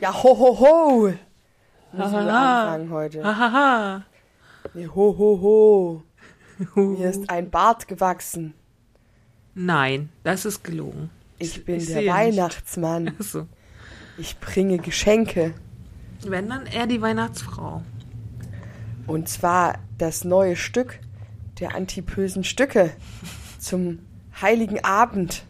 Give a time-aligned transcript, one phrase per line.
[0.00, 1.12] Ja, ho, ho, ho.
[1.92, 3.22] Müssen wir anfangen heute.
[3.24, 4.04] Hahaha.
[4.74, 6.02] Ja, ho, ho, ho.
[6.74, 8.54] Mir ist ein Bart gewachsen.
[9.54, 11.10] Nein, das ist gelogen.
[11.38, 12.06] Ich bin Ich der.
[12.06, 13.14] Weihnachtsmann.
[13.18, 13.46] Also,
[14.18, 15.54] Ich bringe Geschenke.
[16.26, 17.82] wenn dann eher die Weihnachtsfrau.
[19.06, 20.98] Und zwar das neue Stück
[21.60, 22.90] der antipösen Stücke
[23.58, 24.00] zum
[24.40, 25.44] Heiligen Abend.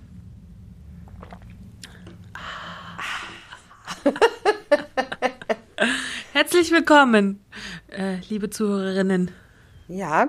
[6.33, 7.45] Herzlich willkommen,
[7.91, 9.31] äh, liebe Zuhörerinnen.
[9.89, 10.29] Ja,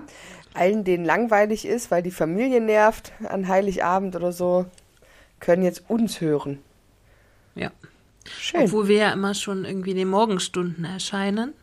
[0.54, 4.66] allen, denen langweilig ist, weil die Familie nervt an Heiligabend oder so,
[5.40, 6.60] können jetzt uns hören.
[7.56, 7.72] Ja.
[8.40, 8.62] Schön.
[8.62, 11.54] Obwohl wir ja immer schon irgendwie in den Morgenstunden erscheinen.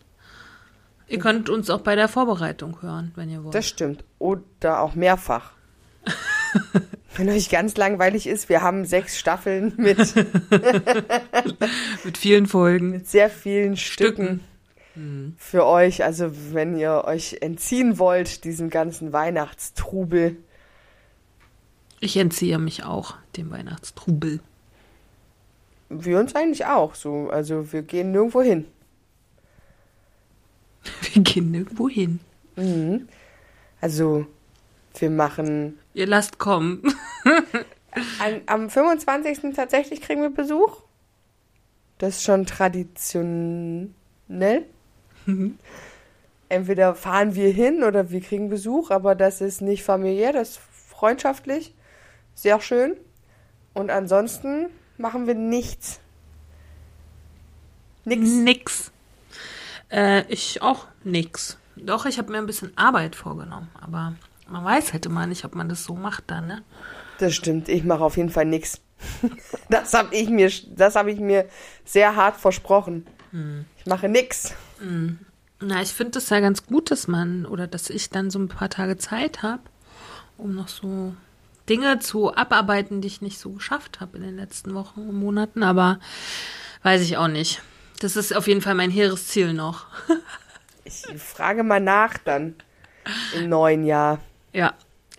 [1.08, 3.54] Ihr könnt uns auch bei der Vorbereitung hören, wenn ihr wollt.
[3.54, 4.04] Das stimmt.
[4.18, 5.52] Oder auch mehrfach.
[7.16, 9.98] Wenn euch ganz langweilig ist, wir haben sechs Staffeln mit,
[12.04, 12.90] Mit vielen Folgen.
[12.90, 14.40] mit sehr vielen Stücken
[15.36, 16.04] für euch.
[16.04, 20.36] Also wenn ihr euch entziehen wollt, diesem ganzen Weihnachtstrubel.
[22.00, 24.40] Ich entziehe mich auch dem Weihnachtstrubel.
[25.88, 27.30] Wir uns eigentlich auch so.
[27.30, 28.66] Also wir gehen nirgendwo hin.
[31.12, 32.18] Wir gehen nirgendwo hin.
[32.56, 33.08] Mhm.
[33.80, 34.26] Also
[34.98, 36.82] wir machen Ihr lasst kommen.
[37.24, 39.54] An, am 25.
[39.54, 40.82] tatsächlich kriegen wir Besuch.
[41.98, 43.94] Das ist schon traditionell.
[46.48, 50.60] Entweder fahren wir hin oder wir kriegen Besuch, aber das ist nicht familiär, das ist
[50.88, 51.74] freundschaftlich.
[52.34, 52.96] Sehr schön.
[53.74, 54.68] Und ansonsten
[54.98, 56.00] machen wir nichts.
[58.04, 58.28] Nix.
[58.30, 58.92] Nix.
[59.90, 61.58] Äh, ich auch nix.
[61.76, 64.14] Doch, ich habe mir ein bisschen Arbeit vorgenommen, aber
[64.48, 66.62] man weiß halt immer nicht, ob man das so macht dann, ne?
[67.22, 68.80] Das stimmt, ich mache auf jeden Fall nichts.
[69.68, 71.48] Das habe ich mir, das habe ich mir
[71.84, 73.06] sehr hart versprochen.
[73.78, 74.54] Ich mache nichts.
[75.60, 78.48] Na, ich finde es ja ganz gut, dass man oder dass ich dann so ein
[78.48, 79.62] paar Tage Zeit habe,
[80.36, 81.14] um noch so
[81.68, 85.62] Dinge zu abarbeiten, die ich nicht so geschafft habe in den letzten Wochen und Monaten,
[85.62, 86.00] aber
[86.82, 87.62] weiß ich auch nicht.
[88.00, 89.86] Das ist auf jeden Fall mein hehres Ziel noch.
[90.84, 92.56] Ich frage mal nach dann
[93.34, 94.18] im neuen Jahr.
[94.52, 94.74] Ja,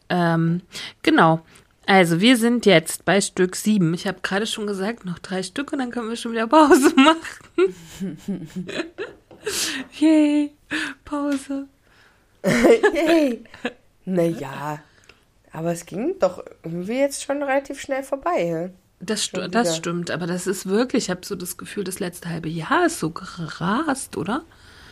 [0.09, 0.61] ähm,
[1.01, 1.41] genau.
[1.85, 3.93] Also, wir sind jetzt bei Stück 7.
[3.93, 6.93] Ich habe gerade schon gesagt, noch drei Stück und dann können wir schon wieder Pause
[6.95, 7.77] machen.
[9.99, 10.51] Yay,
[11.03, 11.67] Pause.
[12.45, 13.43] Yay.
[14.05, 14.79] Naja,
[15.51, 18.71] aber es ging doch irgendwie jetzt schon relativ schnell vorbei.
[18.99, 22.29] Das, Schon das stimmt, aber das ist wirklich, ich habe so das Gefühl, das letzte
[22.29, 24.45] halbe Jahr ist so gerast, oder?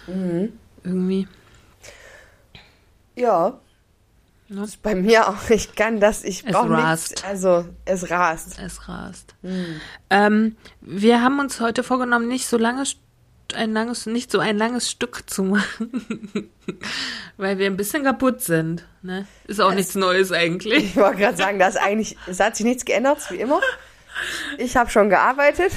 [0.08, 0.52] Mhm.
[0.84, 1.28] Irgendwie.
[3.16, 3.60] Ja.
[4.52, 4.62] Ja.
[4.62, 5.50] Das ist bei mir auch.
[5.50, 7.24] Ich kann das, ich Es brauche nichts.
[7.24, 8.60] Also, es rast.
[8.60, 9.36] Es rast.
[9.42, 9.80] Mhm.
[10.10, 12.84] Ähm, wir haben uns heute vorgenommen, nicht so lange
[13.54, 16.50] ein langes, nicht so ein langes Stück zu machen,
[17.38, 18.86] weil wir ein bisschen kaputt sind.
[19.02, 19.26] Ne?
[19.48, 20.86] Ist auch nichts Neues eigentlich.
[20.86, 23.60] Ich wollte gerade sagen, das eigentlich, es hat sich nichts geändert, wie immer.
[24.58, 25.72] Ich habe schon gearbeitet.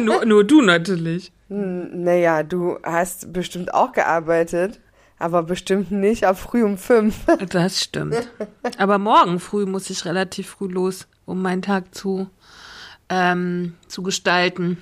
[0.00, 1.32] nur, nur du natürlich.
[1.48, 4.80] Hm, Naja, du hast bestimmt auch gearbeitet,
[5.20, 7.26] aber bestimmt nicht ab früh um fünf.
[7.50, 8.28] Das stimmt.
[8.78, 12.28] Aber morgen früh muss ich relativ früh los, um meinen Tag zu,
[13.08, 14.78] ähm, zu gestalten.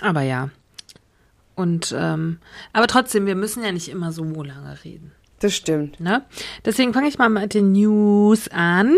[0.00, 0.50] Aber ja.
[1.54, 2.38] Und ähm,
[2.72, 5.12] aber trotzdem, wir müssen ja nicht immer so lange reden.
[5.40, 6.00] Das stimmt.
[6.00, 6.24] Ne?
[6.64, 8.94] Deswegen fange ich mal mit den News an.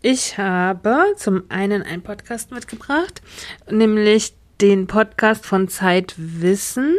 [0.00, 3.22] Ich habe zum einen einen Podcast mitgebracht,
[3.70, 6.96] nämlich den Podcast von Zeitwissen.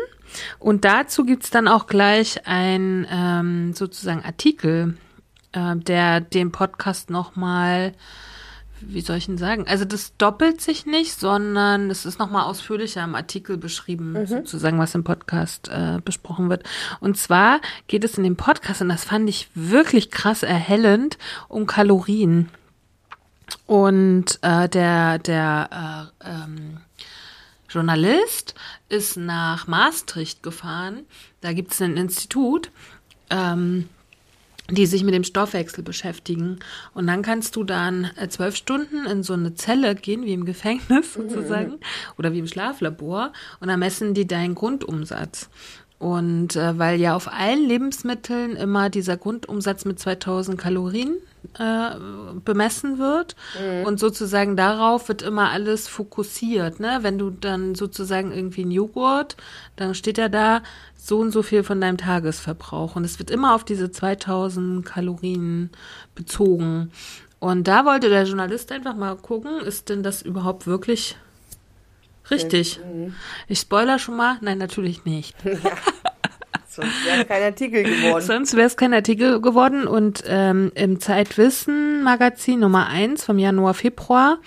[0.60, 4.98] Und dazu gibt's dann auch gleich ein ähm, sozusagen Artikel,
[5.54, 7.94] äh, der den Podcast nochmal,
[8.82, 9.66] wie soll ich denn sagen?
[9.68, 14.96] Also das doppelt sich nicht, sondern es ist nochmal ausführlicher im Artikel beschrieben, sozusagen, was
[14.96, 16.64] im Podcast äh, besprochen wird.
[17.00, 21.66] Und zwar geht es in dem Podcast, und das fand ich wirklich krass erhellend, um
[21.66, 22.50] Kalorien.
[23.68, 26.78] Und äh, der, der äh, ähm,
[27.74, 28.56] Journalist
[28.90, 31.06] ist nach Maastricht gefahren.
[31.42, 32.72] Da gibt es ein Institut,
[33.30, 33.90] ähm,
[34.70, 36.60] die sich mit dem Stoffwechsel beschäftigen.
[36.94, 40.46] Und dann kannst du dann äh, zwölf Stunden in so eine Zelle gehen, wie im
[40.46, 41.80] Gefängnis sozusagen,
[42.18, 45.50] oder wie im Schlaflabor, und dann messen die deinen Grundumsatz.
[46.00, 51.18] Und äh, weil ja auf allen Lebensmitteln immer dieser Grundumsatz mit 2000 Kalorien
[51.60, 51.92] äh,
[52.44, 53.86] bemessen wird mhm.
[53.86, 56.80] und sozusagen darauf wird immer alles fokussiert.
[56.80, 57.00] Ne?
[57.02, 59.36] Wenn du dann sozusagen irgendwie einen Joghurt,
[59.76, 60.62] dann steht ja da
[60.96, 65.70] so und so viel von deinem Tagesverbrauch und es wird immer auf diese 2000 Kalorien
[66.16, 66.92] bezogen.
[67.40, 71.18] Und da wollte der Journalist einfach mal gucken, ist denn das überhaupt wirklich
[72.32, 72.80] Richtig.
[72.80, 73.16] Mhm.
[73.48, 74.38] Ich spoiler schon mal.
[74.42, 75.36] Nein, natürlich nicht.
[75.46, 76.03] Ja.
[76.74, 78.26] Sonst wäre kein Artikel geworden.
[78.26, 79.86] Sonst wäre es kein Artikel geworden.
[79.86, 84.40] Und ähm, im Zeitwissen-Magazin Nummer 1 vom Januar, Februar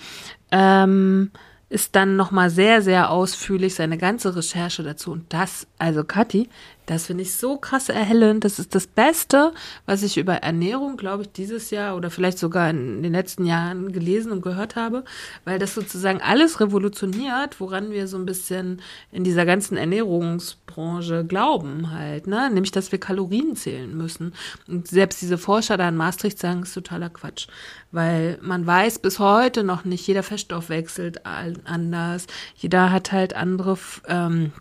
[0.51, 1.31] ähm,
[1.69, 5.13] ist dann nochmal sehr, sehr ausführlich seine ganze Recherche dazu.
[5.13, 6.49] Und das, also Kathi,
[6.87, 8.45] das finde ich so krass erhellend.
[8.45, 9.51] Das ist das Beste,
[9.85, 13.91] was ich über Ernährung, glaube ich, dieses Jahr oder vielleicht sogar in den letzten Jahren
[13.91, 15.03] gelesen und gehört habe,
[15.43, 18.81] weil das sozusagen alles revolutioniert, woran wir so ein bisschen
[19.11, 22.49] in dieser ganzen Ernährungsbranche glauben halt, ne?
[22.49, 24.33] Nämlich, dass wir Kalorien zählen müssen.
[24.67, 27.49] Und selbst diese Forscher da in Maastricht sagen, ist totaler Quatsch,
[27.91, 33.77] weil man weiß bis heute noch nicht, jeder Feststoff wechselt anders, jeder hat halt andere
[34.07, 34.53] ähm,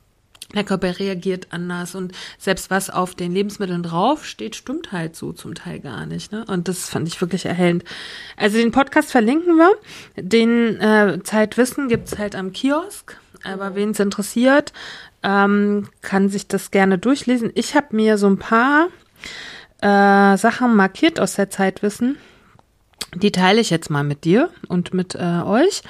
[0.55, 5.55] der Körper reagiert anders und selbst was auf den Lebensmitteln draufsteht, stimmt halt so zum
[5.55, 6.33] Teil gar nicht.
[6.33, 6.45] Ne?
[6.47, 7.85] Und das fand ich wirklich erhellend.
[8.37, 9.73] Also den Podcast verlinken wir.
[10.17, 13.19] Den äh, Zeitwissen gibt's halt am Kiosk.
[13.45, 14.73] Aber wen es interessiert,
[15.23, 17.51] ähm, kann sich das gerne durchlesen.
[17.55, 18.89] Ich habe mir so ein paar
[19.81, 22.17] äh, Sachen markiert aus der Zeitwissen.
[23.15, 25.83] Die teile ich jetzt mal mit dir und mit äh, euch.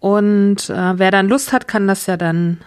[0.00, 2.58] Und äh, wer dann Lust hat, kann das ja dann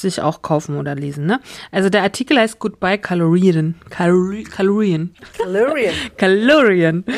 [0.00, 1.26] sich auch kaufen oder lesen.
[1.26, 1.40] Ne?
[1.72, 3.76] Also der Artikel heißt Goodbye Kalorien.
[3.90, 5.14] Kalori Kalorien.
[5.36, 5.94] Kalorien.
[6.16, 7.04] Kalorien.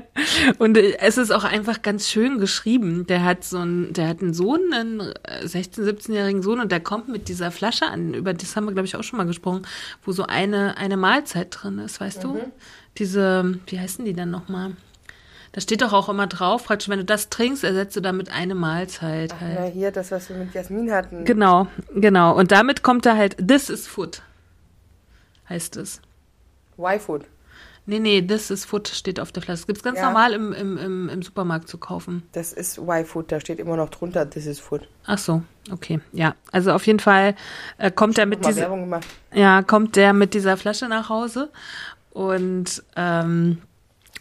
[0.58, 3.06] Und es ist auch einfach ganz schön geschrieben.
[3.06, 7.08] Der hat so einen, der hat einen Sohn, einen 16-, 17-jährigen Sohn und der kommt
[7.08, 9.62] mit dieser Flasche an, über das haben wir, glaube ich, auch schon mal gesprochen,
[10.04, 12.28] wo so eine, eine Mahlzeit drin ist, weißt mhm.
[12.28, 12.40] du?
[12.98, 14.72] Diese, wie heißen die denn nochmal?
[15.52, 18.54] Da steht doch auch immer drauf, praktisch, wenn du das trinkst, ersetzt du damit eine
[18.54, 19.58] Mahlzeit Ach, halt.
[19.60, 21.24] Na, hier, das, was wir mit Jasmin hatten.
[21.26, 22.34] Genau, genau.
[22.34, 24.22] Und damit kommt da halt, this is food,
[25.50, 26.00] heißt es.
[26.78, 27.26] Y-Food.
[27.84, 29.58] Nee, nee, this is food steht auf der Flasche.
[29.62, 30.06] Das gibt es ganz Ja.
[30.06, 32.22] normal im, im, im, im Supermarkt zu kaufen.
[32.32, 34.88] Das ist Y-Food, da steht immer noch drunter, this is food.
[35.04, 36.00] Ach so, okay.
[36.12, 37.34] Ja, also auf jeden Fall
[37.78, 38.70] äh, kommt er mit dieser,
[39.34, 41.50] ja, kommt der mit dieser Flasche nach Hause
[42.10, 43.58] und ähm,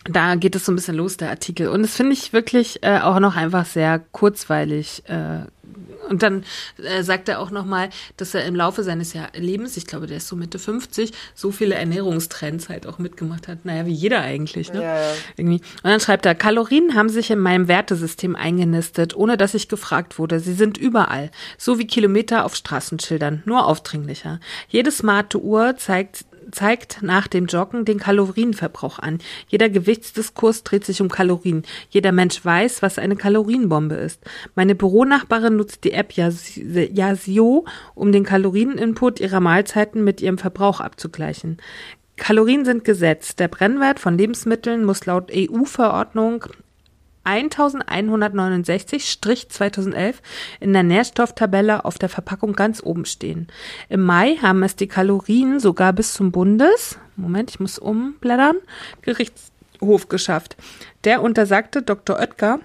[0.06, 1.68] da geht es so ein bisschen los, der Artikel.
[1.68, 5.04] Und das finde ich wirklich äh, auch noch einfach sehr kurzweilig.
[5.08, 5.46] Äh,
[6.10, 6.44] und dann
[6.84, 10.18] äh, sagt er auch nochmal, dass er im Laufe seines Jahr Lebens, ich glaube, der
[10.18, 13.64] ist so Mitte 50, so viele Ernährungstrends halt auch mitgemacht hat.
[13.64, 14.82] Naja, wie jeder eigentlich, ne?
[14.82, 15.14] Ja, ja.
[15.38, 15.62] Irgendwie.
[15.84, 20.20] Und dann schreibt er, Kalorien haben sich in meinem Wertesystem eingenistet, ohne dass ich gefragt
[20.20, 20.40] wurde.
[20.40, 21.32] Sie sind überall.
[21.58, 24.40] So wie Kilometer auf Straßenschildern, nur aufdringlicher.
[24.68, 29.20] Jede smarte Uhr zeigt zeigt nach dem Joggen den Kalorienverbrauch an.
[29.48, 31.64] Jeder Gewichtsdiskurs dreht sich um Kalorien.
[31.90, 34.22] Jeder Mensch weiß, was eine Kalorienbombe ist.
[34.56, 37.66] Meine Büronachbarin nutzt die App Yas- Yasio,
[37.96, 41.58] um den Kalorieninput ihrer Mahlzeiten mit ihrem Verbrauch abzugleichen.
[42.18, 43.36] Kalorien sind Gesetz.
[43.36, 46.46] Der Brennwert von Lebensmitteln muss laut EU-Verordnung
[47.26, 50.16] 1169-2011
[50.60, 53.48] in der Nährstofftabelle auf der Verpackung ganz oben stehen.
[53.90, 58.58] Im Mai haben es die Kalorien sogar bis zum Bundes, Moment, ich muss umblättern,
[59.02, 60.58] Gerichtshof geschafft.
[61.04, 62.18] Der untersagte Dr.
[62.18, 62.60] Oetker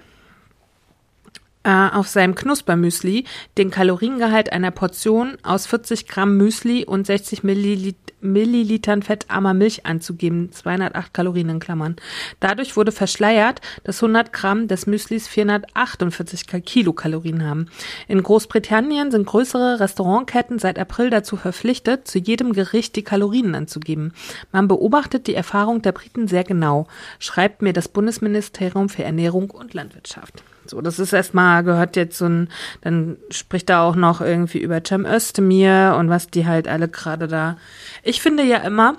[1.67, 3.25] äh, auf seinem Knuspermüsli
[3.57, 10.51] den Kaloriengehalt einer Portion aus 40 Gramm Müsli und 60 Millilit Millilitern fettarmer Milch anzugeben,
[10.51, 11.97] 208 Kalorien in Klammern.
[12.39, 17.67] Dadurch wurde verschleiert, dass 100 Gramm des Müslis 448 Ka- Kilokalorien haben.
[18.07, 24.13] In Großbritannien sind größere Restaurantketten seit April dazu verpflichtet, zu jedem Gericht die Kalorien anzugeben.
[24.51, 26.87] Man beobachtet die Erfahrung der Briten sehr genau,
[27.19, 30.41] schreibt mir das Bundesministerium für Ernährung und Landwirtschaft.
[30.69, 32.49] So, das ist erstmal, gehört jetzt so ein,
[32.81, 37.27] dann spricht er auch noch irgendwie über Cem Özdemir und was die halt alle gerade
[37.27, 37.57] da.
[38.03, 38.97] Ich finde ja immer,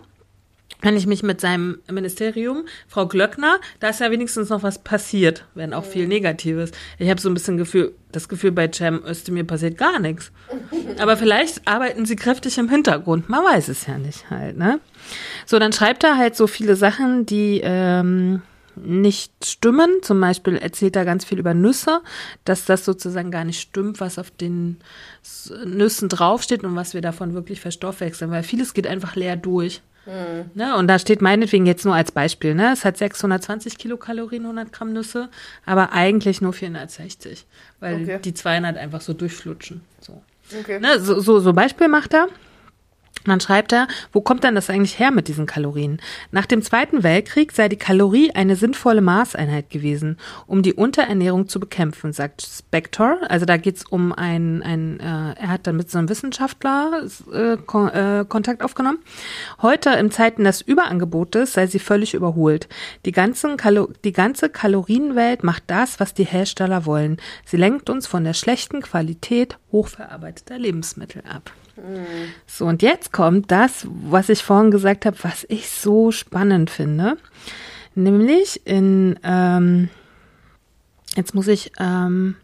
[0.81, 5.45] wenn ich mich mit seinem Ministerium, Frau Glöckner, da ist ja wenigstens noch was passiert,
[5.55, 6.71] wenn auch viel Negatives.
[6.99, 10.31] Ich habe so ein bisschen Gefühl, das Gefühl, bei Cem Özdemir passiert gar nichts.
[10.99, 13.29] Aber vielleicht arbeiten sie kräftig im Hintergrund.
[13.29, 14.79] Man weiß es ja nicht halt, ne?
[15.47, 18.43] So, dann schreibt er halt so viele Sachen, die ähm,
[18.85, 19.90] nicht stimmen.
[20.02, 22.00] Zum Beispiel erzählt er ganz viel über Nüsse,
[22.44, 24.78] dass das sozusagen gar nicht stimmt, was auf den
[25.64, 29.82] Nüssen draufsteht und was wir davon wirklich verstoffwechseln, weil vieles geht einfach leer durch.
[30.06, 30.50] Mhm.
[30.54, 30.75] Ne?
[30.76, 32.73] Und da steht meinetwegen jetzt nur als Beispiel, ne?
[32.73, 35.28] Es hat 620 Kilokalorien, 100 Gramm Nüsse,
[35.66, 37.44] aber eigentlich nur 460,
[37.80, 38.18] weil Okay.
[38.25, 39.82] die 200 einfach so durchflutschen.
[40.00, 40.23] So.
[40.58, 40.80] Okay.
[40.80, 42.28] Ne, so, so, so Beispiel macht er.
[43.25, 46.01] Dann schreibt er, wo kommt denn das eigentlich her mit diesen Kalorien?
[46.31, 51.61] Nach dem Zweiten Weltkrieg sei die Kalorie eine sinnvolle Maßeinheit gewesen, um die Unterernährung zu
[51.61, 53.19] bekämpfen, sagt Spector.
[53.29, 57.57] Also da geht's um ein, ein äh, er hat dann mit so einem Wissenschaftler äh,
[57.67, 58.99] Kon äh, Kontakt aufgenommen.
[59.63, 62.69] Heute im Zeiten des Überangebotes sei sie völlig überholt.
[63.05, 67.19] Die, ganzen Kalo die ganze Kalorienwelt macht das, was die Hersteller wollen.
[67.45, 71.53] Sie lenkt uns von der schlechten Qualität hochverarbeiteter Lebensmittel ab.
[72.47, 77.16] So, und jetzt kommt das, was ich vorhin gesagt habe, was ich so spannend finde.
[77.94, 79.88] Nämlich in, ähm,
[81.16, 82.37] jetzt muss ich, ähm,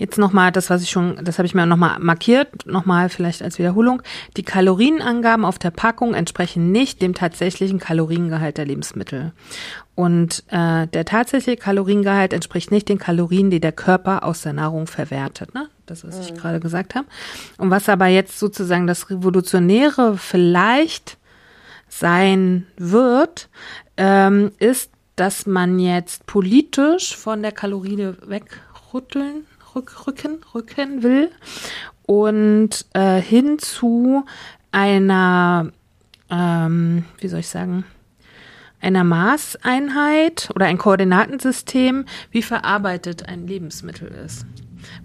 [0.00, 3.58] jetzt nochmal das, was ich schon, das habe ich mir nochmal markiert, nochmal vielleicht als
[3.58, 4.02] Wiederholung.
[4.36, 9.32] Die Kalorienangaben auf der Packung entsprechen nicht dem tatsächlichen Kaloriengehalt der Lebensmittel.
[10.00, 14.86] Und äh, der tatsächliche Kaloriengehalt entspricht nicht den Kalorien, die der Körper aus der Nahrung
[14.86, 15.54] verwertet.
[15.54, 15.68] Ne?
[15.84, 17.06] Das, was ich gerade gesagt habe.
[17.58, 21.18] Und was aber jetzt sozusagen das Revolutionäre vielleicht
[21.90, 23.50] sein wird,
[23.98, 31.30] ähm, ist, dass man jetzt politisch von der Kalorie wegrütteln, rück, rücken, rücken will
[32.06, 34.24] und äh, hin zu
[34.72, 35.70] einer,
[36.30, 37.84] ähm, wie soll ich sagen,
[38.80, 44.46] einer Maßeinheit oder ein Koordinatensystem, wie verarbeitet ein Lebensmittel ist.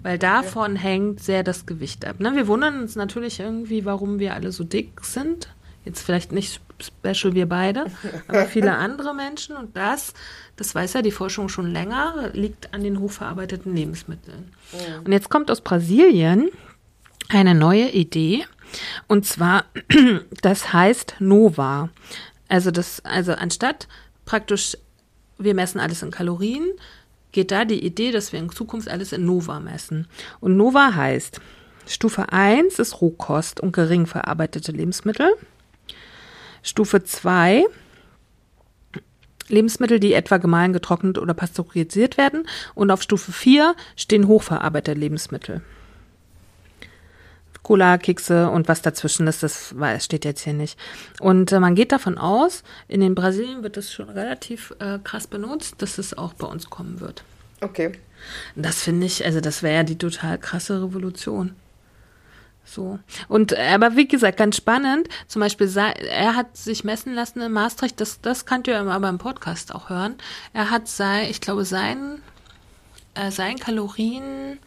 [0.02, 2.20] Weil davon hängt sehr das Gewicht ab.
[2.20, 2.34] Ne?
[2.34, 5.48] Wir wundern uns natürlich irgendwie, warum wir alle so dick sind.
[5.84, 7.86] Jetzt vielleicht nicht special wir beide,
[8.28, 9.56] aber viele andere Menschen.
[9.56, 10.14] Und das,
[10.56, 14.52] das weiß ja die Forschung schon länger, liegt an den hochverarbeiteten Lebensmitteln.
[15.04, 16.50] Und jetzt kommt aus Brasilien
[17.28, 18.44] eine neue Idee.
[19.06, 19.64] Und zwar,
[20.42, 21.90] das heißt Nova.
[22.48, 23.88] Also das, also anstatt
[24.24, 24.76] praktisch,
[25.38, 26.64] wir messen alles in Kalorien,
[27.32, 30.06] geht da die Idee, dass wir in Zukunft alles in Nova messen.
[30.40, 31.40] Und Nova heißt,
[31.86, 35.30] Stufe 1 ist Rohkost und gering verarbeitete Lebensmittel.
[36.62, 37.64] Stufe 2
[39.48, 42.48] Lebensmittel, die etwa gemahlen, getrocknet oder pasteurisiert werden.
[42.74, 45.62] Und auf Stufe 4 stehen hochverarbeitete Lebensmittel.
[47.66, 50.78] Cola, Kekse und was dazwischen ist, das steht jetzt hier nicht.
[51.18, 55.26] Und äh, man geht davon aus, in den Brasilien wird das schon relativ äh, krass
[55.26, 57.24] benutzt, dass es auch bei uns kommen wird.
[57.60, 57.90] Okay.
[58.54, 61.56] Das finde ich, also das wäre ja die total krasse Revolution.
[62.64, 63.00] So.
[63.26, 67.40] Und, äh, aber wie gesagt, ganz spannend, zum Beispiel, sei- er hat sich messen lassen
[67.40, 70.14] in Maastricht, das, das könnt ihr aber im Podcast auch hören.
[70.52, 72.22] Er hat sein, ich glaube, sein,
[73.14, 74.60] äh, sein Kalorien,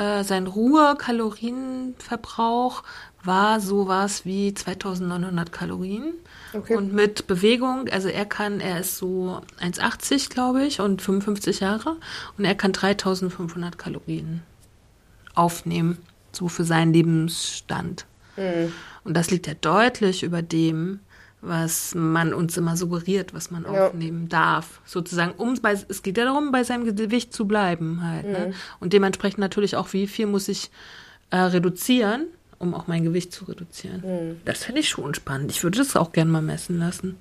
[0.00, 2.82] äh, sein Ruhe-Kalorienverbrauch
[3.22, 6.14] war sowas wie 2900 Kalorien.
[6.54, 6.76] Okay.
[6.76, 11.96] Und mit Bewegung, also er kann, er ist so 1,80 glaube ich und 55 Jahre
[12.38, 14.42] und er kann 3500 Kalorien
[15.34, 15.98] aufnehmen,
[16.32, 18.06] so für seinen Lebensstand.
[19.04, 21.00] Und das liegt ja deutlich über dem,
[21.42, 23.86] was man uns immer suggeriert, was man Ja.
[23.88, 24.80] aufnehmen darf.
[24.84, 28.26] Sozusagen, um bei, es geht ja darum, bei seinem Gewicht zu bleiben halt.
[28.26, 28.52] Ne?
[28.78, 30.70] Und dementsprechend natürlich auch, wie viel muss ich
[31.30, 32.26] äh, reduzieren,
[32.58, 34.38] um auch mein Gewicht zu reduzieren.
[34.44, 35.50] Das finde ich schon spannend.
[35.50, 37.16] Ich würde das auch gerne mal messen lassen.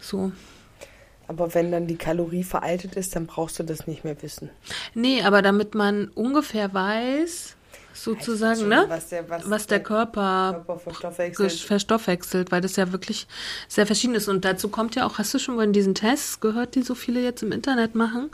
[0.00, 0.32] So.
[1.26, 4.50] Aber wenn dann die Kalorie veraltet ist, dann brauchst du das nicht mehr wissen.
[4.94, 7.56] Nee, aber damit man ungefähr weiß,
[7.94, 8.84] sozusagen, schon, ne?
[8.88, 11.52] was der- was was der der Körper, Körper verstoffwechselt.
[11.52, 13.26] verstoffwechselt, weil das ja wirklich
[13.68, 14.28] sehr verschieden ist.
[14.28, 16.94] Und dazu kommt ja auch, hast du schon mal in diesen Tests gehört, die so
[16.94, 18.30] viele jetzt im Internet machen,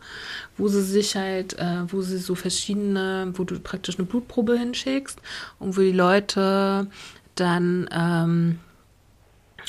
[0.57, 5.19] wo sie sich halt, äh, wo sie so verschiedene, wo du praktisch eine Blutprobe hinschickst
[5.59, 6.89] und wo die Leute
[7.37, 8.59] dann, ähm,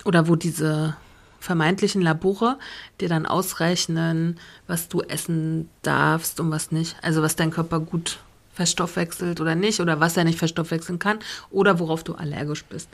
[0.05, 0.95] oder wo diese
[1.39, 2.57] vermeintlichen Labore
[2.99, 6.95] dir dann ausrechnen, was du essen darfst und was nicht.
[7.01, 8.19] Also was dein Körper gut
[8.53, 12.89] verstoffwechselt oder nicht oder was er nicht verstoffwechseln kann oder worauf du allergisch bist.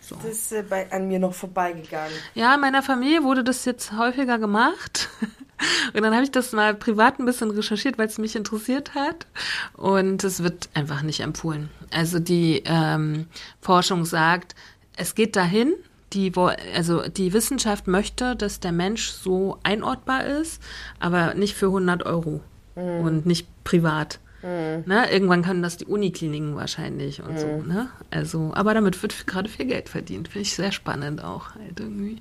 [0.00, 0.16] So.
[0.16, 2.12] Das ist äh, bei, an mir noch vorbeigegangen.
[2.34, 5.08] Ja, in meiner Familie wurde das jetzt häufiger gemacht.
[5.94, 9.26] Und dann habe ich das mal privat ein bisschen recherchiert, weil es mich interessiert hat.
[9.74, 11.70] Und es wird einfach nicht empfohlen.
[11.90, 13.26] Also die ähm,
[13.60, 14.54] Forschung sagt,
[14.96, 15.74] es geht dahin.
[16.12, 16.32] Die,
[16.74, 20.62] also die Wissenschaft möchte, dass der Mensch so einordbar ist,
[21.00, 22.40] aber nicht für 100 Euro
[22.76, 24.20] und nicht privat.
[24.44, 25.10] Ne?
[25.10, 27.62] Irgendwann können das die Unikliniken wahrscheinlich und so.
[27.62, 27.88] Ne?
[28.10, 30.28] Also, aber damit wird gerade viel Geld verdient.
[30.28, 32.20] Finde ich sehr spannend auch halt irgendwie.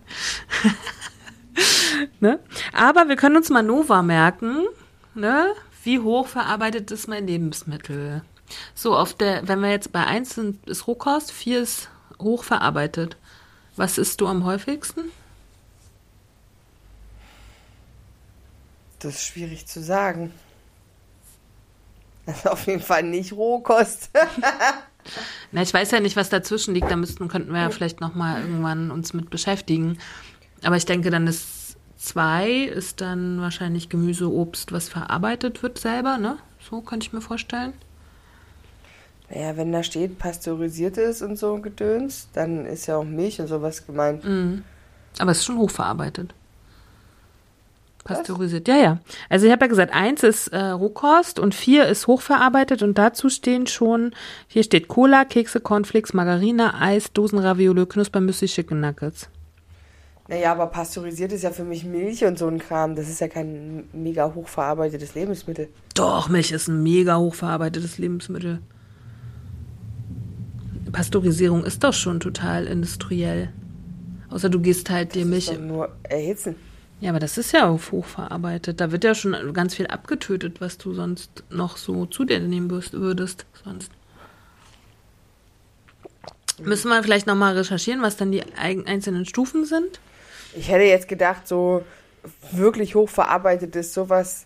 [2.22, 2.39] ne?
[2.72, 4.63] Aber wir können uns mal Nova merken.
[5.15, 5.48] Ne?
[5.84, 8.22] Wie hoch verarbeitet ist mein Lebensmittel?
[8.74, 11.89] So, auf der, wenn wir jetzt bei 1 sind, ist Rohkost, 4 ist
[12.22, 13.18] hoch verarbeitet.
[13.75, 15.12] Was isst du am häufigsten?
[19.00, 20.32] Das ist schwierig zu sagen.
[22.25, 24.10] Das ist auf jeden Fall nicht Rohkost.
[25.51, 26.89] Na, ich weiß ja nicht, was dazwischen liegt.
[26.89, 29.98] Da müssten, könnten wir ja vielleicht noch mal irgendwann uns mit beschäftigen.
[30.63, 36.18] Aber ich denke, dann ist zwei, ist dann wahrscheinlich Gemüse, Obst, was verarbeitet wird selber,
[36.18, 36.38] ne?
[36.70, 37.74] So könnte ich mir vorstellen.
[39.30, 43.48] Naja, wenn da steht, pasteurisiert ist und so Gedöns, dann ist ja auch Milch und
[43.48, 44.24] sowas gemeint.
[44.24, 44.63] Mhm.
[45.20, 46.34] Aber es ist schon hochverarbeitet.
[48.03, 49.00] Pasteurisiert, ja, ja.
[49.29, 53.29] Also ich habe ja gesagt, eins ist äh, Rohkost und vier ist hochverarbeitet und dazu
[53.29, 54.13] stehen schon,
[54.48, 59.29] hier steht Cola, Kekse, Cornflakes, Margarine, Eis, Dosenravioli, Knuspermüsli, Chicken Nuggets.
[60.27, 62.95] Naja, aber pasteurisiert ist ja für mich Milch und so ein Kram.
[62.95, 65.69] Das ist ja kein mega hochverarbeitetes Lebensmittel.
[65.95, 68.60] Doch, Milch ist ein mega hochverarbeitetes Lebensmittel.
[70.91, 73.50] Pasteurisierung ist doch schon total industriell.
[74.29, 75.50] Außer du gehst halt dir Milch.
[75.50, 76.55] Ist doch nur erhitzen.
[77.03, 78.79] Ja, aber das ist ja auch hochverarbeitet.
[78.79, 82.72] Da wird ja schon ganz viel abgetötet, was du sonst noch so zu dir nehmen
[82.72, 83.45] würdest.
[83.62, 83.91] Sonst.
[86.60, 90.00] Müssen wir vielleicht nochmal recherchieren, was dann die einzelnen Stufen sind?
[90.55, 91.83] Ich hätte jetzt gedacht, so
[92.53, 94.45] wirklich hochverarbeitetes, sowas,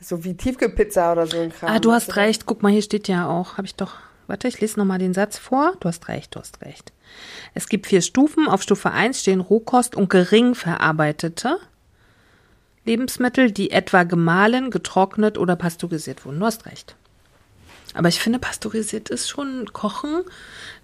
[0.00, 1.68] so wie Tiefkühlpizza oder so ein Kram.
[1.68, 2.46] Ah, du hast recht.
[2.46, 3.96] Guck mal, hier steht ja auch, habe ich doch.
[4.28, 5.72] Warte, ich lese nochmal den Satz vor.
[5.80, 6.92] Du hast recht, du hast recht.
[7.54, 8.46] Es gibt vier Stufen.
[8.46, 11.58] Auf Stufe 1 stehen Rohkost und gering verarbeitete
[12.88, 16.40] Lebensmittel, die etwa gemahlen, getrocknet oder pasteurisiert wurden.
[16.40, 16.96] Du hast recht.
[17.94, 20.22] Aber ich finde, pasteurisiert ist schon Kochen.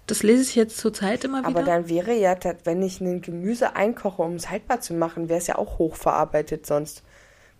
[0.05, 1.47] Das lese ich jetzt zurzeit immer wieder.
[1.47, 5.39] Aber dann wäre ja, wenn ich ein Gemüse einkoche, um es haltbar zu machen, wäre
[5.39, 7.01] es ja auch hochverarbeitet sonst.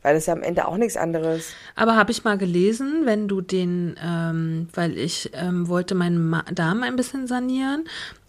[0.03, 1.53] Weil es ja am Ende auch nichts anderes.
[1.75, 6.43] Aber habe ich mal gelesen, wenn du den, ähm, weil ich ähm, wollte meinen Ma
[6.53, 7.85] Darm ein bisschen sanieren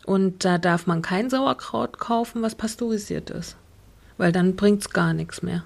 [0.07, 3.57] und da darf man kein Sauerkraut kaufen, was pasteurisiert ist.
[4.17, 5.65] Weil dann bringt es gar nichts mehr.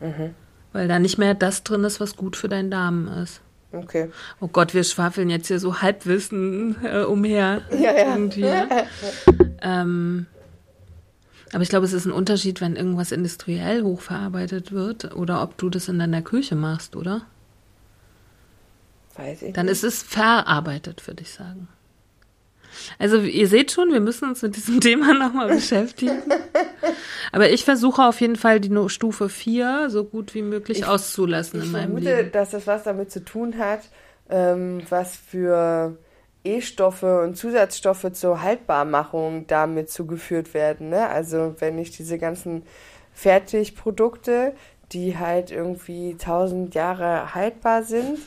[0.00, 0.34] Mhm.
[0.72, 3.40] Weil da nicht mehr das drin ist, was gut für deinen Darm ist.
[3.72, 4.10] Okay.
[4.40, 7.62] Oh Gott, wir schwafeln jetzt hier so Halbwissen äh, umher.
[7.70, 8.14] Ja, ja.
[8.14, 8.42] Irgendwie.
[8.42, 8.86] Ne?
[9.62, 10.26] ähm,
[11.52, 15.70] aber ich glaube, es ist ein Unterschied, wenn irgendwas industriell hochverarbeitet wird oder ob du
[15.70, 17.22] das in deiner Küche machst, oder?
[19.16, 19.72] Weiß ich Dann nicht.
[19.72, 21.68] ist es verarbeitet, würde ich sagen.
[22.98, 26.22] Also ihr seht schon, wir müssen uns mit diesem Thema nochmal beschäftigen.
[27.32, 31.60] Aber ich versuche auf jeden Fall die Stufe 4 so gut wie möglich Ich- auszulassen
[31.60, 32.32] Ich in meinem vermute, Leben.
[32.32, 33.80] dass das was damit zu tun hat,
[34.30, 35.96] ähm, was für
[36.44, 40.88] E-Stoffe und Zusatzstoffe zur Haltbarmachung damit zugeführt werden.
[40.90, 41.08] Ne?
[41.08, 42.62] Also wenn ich diese ganzen
[43.12, 44.52] Fertigprodukte,
[44.92, 48.18] die halt irgendwie tausend Jahre haltbar sind,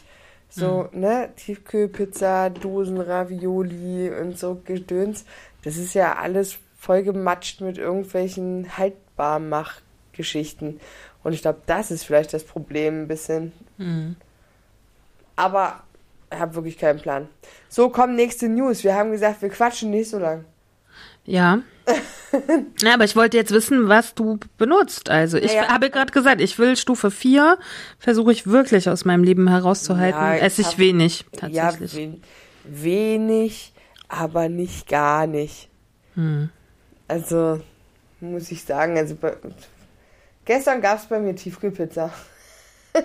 [0.51, 5.23] so, ne, Tiefkühlpizza, Dosen, Ravioli und so Gedöns,
[5.63, 10.81] das ist ja alles vollgematscht mit irgendwelchen Haltbarmachgeschichten.
[11.23, 13.53] Und ich glaube, das ist vielleicht das Problem ein bisschen.
[13.77, 14.17] Hm.
[15.37, 15.83] Aber
[16.31, 17.29] ich habe wirklich keinen Plan.
[17.69, 18.83] So, kommen nächste News.
[18.83, 20.43] Wir haben gesagt, wir quatschen nicht so lang.
[21.25, 21.59] Ja.
[22.81, 25.09] ja, aber ich wollte jetzt wissen, was du benutzt.
[25.09, 25.67] Also ich Naja.
[25.69, 27.57] habe gerade gesagt, ich will Stufe 4,
[27.99, 30.19] versuche ich wirklich aus meinem Leben herauszuhalten.
[30.19, 31.95] Ja, Esse ich hab- wenig, Ja, tatsächlich.
[31.95, 32.21] wen
[32.63, 33.73] wenig,
[34.07, 35.69] aber nicht gar nicht.
[36.15, 36.49] Hm.
[37.07, 37.61] Also,
[38.19, 39.35] muss ich sagen, also bei,
[40.45, 42.11] gestern gab es bei mir Tiefkühlpizza.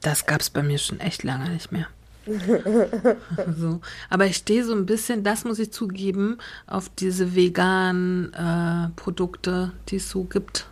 [0.00, 1.88] Das gab's bei mir schon echt lange nicht mehr.
[3.56, 3.80] so.
[4.10, 9.72] Aber ich stehe so ein bisschen, das muss ich zugeben, auf diese veganen äh, Produkte,
[9.88, 10.66] die es so gibt.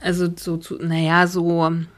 [0.00, 1.88] Also so zu, naja, so ähm,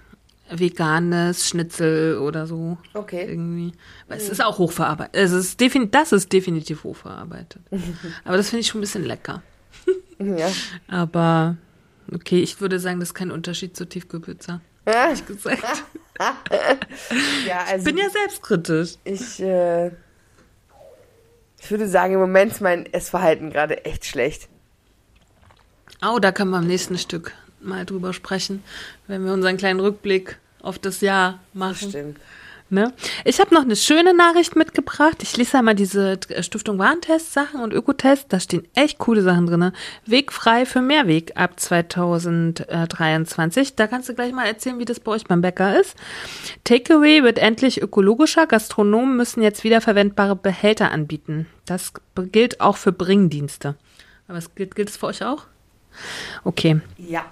[0.51, 2.79] veganes Schnitzel oder so.
[2.95, 3.27] Okay.
[3.29, 3.73] Irgendwie.
[4.09, 5.15] Weil es ist auch hochverarbeitet.
[5.15, 7.63] Es ist defin das ist definitiv hochverarbeitet.
[8.25, 9.43] Aber das finde ich schon ein bisschen lecker.
[10.23, 10.51] Ja.
[10.87, 11.57] Aber
[12.13, 14.61] okay, ich würde sagen, das ist kein Unterschied zur Tiefkühlpizza.
[14.85, 15.65] Ehrlich gesagt.
[17.47, 18.97] ja, also Ich bin ja selbstkritisch.
[19.05, 19.89] ich, äh,
[21.63, 24.49] ich würde sagen, im Moment ist mein Essverhalten gerade echt schlecht.
[26.03, 28.63] Oh, da können wir am nächsten Stück mal drüber sprechen,
[29.07, 31.91] wenn wir unseren kleinen Rückblick auf das Jahr machen.
[31.91, 32.19] Stimmt.
[32.73, 32.93] Ne?
[33.25, 35.17] Ich habe noch eine schöne Nachricht mitgebracht.
[35.23, 38.33] Ich lese einmal diese äh, Stiftung Warentest-Sachen und Ökotest.
[38.33, 39.73] Da stehen echt coole Sachen drin.
[40.07, 43.75] Wegfrei für Mehrweg ab 2023.
[43.75, 45.97] Da kannst du gleich mal erzählen, wie das bei euch beim Bäcker ist.
[46.63, 48.47] Takeaway wird endlich ökologischer.
[48.47, 51.49] Gastronomen müssen jetzt wiederverwendbare Behälter anbieten.
[51.67, 51.93] Das
[52.31, 53.75] gilt auch für Bringdienste.
[54.29, 55.47] Aber es gilt, gilt es für euch auch?
[56.45, 56.81] Okay.
[56.99, 57.25] Ja,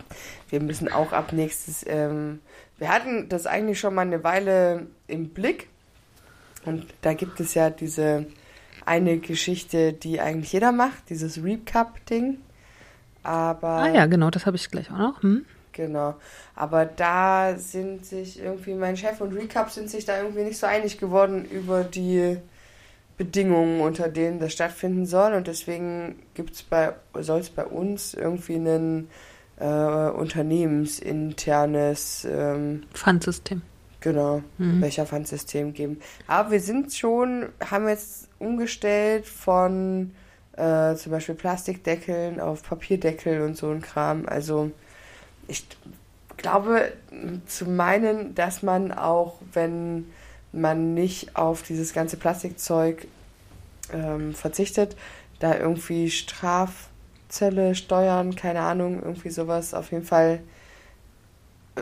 [0.48, 1.85] wir müssen auch ab nächstes.
[1.87, 2.40] Ähm,
[2.79, 5.69] wir hatten das eigentlich schon mal eine Weile im Blick.
[6.64, 8.27] Und da gibt es ja diese
[8.85, 12.38] eine Geschichte, die eigentlich jeder macht, dieses Recap-Ding.
[13.23, 13.69] Aber.
[13.69, 15.23] Ah ja, genau, das habe ich gleich auch noch.
[15.23, 15.45] Hm?
[15.73, 16.17] Genau.
[16.57, 20.67] Aber da sind sich irgendwie, mein Chef und Recap sind sich da irgendwie nicht so
[20.67, 22.38] einig geworden über die
[23.17, 25.35] Bedingungen, unter denen das stattfinden soll.
[25.35, 29.09] Und deswegen gibt's bei, soll es bei uns irgendwie ein
[29.61, 33.62] äh, unternehmensinternes ähm, Pfandsystem.
[34.01, 34.81] Genau, Mhm.
[34.81, 35.99] Becherpfandsystem geben.
[36.29, 40.12] Aber wir sind schon, haben jetzt umgestellt von
[40.57, 44.27] äh, zum Beispiel Plastikdeckeln auf Papierdeckel und so ein Kram.
[44.27, 44.71] Also
[45.49, 45.66] ich
[46.37, 46.92] glaube
[47.47, 50.07] zu meinen, dass man auch, wenn
[50.53, 53.09] man nicht auf dieses ganze Plastikzeug
[53.92, 54.97] ähm, verzichtet,
[55.40, 56.11] da irgendwie
[57.29, 60.41] Strafzölle, Steuern, keine Ahnung, irgendwie sowas auf jeden Fall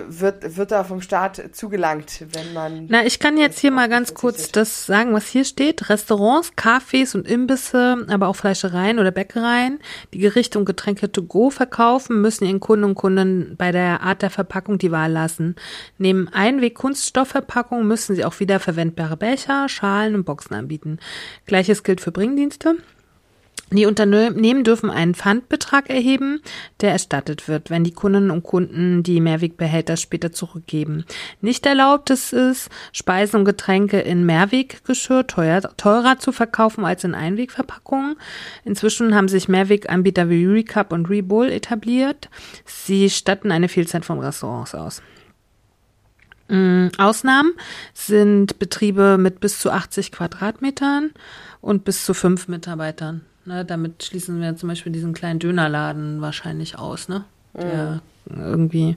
[0.08, 2.86] wird, wird da vom Staat zugelangt, wenn man.
[2.90, 5.88] Na, ich kann jetzt hier mal ganz kurz das sagen, was hier steht.
[5.88, 9.78] Restaurants, Cafés und Imbisse, aber auch Fleischereien oder Bäckereien,
[10.12, 14.20] die Gerichte und Getränke to go verkaufen, müssen ihren Kunden und Kunden bei der Art
[14.20, 15.54] der Verpackung die Wahl lassen.
[15.96, 20.98] Neben Einweg-Kunststoffverpackungen müssen sie auch wiederverwendbare Becher, Schalen und Boxen anbieten.
[21.46, 22.76] Gleiches gilt für Bringdienste.
[23.72, 26.40] Die Unternehmen dürfen einen Pfandbetrag erheben,
[26.80, 31.04] der erstattet wird, wenn die Kundinnen und Kunden die Mehrwegbehälter später zurückgeben.
[31.40, 37.16] Nicht erlaubt ist es, Speisen und Getränke in Mehrweggeschirr teuer, teurer zu verkaufen als in
[37.16, 38.14] Einwegverpackungen.
[38.64, 42.30] Inzwischen haben sich Mehrweganbieter wie Recap und Rebowl etabliert.
[42.64, 45.02] Sie statten eine Vielzahl von Restaurants aus.
[46.46, 47.52] Mm, Ausnahmen
[47.94, 51.10] sind Betriebe mit bis zu 80 Quadratmetern
[51.60, 53.22] und bis zu fünf Mitarbeitern.
[53.46, 57.24] Ne, damit schließen wir zum Beispiel diesen kleinen Dönerladen wahrscheinlich aus, ne?
[57.54, 58.96] Der irgendwie.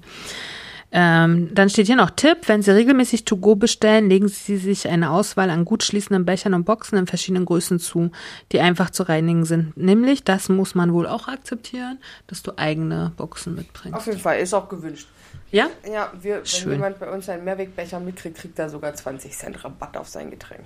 [0.92, 5.12] Ähm, dann steht hier noch Tipp, wenn Sie regelmäßig To-Go bestellen, legen Sie sich eine
[5.12, 8.12] Auswahl an gut schließenden Bechern und Boxen in verschiedenen Größen zu,
[8.52, 9.78] die einfach zu reinigen sind.
[9.78, 13.98] Nämlich, das muss man wohl auch akzeptieren, dass du eigene Boxen mitbringst.
[14.00, 15.08] Auf jeden Fall, ist auch gewünscht.
[15.52, 15.68] Ja?
[15.88, 16.72] Ja, wir, wenn Schön.
[16.72, 20.66] jemand bei uns einen Mehrwegbecher mitkriegt, kriegt er sogar 20 Cent Rabatt auf sein Getränk.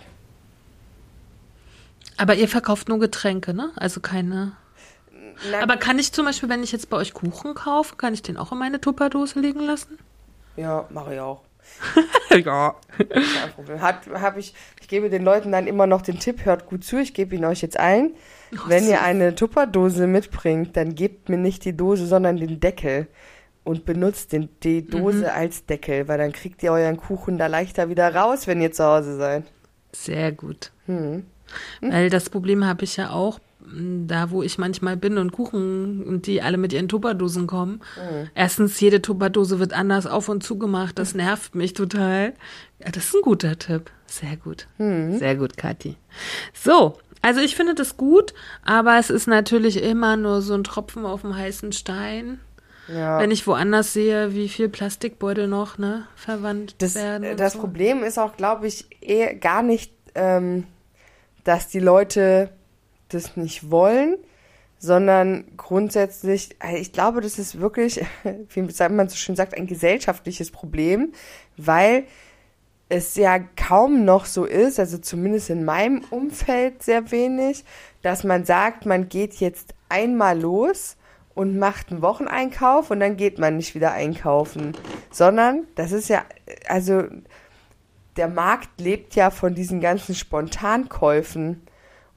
[2.18, 3.72] Aber ihr verkauft nur Getränke, ne?
[3.76, 4.54] Also keine.
[5.50, 8.22] Nein, Aber kann ich zum Beispiel, wenn ich jetzt bei euch Kuchen kaufe, kann ich
[8.22, 9.98] den auch in meine Tupperdose legen lassen?
[10.56, 11.42] ja, mache ich auch.
[12.30, 12.76] ja.
[12.98, 13.82] Kein Problem.
[13.82, 16.98] Hat, hab ich, ich gebe den Leuten dann immer noch den Tipp, hört gut zu,
[16.98, 18.12] ich gebe ihn euch jetzt ein.
[18.68, 23.08] Wenn ihr eine Tupperdose mitbringt, dann gebt mir nicht die Dose, sondern den Deckel.
[23.64, 27.88] Und benutzt den, die Dose als Deckel, weil dann kriegt ihr euren Kuchen da leichter
[27.88, 29.46] wieder raus, wenn ihr zu Hause seid.
[29.94, 30.74] Sehr gut.
[30.86, 31.26] Hm.
[31.82, 36.04] Weil das Problem habe ich ja auch, m, da wo ich manchmal bin und Kuchen
[36.04, 37.82] und die alle mit ihren Tupperdosen kommen.
[38.36, 41.00] Erstens, jede Tupperdose wird anders auf und zugemacht.
[41.00, 42.34] Das nervt mich total.
[42.80, 43.90] Ja, das ist ein guter Tipp.
[44.06, 44.68] Sehr gut.
[44.78, 45.96] Sehr gut, Kathi.
[46.54, 46.98] So.
[47.26, 48.34] Also ich finde das gut,
[48.66, 52.42] aber es ist natürlich immer nur so ein Tropfen auf dem heißen Stein.
[52.90, 53.18] Ja.
[53.22, 57.38] Wenn ich woanders sehe, wie viel Plastikbeutel noch ne, verwandt Das, werden.
[57.38, 57.60] das so.
[57.60, 60.66] Problem ist auch, glaube ich, eher gar nicht, ähm,
[61.44, 62.50] dass die Leute
[63.10, 64.18] das nicht wollen,
[64.78, 68.02] sondern grundsätzlich, äh, ich glaube, das ist wirklich,
[68.50, 71.14] wie man so schön sagt, ein gesellschaftliches Problem,
[71.58, 72.06] weil
[72.90, 77.64] es ja kaum noch so ist, also zumindest in meinem Umfeld sehr wenig,
[78.02, 80.98] dass man sagt, man geht jetzt einmal los
[81.34, 84.74] und macht einen Wocheneinkauf und dann geht man nicht wieder einkaufen,
[85.12, 86.24] sondern das ist ja,
[86.68, 87.04] also
[88.18, 91.62] der Markt lebt ja von diesen ganzen Spontankäufen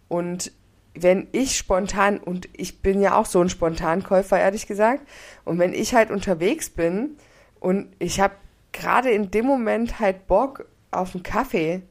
[0.08, 0.52] und
[0.94, 5.06] wenn ich spontan, und ich bin ja auch so ein Spontankäufer, ehrlich gesagt,
[5.44, 7.16] und wenn ich halt unterwegs bin
[7.60, 8.34] und ich habe
[8.72, 11.82] gerade in dem Moment halt Bock auf einen Kaffee,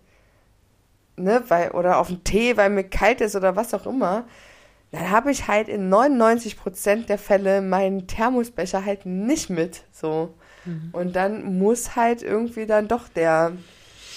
[1.18, 4.26] ne, weil, oder auf einen Tee, weil mir kalt ist oder was auch immer,
[4.92, 10.34] dann habe ich halt in 99% der Fälle meinen Thermosbecher halt nicht mit, so.
[10.94, 13.52] Und dann muss halt irgendwie dann doch der,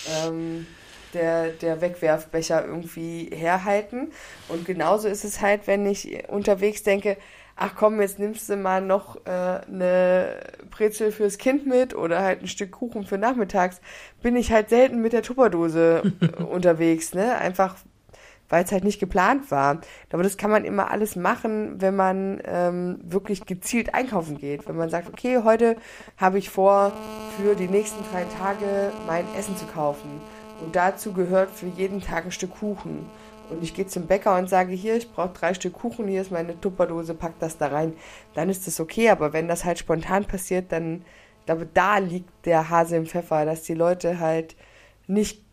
[0.06, 0.66] ähm,
[1.14, 4.12] der, der Wegwerfbecher irgendwie herhalten.
[4.48, 7.16] Und genauso ist es halt, wenn ich unterwegs denke,
[7.56, 12.42] ach komm, jetzt nimmst du mal noch äh, eine Brezel fürs Kind mit oder halt
[12.42, 13.80] ein Stück Kuchen für nachmittags,
[14.22, 17.36] bin ich halt selten mit der Tupperdose äh, unterwegs, ne?
[17.36, 17.76] Einfach
[18.48, 19.80] weil es halt nicht geplant war.
[20.12, 24.68] Aber das kann man immer alles machen, wenn man ähm, wirklich gezielt einkaufen geht.
[24.68, 25.76] Wenn man sagt, okay, heute
[26.16, 26.92] habe ich vor,
[27.36, 30.20] für die nächsten drei Tage mein Essen zu kaufen.
[30.60, 33.06] Und dazu gehört für jeden Tag ein Stück Kuchen.
[33.50, 36.30] Und ich gehe zum Bäcker und sage, hier, ich brauche drei Stück Kuchen, hier ist
[36.30, 37.94] meine Tupperdose, pack das da rein.
[38.34, 41.04] Dann ist das okay, aber wenn das halt spontan passiert, dann
[41.46, 44.54] da, da liegt der Hase im Pfeffer, dass die Leute halt
[45.06, 45.47] nicht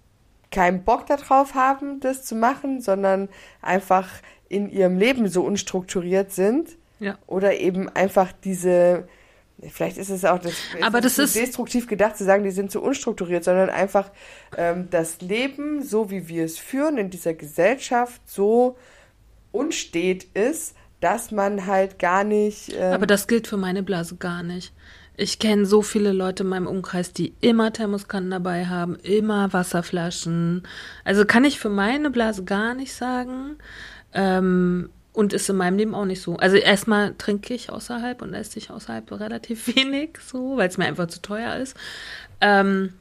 [0.55, 3.29] keinen Bock darauf haben, das zu machen, sondern
[3.61, 4.07] einfach
[4.49, 6.69] in ihrem Leben so unstrukturiert sind.
[6.99, 7.17] Ja.
[7.27, 9.07] Oder eben einfach diese,
[9.69, 12.79] vielleicht ist es auch das, Aber das ist- destruktiv gedacht zu sagen, die sind so
[12.81, 14.09] unstrukturiert, sondern einfach
[14.57, 18.77] ähm, das Leben, so wie wir es führen in dieser Gesellschaft, so
[19.51, 22.73] unstet ist, dass man halt gar nicht.
[22.73, 24.73] Ähm, Aber das gilt für meine Blase gar nicht.
[25.17, 30.63] Ich kenne so viele Leute in meinem Umkreis, die immer Thermoskannen dabei haben, immer Wasserflaschen.
[31.03, 33.57] Also kann ich für meine Blase gar nicht sagen.
[34.13, 36.35] Ähm, und ist in meinem Leben auch nicht so.
[36.37, 40.85] Also erstmal trinke ich außerhalb und esse ich außerhalb relativ wenig, so, weil es mir
[40.85, 41.75] einfach zu teuer ist.
[42.41, 42.93] Ähm,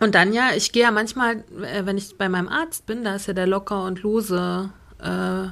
[0.00, 3.14] und dann ja, ich gehe ja manchmal, äh, wenn ich bei meinem Arzt bin, da
[3.14, 5.44] ist ja der locker und lose äh,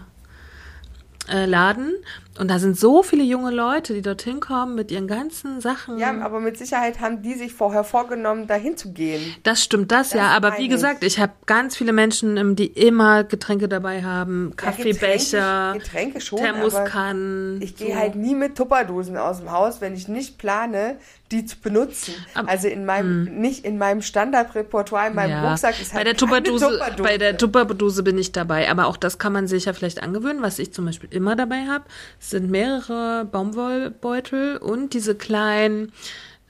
[1.32, 1.92] äh, Laden.
[2.38, 5.98] Und da sind so viele junge Leute, die dorthin kommen mit ihren ganzen Sachen.
[5.98, 9.34] ja, aber mit Sicherheit haben die sich vorher vorgenommen, dahin zu gehen.
[9.42, 10.28] Das stimmt, das, ja.
[10.28, 15.72] Aber wie gesagt, ich habe ganz viele Menschen, ähm, die immer Getränke dabei haben, Kaffeebecher,
[15.74, 17.60] Getränke, Getränke schon, Thermoskannen.
[17.60, 17.98] ich gehe so.
[17.98, 20.96] halt nie mit Tupperdosen aus dem Haus, wenn ich nicht plane,
[21.30, 22.14] die zu benutzen.
[22.34, 25.50] Aber- also in meinem, nicht in meinem Standardrepertoire, in meinem Ja.
[25.50, 29.18] Rucksack ist halt bei der Tupperdose, bei der Tupperdose bin ich dabei, aber auch das
[29.18, 30.42] kann man sich ja vielleicht angewöhnen.
[30.42, 31.84] Was ich zum Beispiel immer dabei habe,
[32.18, 35.92] sind mehrere Baumwollbeutel und diese kleinen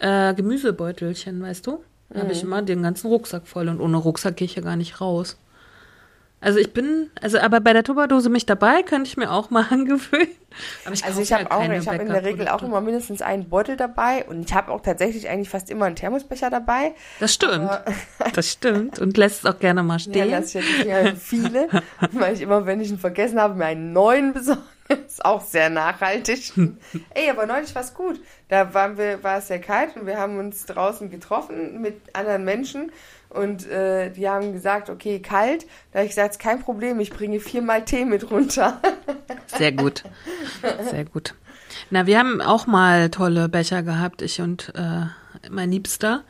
[0.00, 1.82] äh, Gemüsebeutelchen, weißt du?
[2.10, 2.48] Da habe ich Mhm.
[2.48, 5.36] immer den ganzen Rucksack voll und ohne Rucksack gehe ich ja gar nicht raus.
[6.40, 9.66] Also ich bin, also aber bei der Tupperdose mich dabei, könnte ich mir auch mal
[9.70, 10.28] angewöhnen.
[10.84, 13.22] Aber ich Also ich habe ja auch, ich habe in der Regel auch immer mindestens
[13.22, 16.94] einen Beutel dabei und ich habe auch tatsächlich eigentlich fast immer einen Thermosbecher dabei.
[17.18, 17.68] Das stimmt.
[18.34, 18.98] Das stimmt.
[18.98, 20.30] Und lässt es auch gerne mal Ja, stehen.
[20.30, 21.68] das ich ja viele,
[22.12, 24.62] weil ich immer, wenn ich ihn vergessen habe, mir einen neuen besorge.
[25.06, 26.52] Ist auch sehr nachhaltig.
[27.12, 28.18] Ey, aber neulich war es gut.
[28.48, 32.44] Da waren wir, war es sehr kalt und wir haben uns draußen getroffen mit anderen
[32.44, 32.90] Menschen
[33.30, 35.66] und äh, die haben gesagt, okay, kalt.
[35.92, 38.80] Da habe ich gesagt, kein Problem, ich bringe viermal Tee mit runter.
[39.46, 40.04] Sehr gut.
[40.90, 41.34] Sehr gut.
[41.90, 45.06] Na, wir haben auch mal tolle Becher gehabt, ich und äh,
[45.50, 46.24] mein Liebster.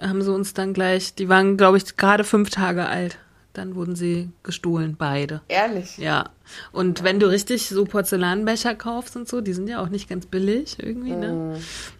[0.00, 3.18] Haben sie uns dann gleich, die waren, glaube ich, gerade fünf Tage alt.
[3.54, 5.40] Dann wurden sie gestohlen, beide.
[5.48, 5.96] Ehrlich.
[5.96, 6.30] Ja.
[6.72, 10.26] Und wenn du richtig so Porzellanbecher kaufst und so, die sind ja auch nicht ganz
[10.26, 11.56] billig irgendwie, ne?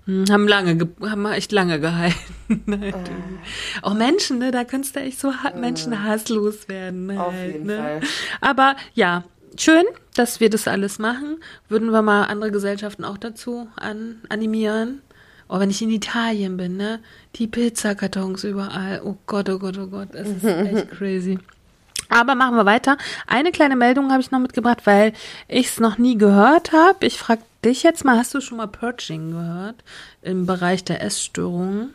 [0.06, 2.16] Hm, Haben lange, ge- haben echt lange gehalten.
[2.50, 3.38] halt irgendwie.
[3.82, 4.50] Auch Menschen, ne?
[4.50, 7.08] Da könntest du echt so ha menschenhasslos werden.
[7.16, 7.76] Halt, Auf jeden ne?
[7.78, 8.00] Fall.
[8.40, 9.22] Aber ja,
[9.56, 9.84] schön,
[10.16, 11.38] dass wir das alles machen.
[11.68, 15.02] Würden wir mal andere Gesellschaften auch dazu an, animieren?
[15.54, 16.98] Oh, wenn ich in Italien bin, ne?
[17.36, 19.00] Die Pizzakartons überall.
[19.04, 20.08] Oh Gott, oh Gott, oh Gott.
[20.12, 21.38] Das ist echt crazy.
[22.08, 22.98] Aber machen wir weiter.
[23.28, 25.12] Eine kleine Meldung habe ich noch mitgebracht, weil
[25.46, 27.06] ich es noch nie gehört habe.
[27.06, 29.76] Ich frage dich jetzt mal, hast du schon mal Purging gehört
[30.22, 31.94] im Bereich der Essstörungen?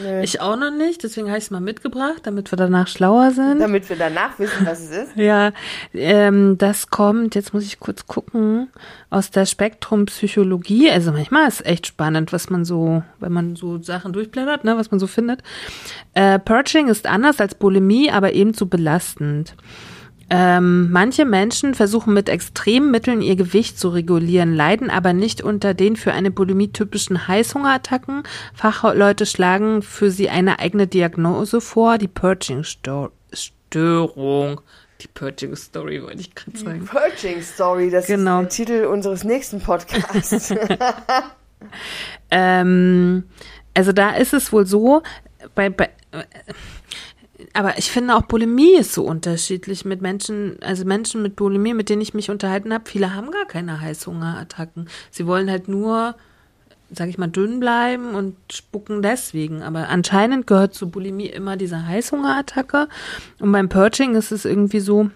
[0.00, 0.22] Nö.
[0.22, 3.60] Ich auch noch nicht, deswegen habe ich es mal mitgebracht, damit wir danach schlauer sind.
[3.60, 5.16] Damit wir danach wissen, was es ist.
[5.16, 5.52] Ja,
[5.92, 8.68] ähm, das kommt, jetzt muss ich kurz gucken,
[9.10, 10.90] aus der Spektrumpsychologie.
[10.90, 14.90] Also manchmal ist echt spannend, was man so, wenn man so Sachen durchblättert, ne, was
[14.90, 15.42] man so findet.
[16.14, 19.54] Äh, Purging ist anders als Bulimie, aber ebenso belastend.
[20.34, 25.74] Ähm, manche Menschen versuchen mit extremen Mitteln ihr Gewicht zu regulieren, leiden aber nicht unter
[25.74, 28.22] den für eine Bulimie typischen Heißhungerattacken.
[28.54, 34.62] Fachleute schlagen für sie eine eigene Diagnose vor, die Purging-Störung.
[35.02, 36.86] Die Purging-Story wollte ich gerade sagen.
[36.86, 38.40] Purging Story, das Genau.
[38.40, 40.54] ist der Titel unseres nächsten Podcasts.
[42.30, 43.24] Ähm,
[43.74, 45.02] also da ist es wohl so,
[45.54, 46.24] bei, bei äh,
[47.52, 51.88] aber ich finde auch Bulimie ist so unterschiedlich mit Menschen, also Menschen mit Bulimie, mit
[51.88, 54.88] denen ich mich unterhalten habe, viele haben gar keine Heißhungerattacken.
[55.10, 56.14] Sie wollen halt nur,
[56.90, 59.62] sag ich mal, dünn bleiben und spucken deswegen.
[59.62, 62.88] Aber anscheinend gehört zu Bulimie immer diese Heißhungerattacke.
[63.38, 65.10] Und beim Purging ist es irgendwie so,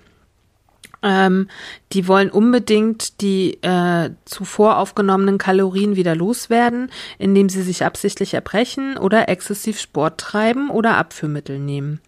[1.02, 1.48] ähm,
[1.92, 8.96] die wollen unbedingt die äh, zuvor aufgenommenen Kalorien wieder loswerden, indem sie sich absichtlich erbrechen
[8.96, 12.00] oder exzessiv Sport treiben oder Abführmittel nehmen.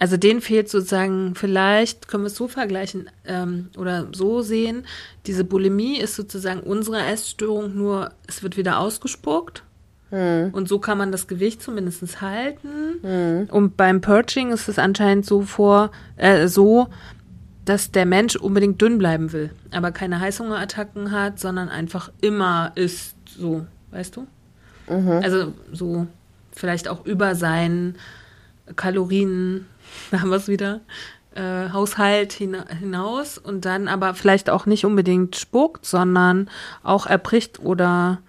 [0.00, 4.84] Also denen fehlt sozusagen, vielleicht können wir es so vergleichen ähm, oder so sehen,
[5.26, 9.62] diese Bulimie ist sozusagen unsere Essstörung, nur es wird wieder ausgespuckt.
[10.52, 12.98] Und so kann man das Gewicht zumindest halten.
[13.52, 16.88] Und beim Purging ist es anscheinend so vor, äh, so,
[17.64, 23.14] dass der Mensch unbedingt dünn bleiben will, aber keine Heißhungerattacken hat, sondern einfach immer isst,
[23.26, 24.26] so, weißt du?
[25.22, 26.08] Also so
[26.50, 27.94] vielleicht auch über seinen
[28.74, 29.66] Kalorien,
[30.10, 30.80] da haben wir es wieder,
[31.34, 36.50] äh, Haushalt hina hinaus und dann aber vielleicht auch nicht unbedingt spuckt, sondern
[36.82, 38.20] auch erbricht oder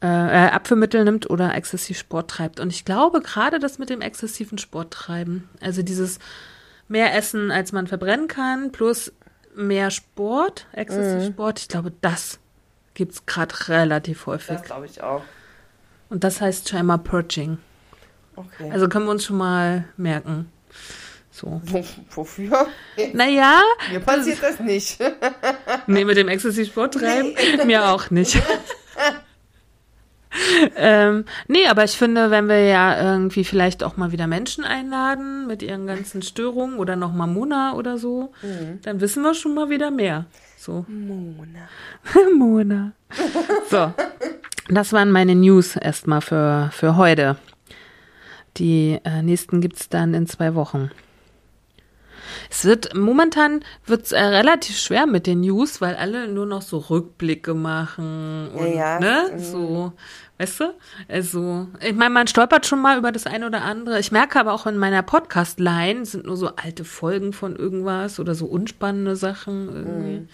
[0.00, 2.58] äh, Abführmittel nimmt oder exzessiv Sport treibt.
[2.58, 6.18] Und ich glaube gerade das mit dem exzessiven Sporttreiben, also dieses
[6.88, 9.12] mehr Essen, als man verbrennen kann, plus
[9.54, 11.32] mehr Sport, exzessiv Mhm.
[11.32, 12.40] Sport, ich glaube, das
[12.94, 14.56] gibt's gerade relativ häufig.
[14.56, 15.22] Das glaube ich auch.
[16.08, 17.58] Und das heißt scheinbar Purging.
[18.36, 18.70] Okay.
[18.70, 20.50] Also können wir uns schon mal merken.
[21.42, 21.60] So.
[21.64, 22.68] Wo, wofür?
[23.14, 25.00] Naja, Mir passiert das nicht.
[25.88, 27.34] nee, mit dem exzessiv Sport treiben,
[27.66, 28.40] mir auch nicht.
[30.76, 35.48] ähm, nee, aber ich finde, wenn wir ja irgendwie vielleicht auch mal wieder Menschen einladen
[35.48, 38.32] mit ihren ganzen Störungen oder noch mal Mona oder so,
[38.82, 40.26] dann wissen wir schon mal wieder mehr.
[40.56, 40.86] So.
[40.86, 41.68] Mona.
[42.38, 42.92] Mona.
[43.68, 43.92] So.
[44.68, 47.36] Das waren meine News erstmal für, für heute.
[48.58, 50.92] Die äh, nächsten gibt's dann in zwei Wochen.
[52.54, 56.76] Es wird, momentan wird's äh, relativ schwer mit den News, weil alle nur noch so
[56.76, 59.00] Rückblicke machen und, Ja, ja.
[59.00, 59.38] ne, Mhm.
[59.38, 59.92] so,
[60.36, 60.74] weißt du?
[61.08, 63.98] Also, ich meine, man stolpert schon mal über das eine oder andere.
[64.00, 68.34] Ich merke aber auch in meiner Podcast-Line sind nur so alte Folgen von irgendwas oder
[68.34, 70.28] so unspannende Sachen irgendwie.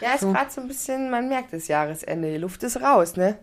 [0.00, 0.32] Ja, ist So.
[0.32, 2.30] gerade so ein bisschen, man merkt das Jahresende.
[2.30, 3.38] Die Luft ist raus, ne?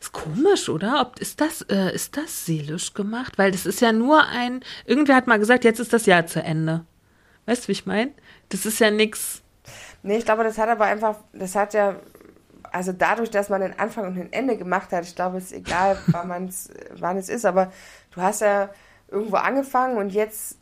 [0.00, 1.00] Ist komisch, oder?
[1.00, 3.38] Ob, ist, das, äh, ist das seelisch gemacht?
[3.38, 4.64] Weil das ist ja nur ein.
[4.84, 6.84] Irgendwer hat mal gesagt, jetzt ist das Jahr zu Ende.
[7.46, 8.10] Weißt du, wie ich meine?
[8.48, 9.42] Das ist ja nix.
[10.02, 11.96] Nee, ich glaube, das hat aber einfach, das hat ja,
[12.70, 15.52] also dadurch, dass man den Anfang und ein Ende gemacht hat, ich glaube, es ist
[15.52, 17.72] egal, wann, man's, wann es ist, aber
[18.14, 18.70] du hast ja
[19.08, 20.58] irgendwo angefangen und jetzt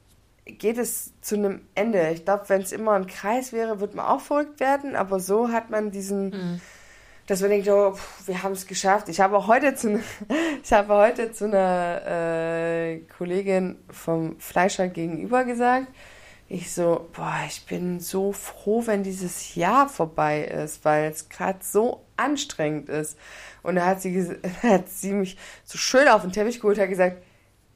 [0.46, 2.10] geht es zu einem Ende.
[2.10, 5.48] Ich glaube, wenn es immer ein Kreis wäre, würde man auch verrückt werden, aber so
[5.50, 6.60] hat man diesen,
[7.26, 9.08] dass man denkt, oh, pff, wir haben es geschafft.
[9.14, 10.02] Ich habe heute zu, ne-
[10.62, 15.86] ich habe heute zu einer äh, Kollegin vom Fleischer gegenüber gesagt,
[16.48, 21.58] ich so, boah, ich bin so froh, wenn dieses Jahr vorbei ist, weil es gerade
[21.62, 23.16] so anstrengend ist.
[23.62, 27.22] Und da hat sie, hat sie mich so schön auf den Teppich geholt, hat gesagt,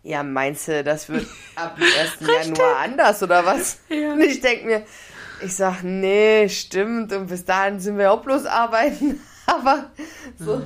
[0.02, 1.26] ja, meinst du, das wird
[1.57, 2.46] ab dem 1.
[2.46, 3.78] Januar anders oder was?
[3.88, 4.12] Ja.
[4.12, 4.83] Und ich denke mir,
[5.42, 9.20] ich sag, nee, stimmt, und bis dahin sind wir auch bloß arbeiten.
[9.46, 9.90] Aber
[10.38, 10.62] so,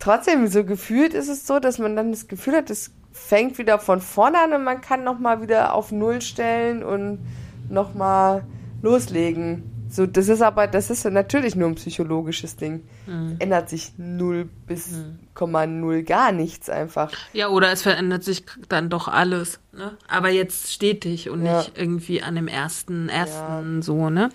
[0.00, 3.78] trotzdem, so gefühlt ist es so, dass man dann das Gefühl hat, es fängt wieder
[3.78, 7.24] von vorne an und man kann nochmal wieder auf Null stellen und
[7.68, 8.44] nochmal
[8.82, 9.70] loslegen.
[9.88, 12.82] So, das ist aber, das ist ja natürlich nur ein psychologisches Ding.
[13.06, 14.88] Es ändert sich null bis
[15.34, 17.12] Komma null gar nichts einfach.
[17.32, 19.60] Ja, oder es verändert sich dann doch alles.
[19.72, 19.96] Ne?
[20.08, 21.58] Aber jetzt stetig und Ja.
[21.58, 24.30] nicht irgendwie an dem ersten, ersten so, ne?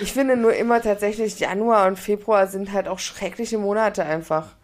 [0.00, 4.54] Ich finde nur immer tatsächlich, Januar und Februar sind halt auch schreckliche Monate einfach.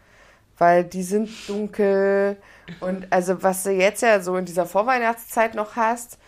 [0.56, 2.36] Weil die sind dunkel.
[2.80, 6.18] Und also was du jetzt ja so in dieser Vorweihnachtszeit noch hast,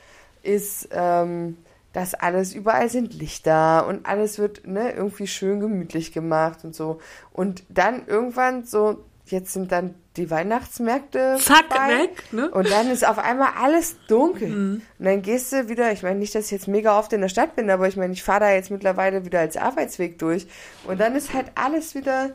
[0.43, 1.57] ist, ähm,
[1.93, 7.01] dass alles, überall sind Lichter und alles wird ne, irgendwie schön gemütlich gemacht und so.
[7.33, 12.03] Und dann irgendwann so, jetzt sind dann die Weihnachtsmärkte Zack, vorbei.
[12.03, 12.51] weg, ne?
[12.51, 14.53] Und dann ist auf einmal alles dunkel.
[14.99, 17.29] Und dann gehst du wieder, ich meine nicht, dass ich jetzt mega oft in der
[17.29, 20.47] Stadt bin, aber ich meine, ich fahre da jetzt mittlerweile wieder als Arbeitsweg durch.
[20.87, 22.33] Und dann ist halt alles wieder,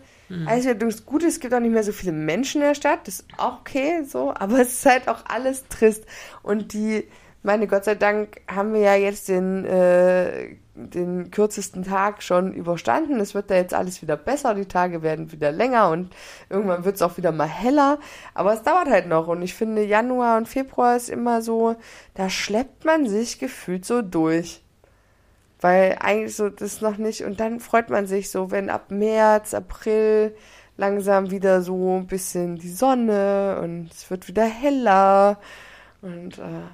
[0.48, 1.02] alles wieder dunkel.
[1.06, 3.60] Gut, es gibt auch nicht mehr so viele Menschen in der Stadt, das ist auch
[3.60, 6.04] okay, so, aber es ist halt auch alles trist.
[6.42, 7.08] Und die,
[7.44, 13.20] meine Gott sei Dank haben wir ja jetzt den, äh, den kürzesten Tag schon überstanden.
[13.20, 16.14] Es wird da jetzt alles wieder besser, die Tage werden wieder länger und
[16.50, 18.00] irgendwann wird es auch wieder mal heller.
[18.34, 21.76] Aber es dauert halt noch und ich finde, Januar und Februar ist immer so,
[22.14, 24.62] da schleppt man sich gefühlt so durch.
[25.60, 29.56] Weil eigentlich so das noch nicht, und dann freut man sich so, wenn ab März,
[29.56, 30.36] April
[30.78, 35.40] langsam wieder so ein bisschen die Sonne und es wird wieder heller
[36.02, 36.68] und äh,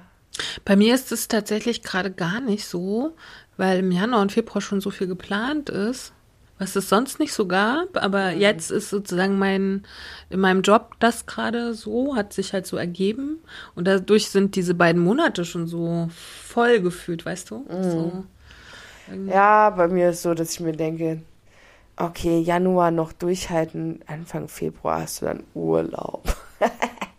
[0.64, 3.14] Bei mir ist es tatsächlich gerade gar nicht so,
[3.56, 6.12] weil im Januar und Februar schon so viel geplant ist,
[6.58, 8.02] was es sonst nicht so gab.
[8.02, 9.84] Aber jetzt ist sozusagen mein,
[10.30, 13.38] in meinem Job das gerade so, hat sich halt so ergeben.
[13.74, 17.64] Und dadurch sind diese beiden Monate schon so voll gefühlt, weißt du?
[17.68, 18.24] So.
[19.26, 21.20] Ja, bei mir ist so, dass ich mir denke,
[21.96, 26.24] okay, Januar noch durchhalten, Anfang Februar hast du dann Urlaub.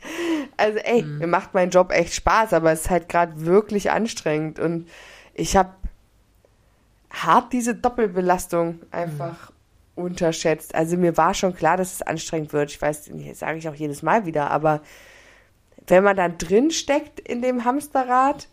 [0.58, 4.60] also ey, mir macht mein Job echt Spaß, aber es ist halt gerade wirklich anstrengend
[4.60, 4.88] und
[5.34, 5.72] ich habe
[7.10, 9.52] hart diese Doppelbelastung einfach
[9.96, 10.76] unterschätzt.
[10.76, 12.72] Also mir war schon klar, dass es anstrengend wird.
[12.72, 14.82] Ich weiß, das sage ich auch jedes Mal wieder, aber
[15.88, 18.48] wenn man dann drin steckt in dem Hamsterrad,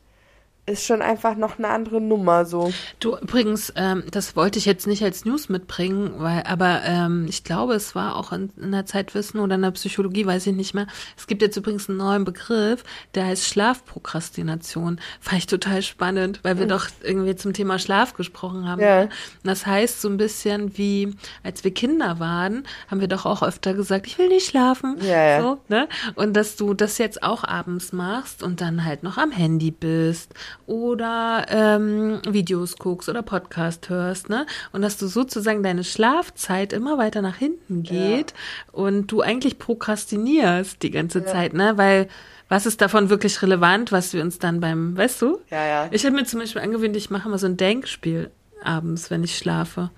[0.65, 2.73] ist schon einfach noch eine andere Nummer so.
[3.01, 7.43] Du übrigens, ähm, das wollte ich jetzt nicht als News mitbringen, weil, aber ähm, ich
[7.43, 10.73] glaube, es war auch in, in der Zeitwissen oder in der Psychologie, weiß ich nicht
[10.73, 10.87] mehr.
[11.17, 12.85] Es gibt jetzt übrigens einen neuen Begriff,
[13.17, 15.01] der heißt Schlafprokrastination.
[15.21, 16.71] Fand ich total spannend, weil wir mhm.
[16.71, 18.81] doch irgendwie zum Thema Schlaf gesprochen haben.
[18.81, 19.03] Ja.
[19.03, 19.11] Und
[19.43, 23.75] das heißt so ein bisschen wie, als wir Kinder waren, haben wir doch auch öfter
[23.75, 24.97] gesagt, ich will nicht schlafen.
[25.01, 25.43] Ja, ja.
[25.43, 25.89] So, ne?
[26.15, 30.33] Und dass du das jetzt auch abends machst und dann halt noch am Handy bist
[30.66, 34.46] oder ähm, Videos guckst oder Podcast hörst, ne?
[34.72, 38.72] Und dass du sozusagen deine Schlafzeit immer weiter nach hinten geht ja.
[38.72, 41.26] und du eigentlich prokrastinierst die ganze ja.
[41.26, 41.76] Zeit, ne?
[41.76, 42.09] Weil
[42.48, 45.40] was ist davon wirklich relevant, was wir uns dann beim, weißt du?
[45.48, 45.88] Ja, ja.
[45.90, 48.30] Ich habe mir zum Beispiel angewöhnt, ich mache mal so ein Denkspiel
[48.62, 49.90] abends, wenn ich schlafe.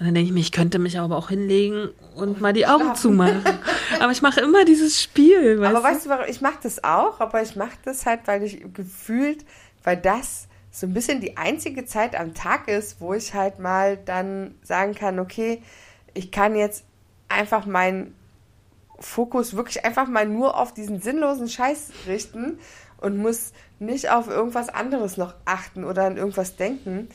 [0.00, 2.96] Und dann denke ich mir, ich könnte mich aber auch hinlegen und mal die Augen
[2.96, 3.44] zumachen.
[4.00, 5.60] aber ich mache immer dieses Spiel.
[5.60, 5.94] Weißt aber du?
[5.94, 6.24] weißt du, warum?
[6.28, 9.44] Ich mache das auch, aber ich mache das halt, weil ich gefühlt
[9.84, 13.96] weil das so ein bisschen die einzige Zeit am Tag ist, wo ich halt mal
[13.96, 15.62] dann sagen kann, okay,
[16.14, 16.84] ich kann jetzt
[17.28, 18.16] einfach meinen
[18.98, 22.58] Fokus wirklich einfach mal nur auf diesen sinnlosen Scheiß richten
[23.00, 27.08] und muss nicht auf irgendwas anderes noch achten oder an irgendwas denken,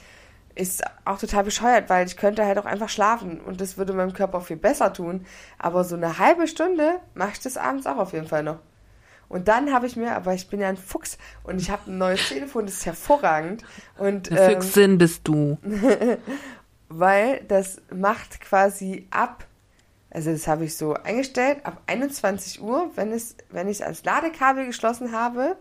[0.56, 4.14] ist auch total bescheuert, weil ich könnte halt auch einfach schlafen und das würde meinem
[4.14, 5.26] Körper viel besser tun.
[5.58, 8.60] Aber so eine halbe Stunde mache ich das abends auch auf jeden Fall noch.
[9.30, 12.00] Und dann habe ich mir, aber ich bin ja ein Fuchs und ich habe ein
[12.00, 13.64] neues Telefon, das ist hervorragend.
[13.98, 15.58] Und, ähm, Füchsin bist du.
[16.90, 19.46] weil das macht quasi ab,
[20.10, 24.04] also das habe ich so eingestellt, ab 21 Uhr, wenn, es, wenn ich es ans
[24.04, 25.56] Ladekabel geschlossen habe,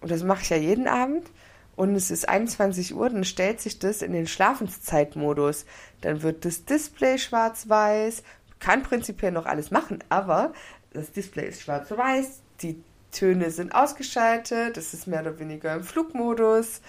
[0.00, 1.28] und das mache ich ja jeden Abend,
[1.74, 5.64] und es ist 21 Uhr, dann stellt sich das in den Schlafenszeitmodus.
[6.02, 8.22] Dann wird das Display schwarz-weiß,
[8.60, 10.52] kann prinzipiell noch alles machen, aber
[10.92, 12.82] das Display ist schwarz-weiß, die
[13.12, 16.80] Töne sind ausgeschaltet, es ist mehr oder weniger im Flugmodus.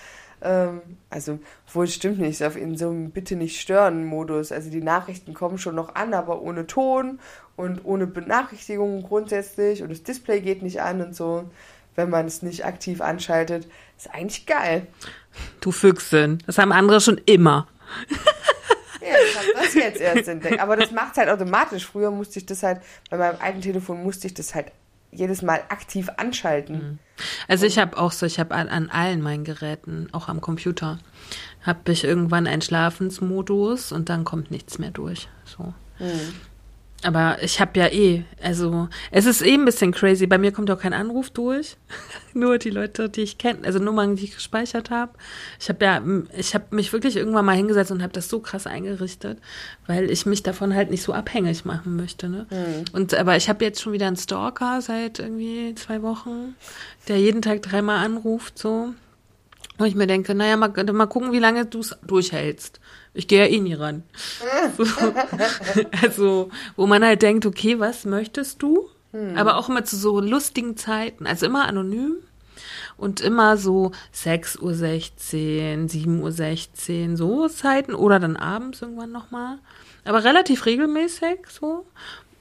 [0.42, 1.40] Ähm, also,
[1.72, 4.52] wohl stimmt nicht, auf in so einem Bitte nicht stören Modus.
[4.52, 7.20] Also die Nachrichten kommen schon noch an, aber ohne Ton
[7.56, 11.50] und ohne Benachrichtigungen grundsätzlich und das Display geht nicht an und so,
[11.96, 13.68] wenn man es nicht aktiv anschaltet.
[13.98, 14.88] Ist eigentlich geil.
[15.62, 17.68] Du Füchsin, das haben andere schon immer.
[19.02, 20.60] Ja, ich habe das jetzt erst entdeckt.
[20.60, 21.86] Aber das macht halt automatisch.
[21.86, 24.72] Früher musste ich das halt, bei meinem alten Telefon musste ich das halt
[25.14, 26.76] jedes Mal aktiv anschalten.
[26.76, 27.00] Mhm.
[27.48, 31.00] Also ich habe auch so, ich habe an, an, allen meinen Geräten, auch am Computer,
[31.62, 35.30] habe ich irgendwann einen Schlafensmodus und dann kommt nichts mehr durch.
[35.46, 35.74] So.
[36.00, 36.34] Mhm.
[37.04, 40.28] Aber ich habe ja eh, also es ist eh ein bisschen crazy.
[40.28, 41.78] Bei mir kommt auch kein Anruf durch.
[42.34, 45.14] nur die Leute, die ich kenne, also Nummern, die ich gespeichert habe.
[45.60, 46.02] Ich habe ja,
[46.36, 49.40] ich habe mich wirklich irgendwann mal hingesetzt und habe das so krass eingerichtet,
[49.88, 52.30] weil ich mich davon halt nicht so abhängig machen möchte.
[52.30, 52.46] Ne?
[52.50, 52.86] Mhm.
[52.94, 56.56] Und aber ich habe jetzt schon wieder einen Stalker seit irgendwie zwei Wochen,
[57.08, 58.94] der jeden Tag dreimal anruft, so.
[59.78, 62.80] Und ich mir denke, naja, mal, mal gucken, wie lange du es durchhältst.
[63.14, 64.04] Ich gehe ja eh nie ran.
[64.78, 64.86] so,
[66.02, 68.90] also, wo man halt denkt, okay, was möchtest du?
[69.12, 69.38] Hm.
[69.38, 71.26] Aber auch immer zu so lustigen Zeiten.
[71.26, 72.18] Also immer anonym
[72.98, 79.58] und immer so 6.16 Uhr, 7.16 Uhr, so Zeiten oder dann abends irgendwann nochmal.
[80.06, 81.86] Aber relativ regelmäßig so.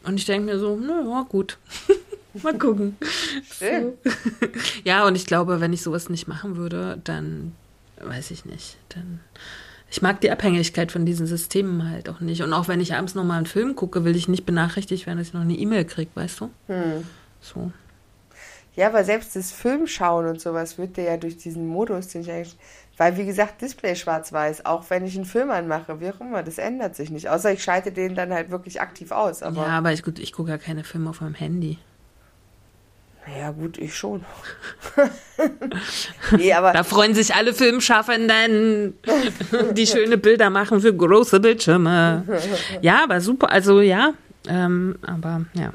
[0.05, 1.59] Und ich denke mir so, na ja, gut.
[2.43, 2.97] Mal gucken.
[3.45, 3.93] Schön.
[4.05, 4.11] So.
[4.85, 7.53] ja, und ich glaube, wenn ich sowas nicht machen würde, dann
[8.01, 8.79] weiß ich nicht.
[8.89, 9.21] Dann
[9.93, 12.43] ich mag die Abhängigkeit von diesen Systemen halt auch nicht.
[12.43, 15.29] Und auch wenn ich abends nochmal einen Film gucke, will ich nicht benachrichtigt werden, dass
[15.29, 16.51] ich noch eine E-Mail kriege, weißt du?
[16.69, 17.07] Hm.
[17.43, 17.71] So.
[18.75, 22.31] Ja, aber selbst das Filmschauen und sowas wird dir ja durch diesen Modus, den ich
[22.31, 22.57] eigentlich.
[22.97, 26.57] Weil, wie gesagt, Display schwarz-weiß, auch wenn ich einen Film anmache, wie auch immer, das
[26.57, 27.29] ändert sich nicht.
[27.29, 29.43] Außer ich schalte den dann halt wirklich aktiv aus.
[29.43, 31.77] Aber ja, aber ich, ich gucke ja keine Filme auf meinem Handy.
[33.27, 34.25] Naja, gut, ich schon.
[36.37, 38.95] nee, aber da freuen sich alle Filmschaffenden,
[39.73, 42.25] die schöne Bilder machen für große Bildschirme.
[42.81, 43.51] Ja, aber super.
[43.51, 44.15] Also ja,
[44.49, 45.73] ähm, aber ja.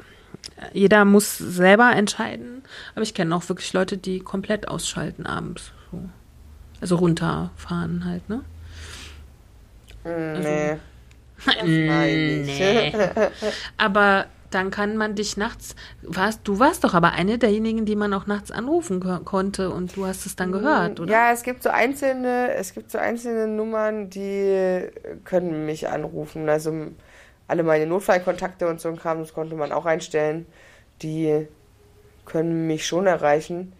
[0.72, 2.62] Jeder muss selber entscheiden.
[2.94, 5.72] Aber ich kenne auch wirklich Leute, die komplett ausschalten abends.
[5.90, 6.02] So.
[6.80, 8.42] Also runterfahren halt, ne?
[10.04, 10.76] Nee.
[11.46, 12.92] Also, nee.
[13.78, 18.14] Aber dann kann man dich nachts, warst, du warst doch aber eine derjenigen, die man
[18.14, 21.12] auch nachts anrufen konnte und du hast es dann gehört, oder?
[21.12, 24.88] Ja, es gibt so einzelne, es gibt so einzelne Nummern, die
[25.24, 26.48] können mich anrufen.
[26.48, 26.72] Also
[27.46, 30.46] alle meine Notfallkontakte und so ein Kram, das konnte man auch einstellen.
[31.02, 31.46] Die
[32.24, 33.72] können mich schon erreichen.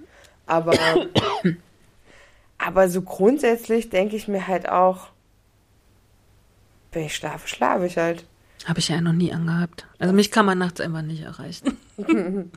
[0.46, 0.72] Aber,
[2.58, 5.08] aber so grundsätzlich denke ich mir halt auch,
[6.92, 8.24] wenn ich schlafe, schlafe ich halt.
[8.64, 9.86] Habe ich ja noch nie angehabt.
[9.98, 11.76] Also mich kann man nachts einfach nicht erreichen.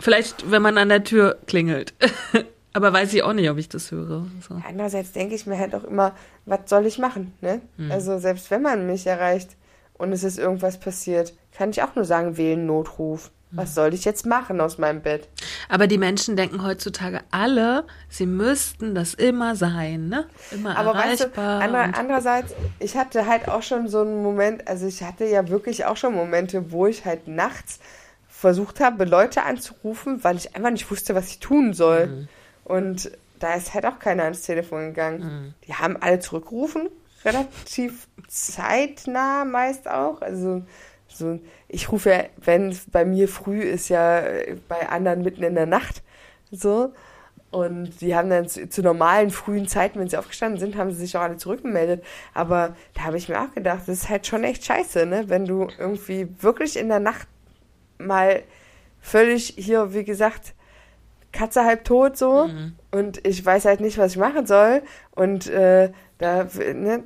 [0.00, 1.94] Vielleicht, wenn man an der Tür klingelt.
[2.72, 4.26] Aber weiß ich auch nicht, ob ich das höre.
[4.46, 4.60] So.
[4.68, 7.32] Andererseits denke ich mir halt auch immer, was soll ich machen?
[7.40, 7.62] Ne?
[7.78, 7.90] Hm.
[7.90, 9.56] Also selbst wenn man mich erreicht
[9.94, 13.30] und es ist irgendwas passiert, kann ich auch nur sagen, wählen Notruf.
[13.56, 15.28] Was soll ich jetzt machen aus meinem Bett?
[15.68, 20.26] Aber die Menschen denken heutzutage alle, sie müssten das immer sein, ne?
[20.50, 21.60] Immer Aber weißt du, erreichbar.
[21.62, 25.48] ander, und- andererseits, ich hatte halt auch schon so einen Moment, also ich hatte ja
[25.48, 27.80] wirklich auch schon Momente, wo ich halt nachts
[28.28, 32.06] versucht habe, Leute anzurufen, weil ich einfach nicht wusste, was ich tun soll.
[32.06, 32.28] Mhm.
[32.64, 35.20] Und da ist halt auch keiner ans Telefon gegangen.
[35.20, 35.54] Mhm.
[35.66, 36.88] Die haben alle zurückgerufen,
[37.24, 40.20] relativ zeitnah meist auch.
[40.20, 40.62] Also
[41.08, 41.38] so,
[41.68, 45.54] ich rufe ja, wenn es bei mir früh ist, ja äh, bei anderen mitten in
[45.54, 46.02] der Nacht.
[46.50, 46.92] So.
[47.50, 50.98] Und die haben dann zu, zu normalen frühen Zeiten, wenn sie aufgestanden sind, haben sie
[50.98, 52.04] sich auch alle zurückgemeldet.
[52.34, 55.24] Aber da habe ich mir auch gedacht, das ist halt schon echt scheiße, ne?
[55.28, 57.28] Wenn du irgendwie wirklich in der Nacht
[57.98, 58.42] mal
[59.00, 60.54] völlig hier, wie gesagt,
[61.32, 62.48] Katze halb tot so
[62.90, 64.82] und ich weiß halt nicht, was ich machen soll
[65.14, 66.44] und äh, da,
[66.74, 67.02] ne,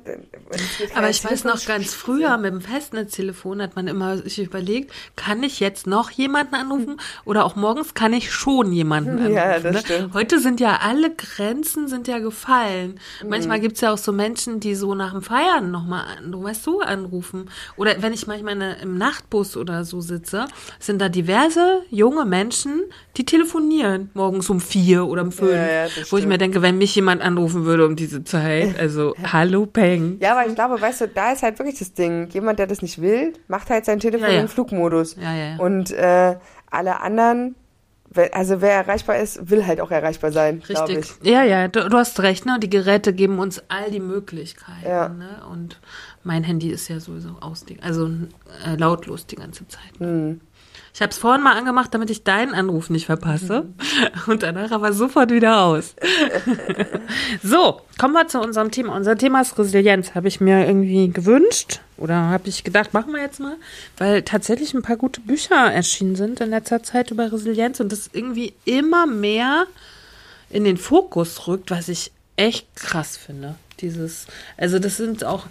[0.95, 5.43] Aber ich weiß noch ganz früher mit dem Festnetztelefon hat man immer sich überlegt, kann
[5.43, 6.95] ich jetzt noch jemanden anrufen
[7.25, 9.31] oder auch morgens kann ich schon jemanden anrufen.
[9.35, 9.79] Ja, das ne?
[9.81, 10.13] stimmt.
[10.13, 12.99] Heute sind ja alle Grenzen sind ja gefallen.
[13.27, 13.61] Manchmal Mhm.
[13.63, 17.49] gibt's ja auch so Menschen, die so nach dem Feiern nochmal, du weißt du, anrufen.
[17.75, 20.45] Oder wenn ich manchmal in, im Nachtbus oder so sitze,
[20.79, 22.83] sind da diverse junge Menschen,
[23.17, 25.51] die telefonieren morgens um vier oder um fünf.
[25.51, 26.41] Ja, ja, wo ich mir stimmt.
[26.41, 29.00] denke, wenn mich jemand anrufen würde um diese Zeit, also
[29.31, 30.17] hallo Peng.
[30.19, 32.27] Ja, aber ich glaube, weißt du, da ist halt wirklich das Ding.
[32.31, 34.41] Jemand, der das nicht will, macht halt sein Telefon Ja, ja.
[34.41, 35.15] in Flugmodus.
[35.15, 35.57] Ja.
[35.57, 36.35] Und äh,
[36.69, 37.55] alle anderen,
[38.33, 41.17] also wer erreichbar ist, will halt auch erreichbar sein, Richtig.
[41.23, 41.29] ich.
[41.31, 42.57] Ja, ja, du, du hast recht, ne?
[42.61, 45.07] Die Geräte geben uns all die Möglichkeiten, Ja.
[45.09, 45.41] ne?
[45.49, 45.79] Und
[46.23, 48.07] mein Handy ist ja sowieso aus, also
[48.65, 49.97] äh, lautlos die ganze Zeit.
[49.99, 50.41] Hm.
[50.93, 53.63] Ich habe es vorhin mal angemacht, damit ich deinen Anruf nicht verpasse.
[53.63, 54.31] Mhm.
[54.31, 55.95] Und danach aber sofort wieder aus.
[57.43, 58.95] so, kommen wir zu unserem Thema.
[58.95, 60.15] Unser Thema ist Resilienz.
[60.15, 63.55] Habe ich mir irgendwie gewünscht oder habe ich gedacht, machen wir jetzt mal,
[63.97, 68.09] weil tatsächlich ein paar gute Bücher erschienen sind in letzter Zeit über Resilienz und das
[68.11, 69.67] irgendwie immer mehr
[70.49, 73.55] in den Fokus rückt, was ich echt krass finde.
[73.79, 75.45] Dieses, also das sind auch,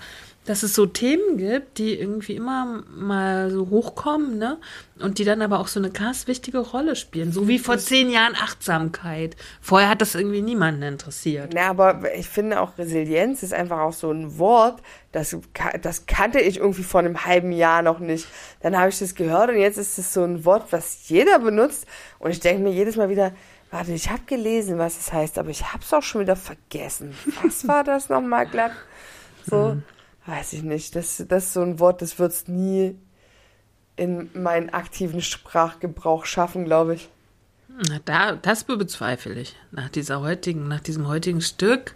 [0.51, 4.59] dass es so Themen gibt, die irgendwie immer mal so hochkommen, ne?
[4.98, 7.30] Und die dann aber auch so eine krass wichtige Rolle spielen.
[7.30, 9.36] So wie vor zehn Jahren Achtsamkeit.
[9.61, 11.53] Vorher hat das irgendwie niemanden interessiert.
[11.55, 14.82] Na, aber ich finde auch Resilienz ist einfach auch so ein Wort,
[15.12, 15.36] das,
[15.82, 18.26] das kannte ich irgendwie vor einem halben Jahr noch nicht.
[18.61, 21.86] Dann habe ich das gehört und jetzt ist es so ein Wort, was jeder benutzt.
[22.18, 23.32] Und ich denke mir jedes Mal wieder,
[23.70, 27.14] warte, ich habe gelesen, was es heißt, aber ich habe es auch schon wieder vergessen.
[27.40, 28.72] Was war das nochmal glatt?
[29.48, 29.76] So,
[30.27, 30.97] weiß ich nicht.
[30.97, 32.97] Das, das ist so ein Wort, das wird es nie
[33.97, 37.09] in meinen aktiven Sprachgebrauch schaffen, glaube ich.
[37.68, 39.57] Na, da, das bezweifle ich.
[39.71, 41.95] Nach dieser heutigen, nach diesem heutigen Stück.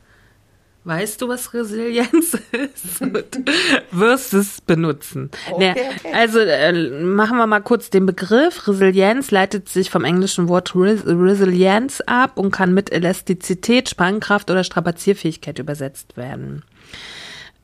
[0.86, 3.00] Weißt du, was Resilienz ist?
[3.00, 3.40] Und
[3.90, 5.30] wirst es benutzen.
[5.50, 6.12] Okay, okay.
[6.12, 8.68] Also äh, machen wir mal kurz den Begriff.
[8.68, 14.62] Resilienz leitet sich vom englischen Wort Res Resilienz ab und kann mit Elastizität, Spannkraft oder
[14.62, 16.64] Strapazierfähigkeit übersetzt werden.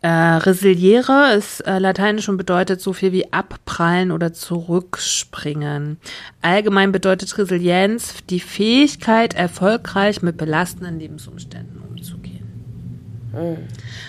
[0.03, 5.99] Äh, resiliere ist äh, lateinisch und bedeutet so viel wie abprallen oder zurückspringen.
[6.41, 12.41] Allgemein bedeutet Resilienz die Fähigkeit, erfolgreich mit belastenden Lebensumständen umzugehen.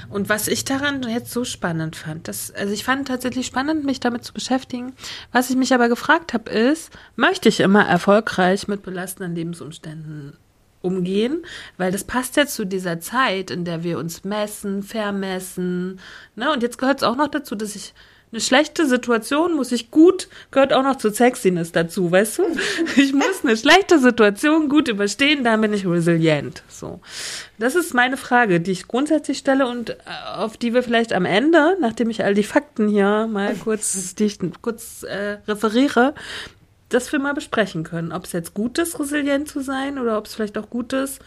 [0.10, 4.00] Und was ich daran jetzt so spannend fand, das, also ich fand tatsächlich spannend, mich
[4.00, 4.94] damit zu beschäftigen.
[5.32, 10.38] Was ich mich aber gefragt habe, ist, möchte ich immer erfolgreich mit belastenden Lebensumständen
[10.82, 11.44] umgehen?
[11.78, 16.00] Weil das passt ja zu dieser Zeit, in der wir uns messen, vermessen.
[16.36, 16.52] Ne?
[16.52, 17.94] Und jetzt gehört es auch noch dazu, dass ich
[18.32, 22.44] eine schlechte Situation muss ich gut, gehört auch noch zu Sexiness dazu, weißt du?
[22.96, 26.64] Ich muss eine schlechte Situation gut überstehen, dann bin ich resilient.
[26.70, 27.02] So.
[27.60, 29.96] Das ist meine Frage, die ich grundsätzlich stelle und äh,
[30.36, 34.26] auf die wir vielleicht am Ende, nachdem ich all die Fakten hier mal kurz, die
[34.26, 36.14] ich kurz äh, referiere,
[36.94, 40.26] dass wir mal besprechen können, ob es jetzt gut ist, resilient zu sein oder ob
[40.26, 41.20] es vielleicht auch gut ist,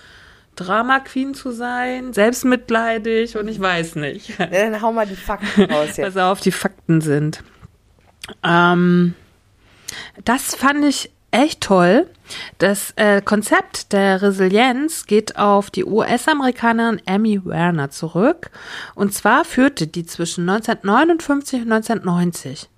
[0.57, 4.39] Drama Queen zu sein, selbstmitleidig und ich weiß nicht.
[4.39, 6.15] Ja, dann hau mal die Fakten raus jetzt.
[6.15, 7.43] Was auf die Fakten sind.
[8.43, 9.15] Ähm,
[10.25, 12.09] das fand ich echt toll.
[12.59, 18.51] Das äh, Konzept der Resilienz geht auf die US-Amerikanerin Amy Werner zurück.
[18.95, 22.69] Und zwar führte die zwischen 1959 und 1990.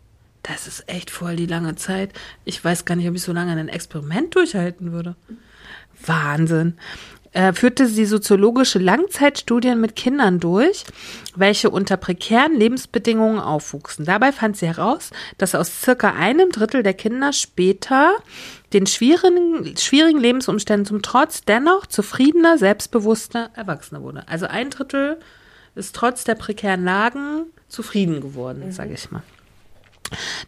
[0.49, 2.13] Das ist echt voll die lange Zeit.
[2.45, 5.17] Ich weiß gar nicht, ob ich so lange ein Experiment durchhalten würde.
[6.05, 6.79] Wahnsinn.
[7.33, 10.85] äh, führte sie soziologische Langzeitstudien mit Kindern durch,
[11.35, 14.05] welche unter prekären Lebensbedingungen aufwuchsen.
[14.05, 18.15] Dabei fand sie heraus, dass aus circa einem Drittel der Kinder später
[18.73, 24.29] den schwierigen, schwierigen Lebensumständen zum Trotz dennoch zufriedener, selbstbewusster Erwachsener wurde.
[24.29, 25.19] Also ein Drittel
[25.75, 28.73] ist trotz der prekären Lagen zufrieden geworden, mhm.
[28.73, 29.23] sage ich mal.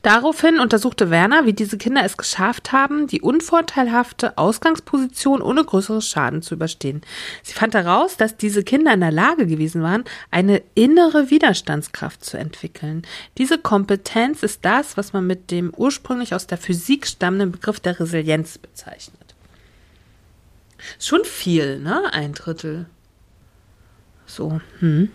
[0.03, 6.43] Daraufhin untersuchte Werner, wie diese Kinder es geschafft haben, die unvorteilhafte Ausgangsposition ohne größeres Schaden
[6.43, 7.03] zu überstehen.
[7.43, 12.39] Sie fand heraus, dass diese Kinder in der Lage gewesen waren, eine innere Widerstandskraft zu
[12.39, 13.03] entwickeln.
[13.37, 17.99] Diese Kompetenz ist das, was man mit dem ursprünglich aus der Physik stammenden Begriff der
[17.99, 19.35] Resilienz bezeichnet.
[20.99, 22.13] Schon viel, ne?
[22.13, 22.87] Ein Drittel.
[24.27, 25.11] So, hm.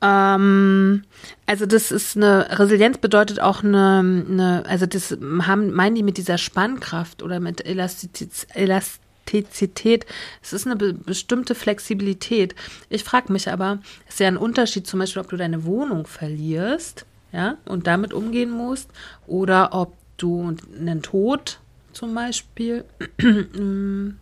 [0.00, 1.02] Ähm,
[1.46, 6.18] also das ist eine Resilienz bedeutet auch eine, eine also das haben meinen die mit
[6.18, 10.06] dieser Spannkraft oder mit Elastiz, Elastizität.
[10.42, 12.54] Es ist eine be bestimmte Flexibilität.
[12.88, 13.78] Ich frage mich aber,
[14.08, 18.50] ist ja ein Unterschied zum Beispiel, ob du deine Wohnung verlierst, ja, und damit umgehen
[18.50, 18.90] musst,
[19.26, 21.58] oder ob du einen Tod
[21.92, 22.84] zum Beispiel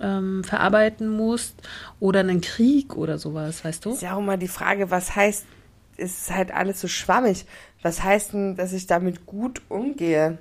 [0.00, 1.56] ähm, verarbeiten musst
[2.00, 3.92] oder einen Krieg oder sowas, weißt du?
[3.92, 5.44] Ist ja auch immer die Frage, was heißt,
[5.96, 7.46] ist halt alles so schwammig.
[7.82, 10.38] Was heißt denn, dass ich damit gut umgehe?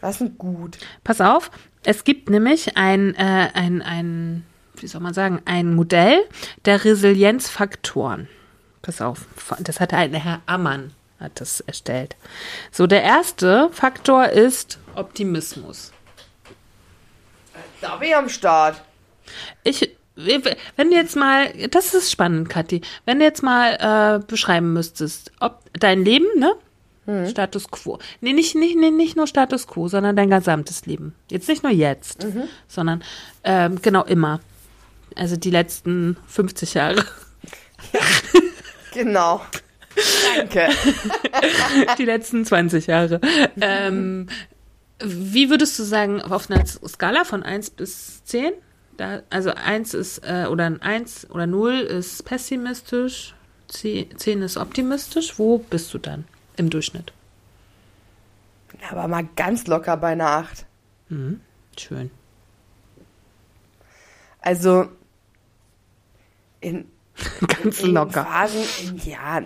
[0.00, 0.78] Was ist denn gut?
[1.04, 1.50] Pass auf,
[1.84, 4.44] es gibt nämlich ein, äh, ein, ein,
[4.76, 6.22] wie soll man sagen, ein Modell
[6.64, 8.28] der Resilienzfaktoren.
[8.82, 9.26] Pass auf,
[9.60, 12.16] das hat ein Herr Ammann hat das erstellt.
[12.70, 15.92] So, der erste Faktor ist Optimismus.
[17.80, 18.82] Da bin ich am Start.
[19.62, 24.72] Ich, wenn du jetzt mal, das ist spannend, Kathi, wenn du jetzt mal äh, beschreiben
[24.72, 26.54] müsstest, ob dein Leben, ne?
[27.06, 27.26] Hm.
[27.28, 27.98] Status quo.
[28.20, 31.14] Nee, nicht, nicht, nee, nicht nur Status quo, sondern dein gesamtes Leben.
[31.30, 32.44] Jetzt nicht nur jetzt, mhm.
[32.66, 33.02] sondern
[33.44, 34.40] ähm, genau immer.
[35.16, 37.04] Also die letzten 50 Jahre.
[37.92, 38.00] Ja,
[38.92, 39.40] genau.
[40.36, 40.68] Danke.
[41.98, 43.20] die letzten 20 Jahre.
[43.60, 44.28] Ähm,
[45.00, 48.52] wie würdest du sagen, auf einer Skala von 1 bis 10?
[48.96, 53.34] Da, also 1 ist, äh, oder ein 1 oder 0 ist pessimistisch,
[53.68, 55.38] 10 ist optimistisch.
[55.38, 56.24] Wo bist du dann
[56.56, 57.12] im Durchschnitt?
[58.90, 60.66] Aber mal ganz locker bei einer 8.
[61.10, 61.40] Mhm,
[61.78, 62.10] schön.
[64.40, 64.88] Also
[66.60, 66.86] in,
[67.62, 68.24] ganz in, locker.
[68.24, 69.42] Phasen, in, ja,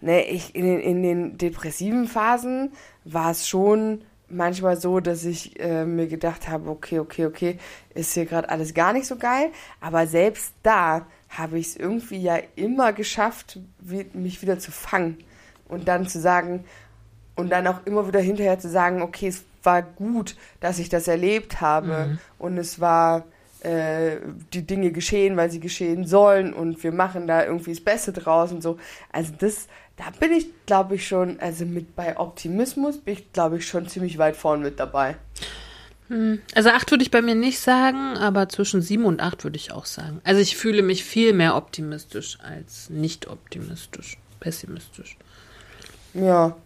[0.00, 2.72] ne, ich, in, in den depressiven Phasen
[3.04, 7.58] war es schon manchmal so, dass ich äh, mir gedacht habe, okay, okay, okay,
[7.94, 9.50] ist hier gerade alles gar nicht so geil.
[9.80, 15.18] Aber selbst da habe ich es irgendwie ja immer geschafft, wie, mich wieder zu fangen
[15.68, 16.64] und dann zu sagen
[17.36, 21.08] und dann auch immer wieder hinterher zu sagen, okay, es war gut, dass ich das
[21.08, 22.18] erlebt habe mhm.
[22.38, 23.24] und es war
[23.60, 24.16] äh,
[24.52, 28.52] die Dinge geschehen, weil sie geschehen sollen und wir machen da irgendwie das Beste draus
[28.52, 28.78] und so.
[29.12, 29.68] Also das
[30.00, 33.86] da bin ich, glaube ich, schon, also mit bei Optimismus bin ich, glaube ich, schon
[33.86, 35.16] ziemlich weit vorn mit dabei.
[36.08, 36.40] Hm.
[36.54, 39.72] Also acht würde ich bei mir nicht sagen, aber zwischen sieben und acht würde ich
[39.72, 40.22] auch sagen.
[40.24, 45.18] Also ich fühle mich viel mehr optimistisch als nicht optimistisch, pessimistisch.
[46.14, 46.56] Ja.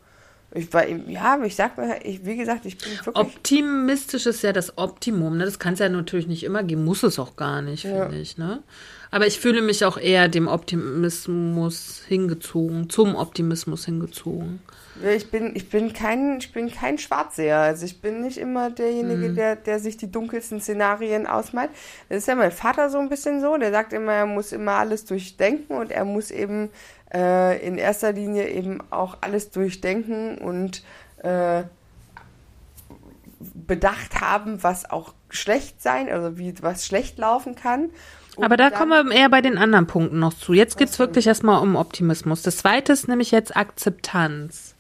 [0.55, 3.17] Ich war, ja, ich sag mal, ich, wie gesagt, ich bin wirklich.
[3.17, 5.45] Optimistisch ist ja das Optimum, ne?
[5.45, 8.03] Das kann es ja natürlich nicht immer geben, muss es auch gar nicht, ja.
[8.03, 8.63] finde ich, ne?
[9.11, 14.61] Aber ich fühle mich auch eher dem Optimismus hingezogen, zum Optimismus hingezogen.
[15.03, 17.59] Ich bin, ich bin kein, ich bin kein Schwarzseher.
[17.59, 19.35] Also ich bin nicht immer derjenige, mhm.
[19.35, 21.71] der, der sich die dunkelsten Szenarien ausmalt.
[22.09, 23.57] Das ist ja mein Vater so ein bisschen so.
[23.57, 26.71] Der sagt immer, er muss immer alles durchdenken und er muss eben
[27.15, 30.83] äh, in erster Linie eben auch alles durchdenken und
[31.19, 31.63] äh,
[33.55, 37.91] bedacht haben, was auch schlecht sein, also wie was schlecht laufen kann.
[38.41, 40.55] Aber da kommen wir eher bei den anderen Punkten noch zu.
[40.55, 42.43] Jetzt geht es wirklich erstmal um Optimismus.
[42.43, 44.75] Das zweite ist nämlich jetzt Akzeptanz.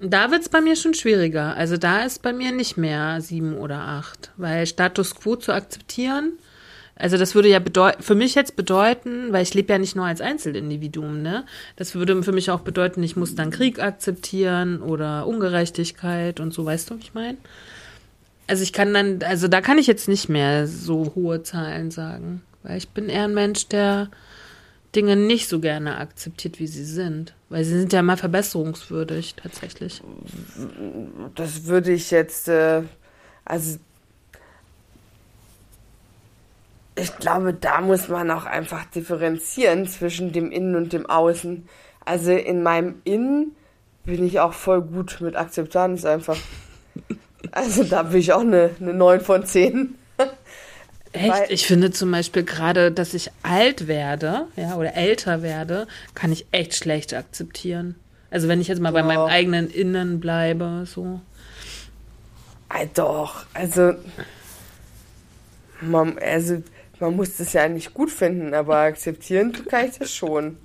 [0.00, 1.56] Da wird es bei mir schon schwieriger.
[1.56, 6.34] Also da ist bei mir nicht mehr sieben oder acht, weil Status quo zu akzeptieren,
[6.98, 10.04] also das würde ja bedeuten, für mich jetzt bedeuten, weil ich lebe ja nicht nur
[10.04, 11.44] als Einzelindividuum, ne?
[11.76, 16.64] Das würde für mich auch bedeuten, ich muss dann Krieg akzeptieren oder Ungerechtigkeit und so,
[16.64, 17.38] weißt du, was ich meine?
[18.48, 22.42] Also ich kann dann, also da kann ich jetzt nicht mehr so hohe Zahlen sagen,
[22.62, 24.08] weil ich bin eher ein Mensch, der
[24.94, 27.34] Dinge nicht so gerne akzeptiert, wie sie sind.
[27.50, 30.02] Weil sie sind ja mal verbesserungswürdig, tatsächlich.
[31.34, 32.82] Das würde ich jetzt, äh,
[33.44, 33.78] also
[36.98, 41.68] ich glaube, da muss man auch einfach differenzieren zwischen dem Innen und dem Außen.
[42.04, 43.56] Also in meinem Innen
[44.04, 46.38] bin ich auch voll gut mit Akzeptanz einfach.
[47.52, 49.94] Also da bin ich auch eine, eine 9 von 10.
[51.12, 51.30] Echt?
[51.30, 56.32] Weil, ich finde zum Beispiel gerade, dass ich alt werde, ja, oder älter werde, kann
[56.32, 57.94] ich echt schlecht akzeptieren.
[58.30, 59.00] Also wenn ich jetzt mal ja.
[59.00, 61.20] bei meinem eigenen Innen bleibe, so.
[62.68, 63.94] Ah, doch, also
[65.80, 66.62] man, also
[67.00, 70.56] man muss das ja nicht gut finden, aber akzeptieren kann ich das schon.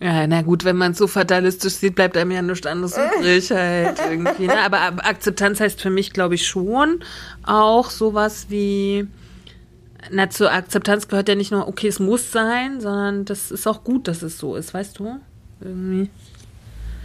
[0.00, 3.50] Ja, na gut, wenn man es so fatalistisch sieht, bleibt einem ja nichts anderes übrig
[3.54, 4.46] halt irgendwie.
[4.46, 4.58] Ne?
[4.60, 7.02] Aber Akzeptanz heißt für mich, glaube ich, schon
[7.42, 9.08] auch sowas wie,
[10.10, 13.82] na, zur Akzeptanz gehört ja nicht nur, okay, es muss sein, sondern das ist auch
[13.82, 15.18] gut, dass es so ist, weißt du?
[15.60, 16.10] Irgendwie.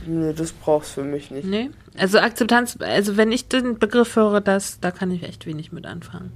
[0.06, 1.46] Nee, das brauchst für mich nicht.
[1.46, 1.72] Nee.
[1.98, 5.86] Also Akzeptanz, also wenn ich den Begriff höre, das, da kann ich echt wenig mit
[5.86, 6.32] anfangen.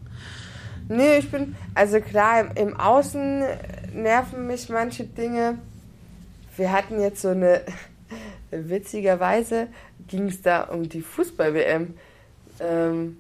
[0.90, 3.44] Nee, ich bin, also klar, im, Außen
[3.94, 5.58] nerven mich manche Dinge.
[6.56, 7.62] Wir hatten jetzt so eine,
[8.52, 9.68] witzigerweise
[10.08, 11.94] ging es da um die Fußball-WM.
[12.62, 13.18] Ähm,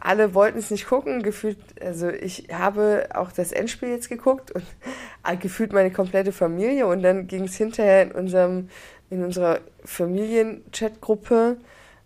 [0.00, 4.64] alle wollten es nicht gucken, gefühlt, also ich habe auch das Endspiel jetzt geguckt und
[5.40, 8.70] gefühlt meine komplette Familie und dann ging es hinterher in unserem,
[9.10, 11.58] in unserer Familien-Chat-Gruppe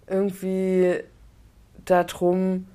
[0.08, 1.00] irgendwie
[1.84, 2.66] darum,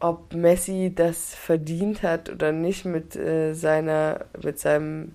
[0.00, 5.12] ob Messi das verdient hat oder nicht mit äh, seiner, mit seinem,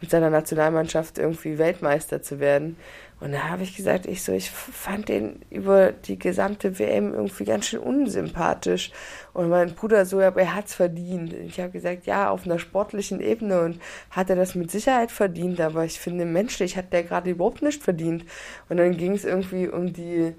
[0.00, 2.76] mit seiner Nationalmannschaft irgendwie Weltmeister zu werden.
[3.18, 7.44] Und da habe ich gesagt, ich so, ich fand den über die gesamte WM irgendwie
[7.44, 8.90] ganz schön unsympathisch.
[9.32, 11.32] Und mein Bruder so, aber er hat's verdient.
[11.32, 15.60] Ich habe gesagt, ja, auf einer sportlichen Ebene und hat er das mit Sicherheit verdient,
[15.62, 18.24] aber ich finde, menschlich hat der gerade überhaupt nicht verdient.
[18.68, 20.34] Und dann ging es irgendwie um die,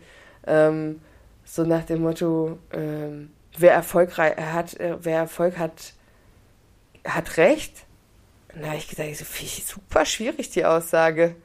[0.45, 1.01] ähm,
[1.45, 5.93] so nach dem Motto, ähm, wer erfolgreich hat, äh, wer Erfolg hat,
[7.05, 7.85] hat Recht.
[8.53, 11.35] Und da habe ich gesagt, so finde ich super schwierig, die Aussage.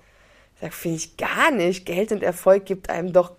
[0.60, 1.86] Sag, finde ich gar nicht.
[1.86, 3.32] Geld und Erfolg gibt einem doch.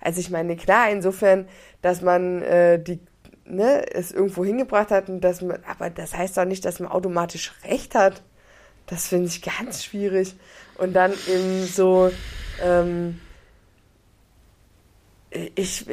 [0.00, 1.48] Also ich meine, klar, insofern,
[1.82, 3.00] dass man äh, die,
[3.44, 6.90] ne, es irgendwo hingebracht hat und dass man, aber das heißt doch nicht, dass man
[6.90, 8.22] automatisch Recht hat.
[8.86, 10.34] Das finde ich ganz schwierig.
[10.78, 12.10] Und dann eben so,
[12.62, 13.20] ähm,
[15.30, 15.86] ich,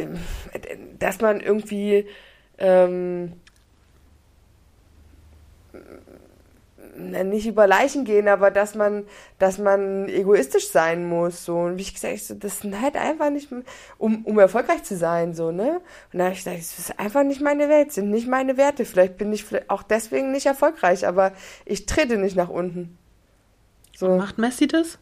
[0.99, 2.07] dass man irgendwie
[2.57, 3.33] ähm,
[6.97, 9.05] nicht über Leichen gehen, aber dass man,
[9.37, 11.57] dass man egoistisch sein muss, so.
[11.59, 13.49] Und wie ich gesagt, so, das sind halt einfach nicht,
[13.97, 15.81] um, um erfolgreich zu sein, so, ne?
[16.11, 18.85] Und da habe ich gesagt, das ist einfach nicht meine Welt, sind nicht meine Werte.
[18.85, 21.33] Vielleicht bin ich auch deswegen nicht erfolgreich, aber
[21.65, 22.97] ich trete nicht nach unten.
[23.95, 24.15] So.
[24.15, 24.99] macht Messi das?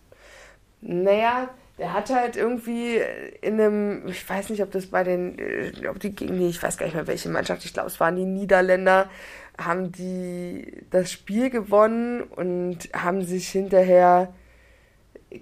[0.81, 3.01] Naja, der hat halt irgendwie
[3.41, 6.61] in einem, ich weiß nicht, ob das bei den, äh, ob die gegen die, ich
[6.61, 9.09] weiß gar nicht mehr welche Mannschaft, ich glaube, es waren die Niederländer,
[9.57, 14.33] haben die das Spiel gewonnen und haben sich hinterher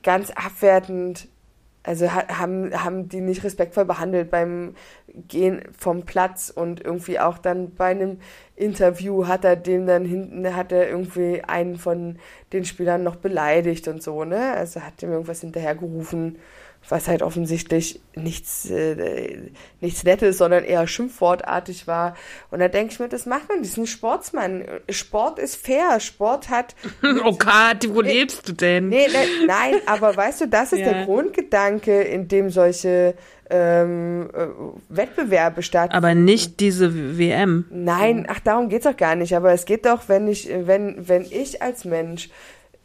[0.02, 1.28] ganz abwertend,
[1.84, 4.76] also haben, haben die nicht respektvoll behandelt beim
[5.28, 8.20] Gehen vom Platz und irgendwie auch dann bei einem
[8.56, 12.20] Interview hat er den dann hinten, hat er irgendwie einen von
[12.54, 14.54] den Spielern noch beleidigt und so, ne?
[14.54, 16.38] Also hat ihm irgendwas hinterhergerufen
[16.90, 19.50] was halt offensichtlich nichts, äh,
[19.82, 22.16] nichts Nettes, sondern eher schimpfwortartig war.
[22.52, 24.66] Und da denke ich mir, das macht man, das ist ein Sportsmann.
[24.90, 26.76] Sport ist fair, Sport hat...
[27.26, 28.90] oh Gott, wo nee, lebst du denn?
[28.90, 30.92] Nee, nee, nein, aber weißt du, das ist ja.
[30.92, 33.16] der Grundgedanke, in dem solche
[33.50, 34.48] ähm, äh,
[34.90, 35.98] Wettbewerbe stattfinden.
[35.98, 37.66] Aber nicht diese WM.
[37.70, 39.36] Nein, ach, darum geht's doch gar nicht.
[39.36, 42.30] Aber es geht doch, wenn ich, wenn, wenn ich als Mensch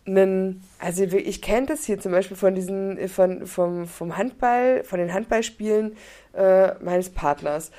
[0.09, 4.99] einen, also ich kenne das hier zum Beispiel von diesen, von, vom, vom Handball, von
[4.99, 5.97] den Handballspielen
[6.35, 7.71] äh, meines Partners.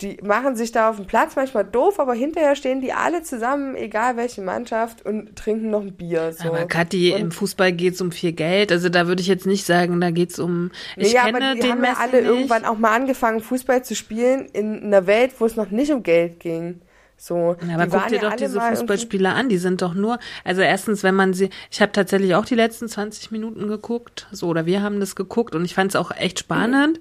[0.00, 3.76] Die machen sich da auf dem Platz manchmal doof, aber hinterher stehen die alle zusammen,
[3.76, 6.32] egal welche Mannschaft, und trinken noch ein Bier.
[6.32, 6.48] So.
[6.48, 8.72] Aber Kathi, im Fußball geht es um viel Geld.
[8.72, 10.72] Also da würde ich jetzt nicht sagen, da geht es um.
[10.96, 12.30] Ich ja, kenne aber die haben ja alle nicht.
[12.30, 16.02] irgendwann auch mal angefangen, Fußball zu spielen in einer Welt, wo es noch nicht um
[16.02, 16.80] Geld ging.
[17.24, 21.04] So, aber guck dir ja doch diese Fußballspieler an, die sind doch nur, also erstens,
[21.04, 24.82] wenn man sie, ich habe tatsächlich auch die letzten 20 Minuten geguckt, so, oder wir
[24.82, 26.98] haben das geguckt und ich fand es auch echt spannend,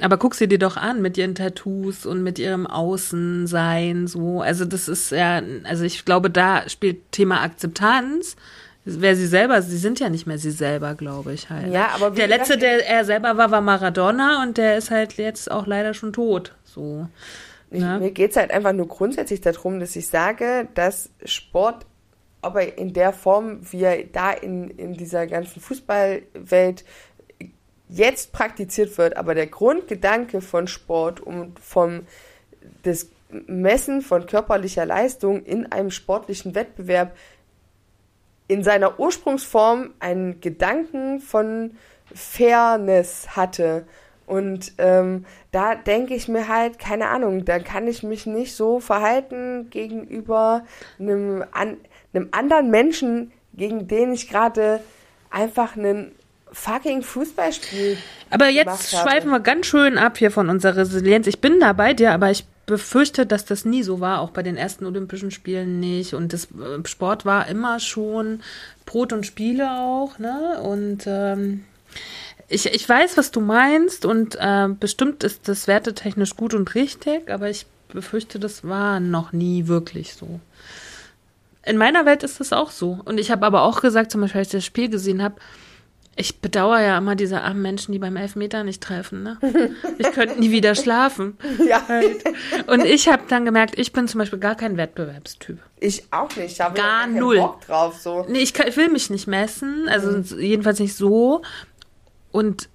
[0.00, 4.64] aber guck sie dir doch an mit ihren Tattoos und mit ihrem Außensein, so, also
[4.64, 8.34] das ist ja, also ich glaube, da spielt Thema Akzeptanz,
[8.86, 11.70] Wer sie selber, sie sind ja nicht mehr sie selber, glaube ich halt.
[11.70, 15.50] Ja, aber der letzte, der er selber war, war Maradona und der ist halt jetzt
[15.50, 16.54] auch leider schon tot.
[16.64, 17.06] So.
[17.70, 17.98] Ja.
[17.98, 21.86] Mir geht es halt einfach nur grundsätzlich darum, dass ich sage, dass Sport,
[22.42, 26.84] aber in der Form, wie er da in, in dieser ganzen Fußballwelt
[27.88, 32.06] jetzt praktiziert wird, aber der Grundgedanke von Sport und vom
[32.82, 33.08] das
[33.46, 37.16] Messen von körperlicher Leistung in einem sportlichen Wettbewerb
[38.48, 41.76] in seiner Ursprungsform einen Gedanken von
[42.12, 43.86] Fairness hatte
[44.30, 48.78] Und ähm, da denke ich mir halt, keine Ahnung, da kann ich mich nicht so
[48.78, 50.62] verhalten gegenüber
[51.00, 51.78] einem, an,
[52.14, 54.78] einem anderen Menschen, gegen den ich gerade
[55.30, 56.12] einfach einen
[56.52, 57.98] fucking Fußballspiel.
[58.30, 61.26] Aber jetzt schweifen wir ganz schön ab hier von unserer Resilienz.
[61.26, 64.44] Ich bin da bei dir, aber ich befürchte, dass das nie so war, auch bei
[64.44, 66.14] den ersten Olympischen Spielen nicht.
[66.14, 68.42] Und das äh, Sport war immer schon
[68.86, 70.60] Brot und Spiele auch, ne?
[70.62, 71.64] Und ähm,
[72.50, 77.30] ich, ich weiß, was du meinst und äh, bestimmt ist das wertetechnisch gut und richtig,
[77.30, 80.40] aber ich befürchte, das war noch nie wirklich so.
[81.64, 82.98] In meiner Welt ist das auch so.
[83.04, 85.36] Und ich habe aber auch gesagt, zum Beispiel, als ich das Spiel gesehen habe,
[86.16, 89.22] ich bedauere ja immer diese armen Menschen, die beim Elfmeter nicht treffen.
[89.22, 89.38] Ne?
[89.98, 91.38] Ich könnte nie wieder schlafen.
[91.66, 91.82] Ja.
[92.66, 95.58] Und ich habe dann gemerkt, ich bin zum Beispiel gar kein Wettbewerbstyp.
[95.78, 96.52] Ich auch nicht.
[96.52, 97.36] Ich habe Gar null.
[97.36, 97.98] Bock drauf.
[98.00, 98.26] So.
[98.28, 101.42] Nee, ich, kann, ich will mich nicht messen, also jedenfalls nicht so.
[102.32, 102.68] Und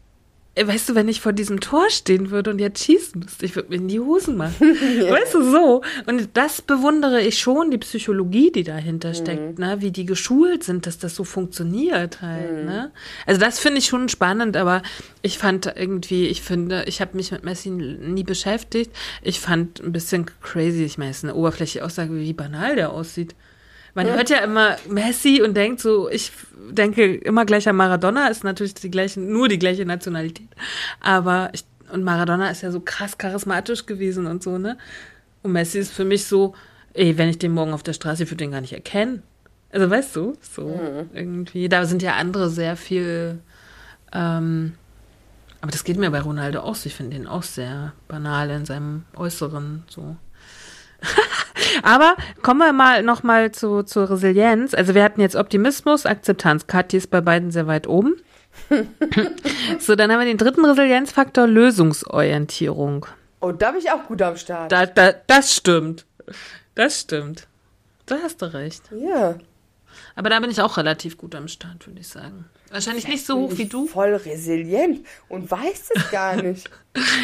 [0.55, 3.55] äh, weißt du, wenn ich vor diesem Tor stehen würde und jetzt schießen müsste, ich
[3.55, 4.55] würde mir in die Hosen machen.
[5.09, 5.81] Weißt du, so.
[6.05, 9.77] Und das bewundere ich schon, die Psychologie, die dahinter steckt, ne?
[9.81, 12.65] wie die geschult sind, dass das so funktioniert halt.
[12.65, 12.91] Ne?
[13.25, 14.81] Also das finde ich schon spannend, aber
[15.21, 18.91] ich fand irgendwie, ich finde, ich habe mich mit Messi nie beschäftigt.
[19.21, 22.91] Ich fand ein bisschen crazy, ich meine, es ist eine oberflächliche Aussage, wie banal der
[22.91, 23.35] aussieht.
[23.95, 26.31] Man hört ja immer Messi und denkt so, ich
[26.69, 30.49] denke immer gleich an Maradona, ist natürlich die gleiche, nur die gleiche Nationalität.
[30.99, 34.77] Aber ich, und Maradona ist ja so krass charismatisch gewesen und so, ne?
[35.43, 36.55] Und Messi ist für mich so,
[36.93, 39.23] ey, wenn ich den morgen auf der Straße, ich würde den gar nicht erkennen.
[39.71, 41.69] Also weißt du, so irgendwie.
[41.69, 43.39] Da sind ja andere sehr viel,
[44.11, 44.73] ähm,
[45.61, 46.87] aber das geht mir bei Ronaldo auch so.
[46.87, 50.17] Ich finde den auch sehr banal in seinem Äußeren, so.
[51.83, 54.73] Aber kommen wir mal noch mal zu, zur Resilienz.
[54.73, 56.67] Also wir hatten jetzt Optimismus, Akzeptanz.
[56.67, 58.15] Kathi ist bei beiden sehr weit oben.
[59.79, 63.05] so, dann haben wir den dritten Resilienzfaktor, Lösungsorientierung.
[63.41, 64.71] Oh, da bin ich auch gut am Start.
[64.71, 66.05] Da, da, das stimmt.
[66.73, 67.47] Das stimmt.
[68.05, 68.83] Da hast du recht.
[68.91, 69.35] ja.
[70.15, 72.45] Aber da bin ich auch relativ gut am Start, würde ich sagen.
[72.75, 73.87] Wahrscheinlich nicht so hoch wie du.
[73.87, 76.69] Voll resilient und weiß es gar nicht.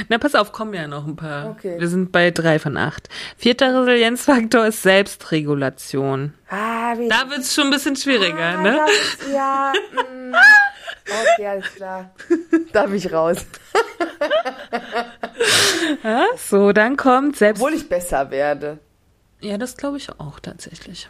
[0.08, 1.50] Na, pass auf, kommen ja noch ein paar.
[1.50, 1.78] Okay.
[1.78, 3.10] Wir sind bei drei von acht.
[3.36, 6.34] Vierter Resilienzfaktor ist Selbstregulation.
[6.50, 8.80] Ah, wie Da wird es schon ein bisschen schwieriger, ah, ne?
[8.80, 9.74] das ja.
[9.92, 10.34] mm.
[11.36, 12.12] Okay, alles klar.
[12.72, 13.40] Da bin ich raus.
[16.04, 17.62] Ja, so, dann kommt Selbst...
[17.62, 18.80] Obwohl ich besser werde.
[19.42, 21.10] Ja, das glaube ich auch tatsächlich.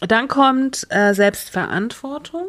[0.00, 2.46] Dann kommt äh, Selbstverantwortung.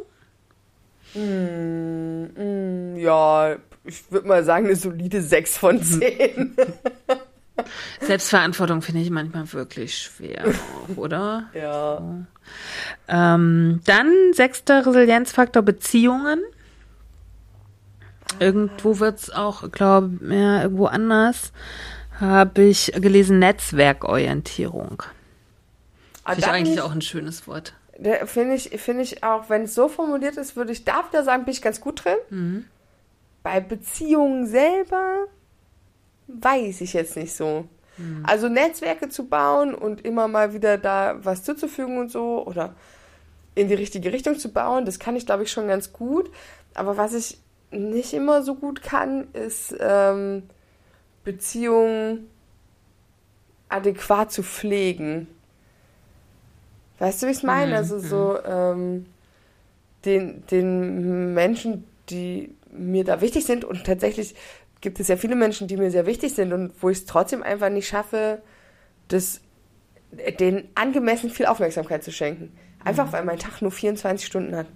[1.13, 6.55] Mm, ja, ich würde mal sagen, eine solide 6 von 10.
[8.01, 11.49] Selbstverantwortung finde ich manchmal wirklich schwer, auch, oder?
[11.53, 12.01] ja.
[13.07, 16.39] Ähm, dann sechster Resilienzfaktor Beziehungen.
[18.39, 21.51] Irgendwo wird es auch, glaube ich, ja, irgendwo anders
[22.19, 25.03] habe ich gelesen Netzwerkorientierung.
[26.23, 27.73] Aber Finde ich eigentlich ich- auch ein schönes Wort.
[28.25, 31.45] Finde ich, finde ich auch, wenn es so formuliert ist, würde ich da wieder sagen,
[31.45, 32.17] bin ich ganz gut drin.
[32.29, 32.65] Mhm.
[33.43, 35.27] Bei Beziehungen selber
[36.27, 37.65] weiß ich jetzt nicht so.
[37.97, 38.23] Mhm.
[38.25, 42.75] Also Netzwerke zu bauen und immer mal wieder da was zuzufügen und so oder
[43.53, 46.31] in die richtige Richtung zu bauen, das kann ich glaube ich schon ganz gut.
[46.73, 47.39] Aber was ich
[47.69, 50.43] nicht immer so gut kann, ist ähm,
[51.23, 52.29] Beziehungen
[53.69, 55.27] adäquat zu pflegen.
[57.01, 57.71] Weißt du, wie ich es meine?
[57.71, 59.07] Mhm, Also so ähm,
[60.05, 64.35] den, den Menschen, die mir da wichtig sind und tatsächlich
[64.81, 67.41] gibt es ja viele Menschen, die mir sehr wichtig sind und wo ich es trotzdem
[67.41, 68.43] einfach nicht schaffe,
[69.07, 69.41] das
[70.39, 72.51] denen angemessen viel Aufmerksamkeit zu schenken.
[72.83, 74.67] Einfach weil mein Tag nur 24 Stunden hat.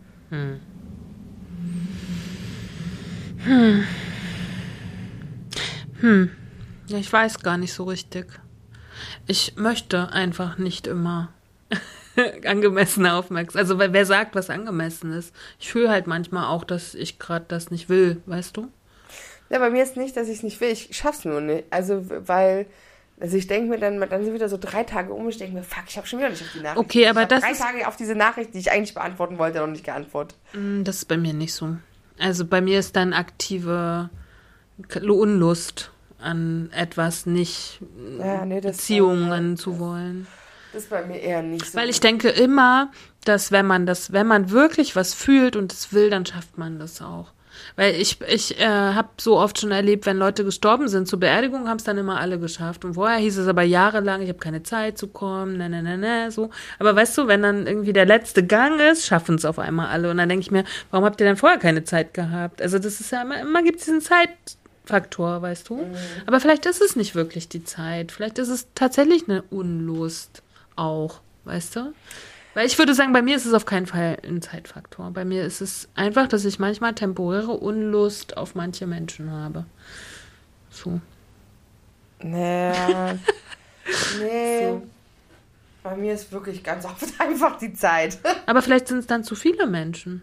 [6.87, 8.25] Ja, ich weiß gar nicht so richtig.
[9.27, 11.31] Ich möchte einfach nicht immer
[12.45, 13.61] angemessene Aufmerksamkeit.
[13.63, 15.33] Also wer wer sagt, was angemessen ist?
[15.59, 18.67] Ich fühle halt manchmal auch, dass ich gerade das nicht will, weißt du?
[19.49, 21.65] Ja, bei mir ist nicht, dass ich es nicht will, ich schaff's nur nicht.
[21.69, 22.65] Also, weil,
[23.19, 25.53] also ich denke mir dann, dann sind wieder so drei Tage um und ich denke
[25.55, 26.77] mir, fuck, ich habe schon wieder nicht auf die Nachricht.
[26.79, 29.59] Okay, aber ich das drei ist- Tage auf diese Nachricht, die ich eigentlich beantworten wollte,
[29.59, 30.37] noch nicht geantwortet.
[30.53, 31.77] Mm, Das ist bei mir nicht so.
[32.17, 34.09] Also bei mir ist dann aktive
[35.03, 37.79] Unlust an etwas nicht
[38.19, 40.27] Ja, nee, Beziehungen zu wollen.
[40.75, 41.77] Das ist bei mir eher nicht so.
[41.77, 42.91] Weil ich denke immer,
[43.23, 46.79] dass wenn man das, wenn man wirklich was fühlt und es will, dann schafft man
[46.79, 47.31] das auch.
[47.77, 51.69] Weil ich, ich äh, habe so oft schon erlebt, wenn Leute gestorben sind zur Beerdigung,
[51.69, 52.83] haben es dann immer alle geschafft.
[52.83, 55.97] Und vorher hieß es aber jahrelang, ich habe keine Zeit zu kommen, ne, ne, ne,
[55.97, 56.49] ne, so.
[56.77, 60.11] Aber weißt du, wenn dann irgendwie der letzte Gang ist, schaffen es auf einmal alle.
[60.11, 62.61] Und dann denke ich mir, warum habt ihr denn vorher keine Zeit gehabt?
[62.61, 65.87] Also das ist ja immer, immer gibt es diesen Zeitfaktor, weißt du?
[66.25, 68.11] Aber vielleicht ist es nicht wirklich die Zeit.
[68.11, 70.41] Vielleicht ist es tatsächlich eine Unlust
[70.75, 71.93] auch, weißt du?
[72.53, 75.11] Weil ich würde sagen, bei mir ist es auf keinen Fall ein Zeitfaktor.
[75.11, 79.65] Bei mir ist es einfach, dass ich manchmal temporäre Unlust auf manche Menschen habe.
[80.69, 81.01] So.
[82.21, 83.17] Naja.
[84.19, 84.67] nee.
[84.69, 84.87] So.
[85.83, 88.17] Bei mir ist wirklich ganz oft einfach die Zeit.
[88.45, 90.21] Aber vielleicht sind es dann zu viele Menschen.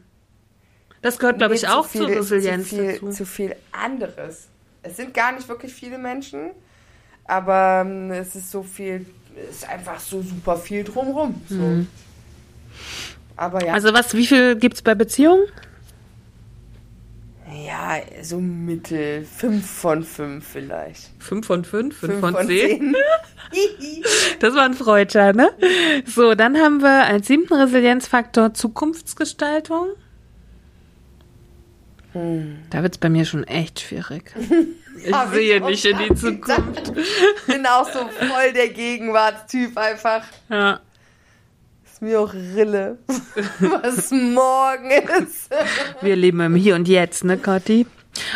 [1.03, 3.11] Das gehört, glaube ich, Nee, auch zu zur viel- Resilienz zu viel, dazu.
[3.11, 4.49] Zu viel anderes.
[4.83, 6.51] Es sind gar nicht wirklich viele Menschen,
[7.25, 9.07] aber ähm, es ist so viel,
[9.51, 11.41] ist einfach so super viel drumrum.
[11.49, 11.85] So.
[13.37, 15.45] Aber ja, Also was, wie viel gibt es bei Beziehungen?
[17.67, 21.11] ja, so mittel, fünf von fünf vielleicht.
[21.19, 22.79] Fünf von fünf, fünf, Fünf von, zehn.
[22.79, 22.95] zehn.
[24.41, 25.51] Das war ein Freudscher, ne?
[26.07, 29.89] So, dann haben wir als siebten Resilienzfaktor Zukunftsgestaltung.
[32.15, 34.35] Da wird es bei mir schon echt schwierig.
[35.05, 36.93] Ich Hab ich sehe auch nicht in die Zukunft.
[37.47, 40.23] bin auch so voll der Gegenwartstyp einfach.
[40.49, 40.81] Ja.
[41.85, 42.99] Ist mir auch Rille,
[43.61, 45.51] was morgen ist.
[46.01, 47.87] Wir leben im Hier und Jetzt, ne, Cotti?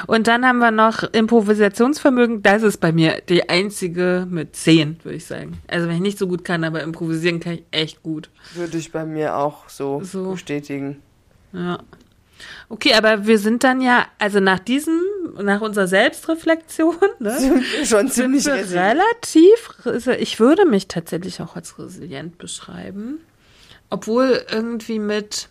[0.06, 2.42] Und dann haben wir noch Improvisationsvermögen.
[2.42, 5.58] Das ist bei mir die einzige mit zehn, würde ich sagen.
[5.68, 8.30] Also wenn ich nicht so gut kann, aber improvisieren kann ich echt gut.
[8.54, 10.32] Würde ich bei mir auch so, So.
[10.32, 11.02] bestätigen.
[11.52, 11.78] Ja.
[12.68, 15.00] Okay, aber wir sind dann ja, also nach diesem,
[15.40, 17.62] nach unserer Selbstreflexion, ne?
[17.84, 19.70] Schon ziemlich relativ,
[20.18, 23.20] ich würde mich tatsächlich auch als resilient beschreiben.
[23.88, 25.48] Obwohl irgendwie mit,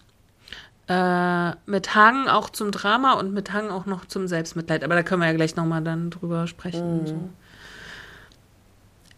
[0.90, 4.84] äh, mit Hang auch zum Drama und mit Hang auch noch zum Selbstmitleid.
[4.84, 7.08] Aber da können wir ja gleich nochmal dann drüber sprechen.
[7.08, 7.30] So.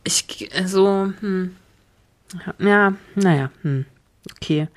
[0.04, 1.56] Ich, so, hm.
[2.60, 3.86] Ja, naja, hm.
[4.36, 4.68] Okay.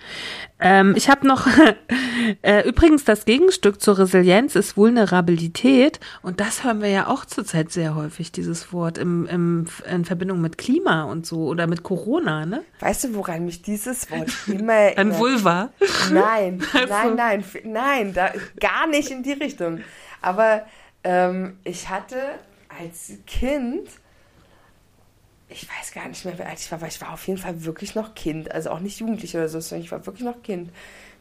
[0.58, 1.46] Ähm, ich habe noch,
[2.42, 6.00] äh, übrigens, das Gegenstück zur Resilienz ist Vulnerabilität.
[6.22, 10.40] Und das hören wir ja auch zurzeit sehr häufig, dieses Wort, im, im, in Verbindung
[10.40, 12.62] mit Klima und so oder mit Corona, ne?
[12.80, 15.18] Weißt du, woran mich dieses Wort immer An?
[15.18, 15.70] Vulva.
[16.12, 19.80] Nein, nein, nein, nein, da, gar nicht in die Richtung.
[20.20, 20.66] Aber
[21.04, 22.18] ähm, ich hatte
[22.78, 23.88] als Kind,
[25.50, 27.64] ich weiß gar nicht mehr, wie alt ich war, aber ich war auf jeden Fall
[27.64, 30.70] wirklich noch Kind, also auch nicht Jugendlich oder so, sondern ich war wirklich noch Kind.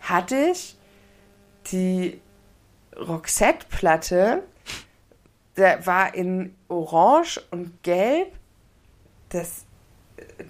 [0.01, 0.77] Hatte ich
[1.71, 2.21] die
[2.95, 4.43] Roxette-Platte,
[5.57, 8.31] der war in Orange und Gelb
[9.29, 9.65] das,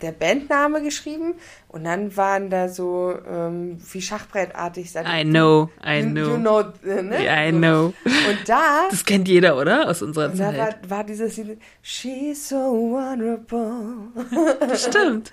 [0.01, 1.35] der Bandname geschrieben
[1.67, 4.93] und dann waren da so ähm, wie Schachbrettartig.
[4.95, 6.29] I know, I know.
[6.29, 7.21] you know äh, ne?
[7.21, 7.93] Yeah, I know.
[8.05, 9.89] Und da, Das kennt jeder, oder?
[9.89, 10.89] Aus unserer und da war, Zeit.
[10.89, 14.09] war dieses Lied, She's so vulnerable,
[14.75, 15.31] Stimmt.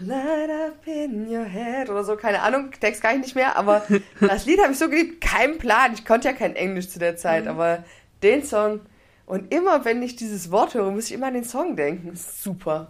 [0.00, 3.82] light up in your head oder so, keine Ahnung, Text kann ich nicht mehr, aber
[4.20, 7.16] das Lied habe ich so geliebt, kein Plan, ich konnte ja kein Englisch zu der
[7.16, 7.50] Zeit, Mhm.
[7.50, 7.84] aber
[8.22, 8.80] den Song
[9.26, 12.12] und immer, wenn ich dieses Wort höre, muss ich immer an den Song denken.
[12.14, 12.88] Super.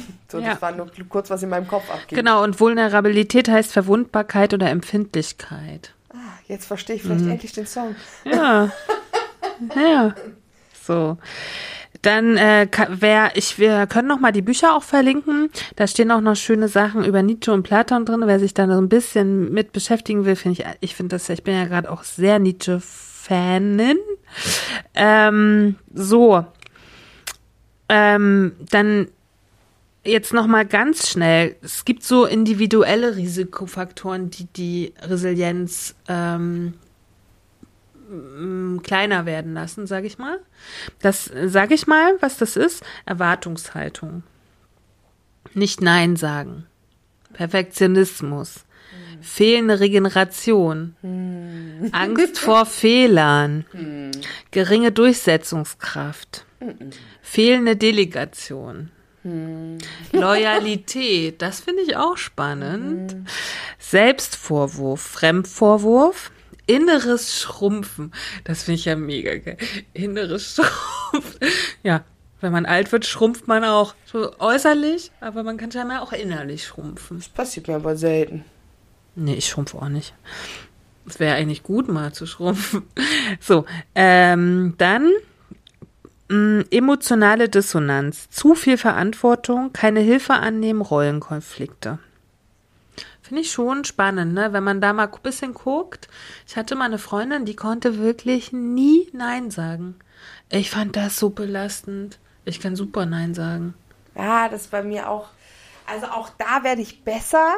[0.30, 0.50] So, Ja.
[0.50, 2.18] das war nur kurz, was in meinem Kopf abgeht.
[2.18, 5.92] Genau, und Vulnerabilität heißt Verwundbarkeit oder Empfindlichkeit.
[6.12, 6.16] Ah,
[6.48, 7.30] jetzt verstehe ich vielleicht Mhm.
[7.32, 7.94] endlich den Song.
[8.24, 8.70] Ja.
[9.76, 10.14] ja.
[10.82, 11.16] So.
[12.02, 15.50] Dann, äh, wer, ich, wir können noch mal die Bücher auch verlinken.
[15.74, 18.22] Da stehen auch noch schöne Sachen über Nietzsche und Platon drin.
[18.26, 21.42] Wer sich da so ein bisschen mit beschäftigen will, finde ich, ich finde das, ich
[21.42, 23.96] bin ja gerade auch sehr Nietzsche-Fanin.
[24.94, 26.44] Ähm, so.
[27.88, 29.08] Ähm, dann
[30.06, 31.56] jetzt noch mal ganz schnell.
[31.62, 36.74] Es gibt so individuelle Risikofaktoren, die die Resilienz ähm,
[38.10, 40.38] m- kleiner werden lassen, sage ich mal.
[41.00, 42.82] Das sage ich mal, was das ist.
[43.04, 44.22] Erwartungshaltung.
[45.54, 46.66] Nicht Nein sagen.
[47.32, 48.64] Perfektionismus.
[49.20, 50.94] Fehlende Regeneration.
[51.92, 53.64] Angst vor Fehlern.
[54.50, 56.44] Geringe Durchsetzungskraft.
[57.22, 58.90] Fehlende Delegation.
[60.12, 63.16] Loyalität, das finde ich auch spannend.
[63.78, 66.30] Selbstvorwurf, Fremdvorwurf,
[66.66, 68.12] inneres Schrumpfen,
[68.44, 69.58] das finde ich ja mega geil.
[69.92, 70.54] Inneres
[71.10, 71.40] Schrumpfen.
[71.82, 72.04] Ja,
[72.40, 76.64] wenn man alt wird, schrumpft man auch so äußerlich, aber man kann scheinbar auch innerlich
[76.64, 77.18] schrumpfen.
[77.18, 78.44] Das passiert mir aber selten.
[79.14, 80.14] Nee, ich schrumpfe auch nicht.
[81.08, 82.82] Es wäre eigentlich gut, mal zu schrumpfen.
[83.40, 83.64] So,
[83.94, 85.10] ähm, dann
[86.28, 88.28] emotionale Dissonanz.
[88.30, 91.98] Zu viel Verantwortung, keine Hilfe annehmen, Rollenkonflikte.
[93.22, 94.52] Finde ich schon spannend, ne?
[94.52, 96.08] Wenn man da mal ein bisschen guckt.
[96.46, 99.96] Ich hatte mal eine Freundin, die konnte wirklich nie Nein sagen.
[100.48, 102.20] Ich fand das so belastend.
[102.44, 103.74] Ich kann super Nein sagen.
[104.14, 105.28] Ja, das bei mir auch.
[105.86, 107.54] Also auch da werde ich besser.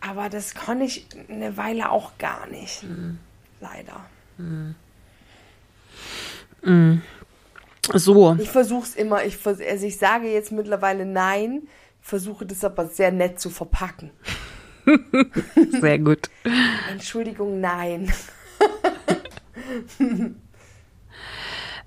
[0.00, 2.84] Aber das konnte ich eine Weile auch gar nicht.
[2.84, 3.18] Mhm.
[3.60, 4.00] Leider.
[7.94, 11.62] So, Ich versuche es immer, ich vers also ich sage jetzt mittlerweile nein,
[12.00, 14.10] versuche das aber sehr nett zu verpacken.
[15.80, 16.30] sehr gut.
[16.90, 18.12] Entschuldigung, nein.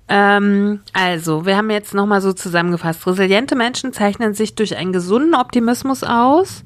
[0.06, 3.06] Ähm, also, wir haben jetzt nochmal so zusammengefasst.
[3.06, 6.62] Resiliente Menschen zeichnen sich durch einen gesunden Optimismus aus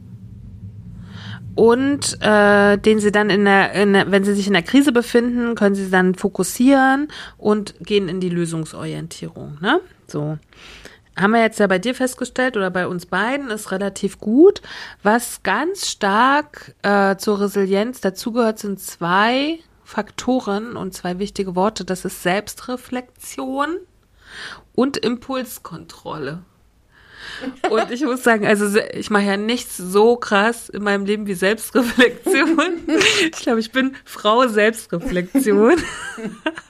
[1.59, 4.92] und äh, den sie dann in der, in der, wenn sie sich in der Krise
[4.92, 9.59] befinden, können sie dann fokussieren und gehen in die Lösungsorientierung.
[9.61, 9.80] Ne?
[10.06, 10.38] So.
[11.16, 14.62] Haben wir jetzt ja bei dir festgestellt oder bei uns beiden, ist relativ gut.
[15.02, 21.84] Was ganz stark äh, zur Resilienz dazugehört, sind zwei Faktoren und zwei wichtige Worte.
[21.84, 23.78] Das ist Selbstreflexion
[24.76, 26.44] und Impulskontrolle.
[27.70, 31.34] Und ich muss sagen, also ich mache ja nichts so krass in meinem Leben wie
[31.34, 32.86] Selbstreflexion.
[33.20, 35.76] Ich glaube, ich bin Frau Selbstreflexion.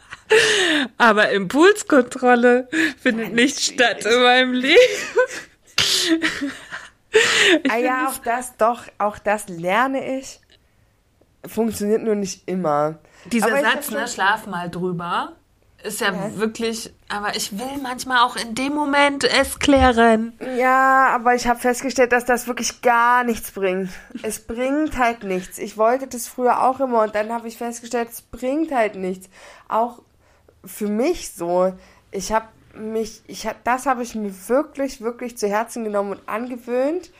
[0.98, 2.68] Aber Impulskontrolle
[3.00, 4.76] findet nicht statt in meinem Leben.
[7.70, 10.40] ah ja, auch das, doch, auch das lerne ich.
[11.46, 12.98] Funktioniert nur nicht immer.
[13.26, 15.36] Dieser ich Satz, ne, schlaf mal drüber,
[15.82, 20.32] ist ja wirklich, aber ich will manchmal auch in dem Moment es klären.
[20.56, 23.90] Ja, aber ich habe festgestellt, dass das wirklich gar nichts bringt.
[24.22, 25.58] Es bringt halt nichts.
[25.58, 29.28] Ich wollte das früher auch immer und dann habe ich festgestellt, es bringt halt nichts.
[29.68, 30.02] Auch
[30.64, 31.72] für mich so.
[32.10, 36.28] Ich habe mich, ich hab, das habe ich mir wirklich, wirklich zu Herzen genommen und
[36.28, 37.10] angewöhnt,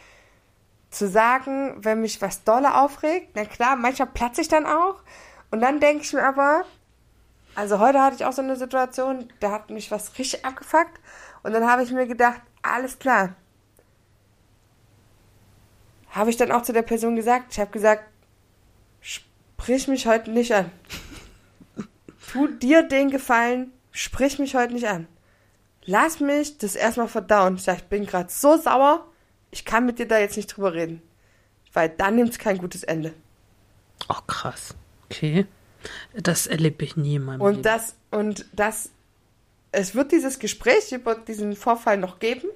[0.90, 4.96] zu sagen, wenn mich was dolle aufregt, na klar, manchmal platze ich dann auch.
[5.50, 6.64] Und dann denke ich mir aber,
[7.58, 11.00] also heute hatte ich auch so eine Situation, da hat mich was richtig abgefuckt.
[11.42, 13.34] Und dann habe ich mir gedacht, alles klar.
[16.10, 18.04] Habe ich dann auch zu der Person gesagt, ich habe gesagt,
[19.00, 20.70] sprich mich heute nicht an.
[22.32, 25.08] Tu dir den Gefallen, sprich mich heute nicht an.
[25.84, 27.56] Lass mich das erstmal verdauen.
[27.56, 29.04] Ich sag, ich bin gerade so sauer,
[29.50, 31.02] ich kann mit dir da jetzt nicht drüber reden.
[31.72, 33.14] Weil dann nimmt es kein gutes Ende.
[34.08, 34.76] Oh, krass.
[35.06, 35.48] Okay.
[36.14, 37.62] Das erlebe ich nie in meinem Und Leben.
[37.62, 38.90] das, und das,
[39.72, 42.48] es wird dieses Gespräch über diesen Vorfall noch geben.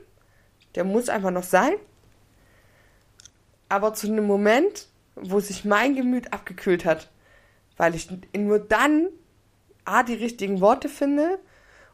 [0.74, 1.74] Der muss einfach noch sein.
[3.68, 7.10] Aber zu einem Moment, wo sich mein Gemüt abgekühlt hat,
[7.76, 9.08] weil ich nur dann
[9.84, 11.38] A, die richtigen Worte finde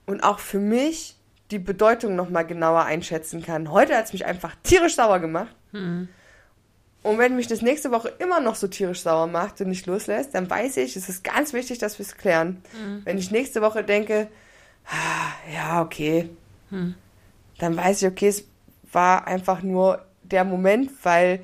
[0.07, 1.17] und auch für mich
[1.51, 3.71] die Bedeutung nochmal genauer einschätzen kann.
[3.71, 5.55] Heute hat es mich einfach tierisch sauer gemacht.
[7.09, 10.35] Und wenn mich das nächste Woche immer noch so tierisch sauer macht und nicht loslässt,
[10.35, 12.63] dann weiß ich, es ist ganz wichtig, dass wir es klären.
[13.05, 14.29] Wenn ich nächste Woche denke,
[14.85, 16.29] ah, ja, okay,
[17.59, 18.45] dann weiß ich, okay, es
[18.93, 21.43] war einfach nur der Moment, weil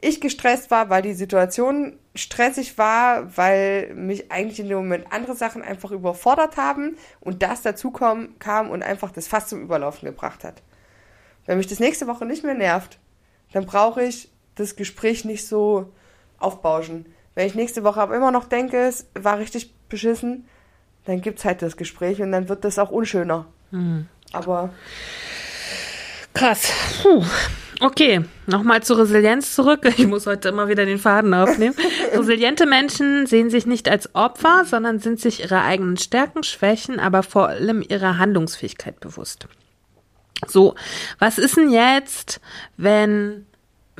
[0.00, 5.34] ich gestresst war, weil die Situation stressig war, weil mich eigentlich in dem Moment andere
[5.34, 10.06] Sachen einfach überfordert haben und das dazu kam, kam und einfach das Fass zum Überlaufen
[10.06, 10.62] gebracht hat.
[11.46, 13.00] Wenn mich das nächste Woche nicht mehr nervt,
[13.52, 14.30] dann brauche ich
[14.60, 15.90] das Gespräch nicht so
[16.38, 17.06] aufbauschen.
[17.34, 20.46] Wenn ich nächste Woche aber immer noch denke, es war richtig beschissen,
[21.04, 23.46] dann gibt's halt das Gespräch und dann wird das auch unschöner.
[24.32, 24.70] Aber
[26.34, 26.72] Krass.
[27.02, 27.24] Puh.
[27.82, 29.86] Okay, nochmal zur Resilienz zurück.
[29.96, 31.74] Ich muss heute immer wieder den Faden aufnehmen.
[32.12, 37.22] Resiliente Menschen sehen sich nicht als Opfer, sondern sind sich ihrer eigenen Stärken, Schwächen, aber
[37.22, 39.48] vor allem ihrer Handlungsfähigkeit bewusst.
[40.46, 40.74] So,
[41.18, 42.40] was ist denn jetzt,
[42.76, 43.46] wenn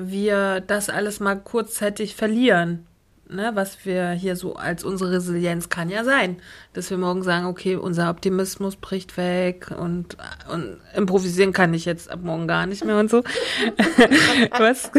[0.09, 2.87] wir das alles mal kurzzeitig verlieren?
[3.33, 6.39] Ne, was wir hier so als unsere Resilienz kann ja sein,
[6.73, 10.17] dass wir morgen sagen, okay, unser Optimismus bricht weg und,
[10.53, 13.19] und improvisieren kann ich jetzt ab morgen gar nicht mehr und so.
[14.59, 14.91] was,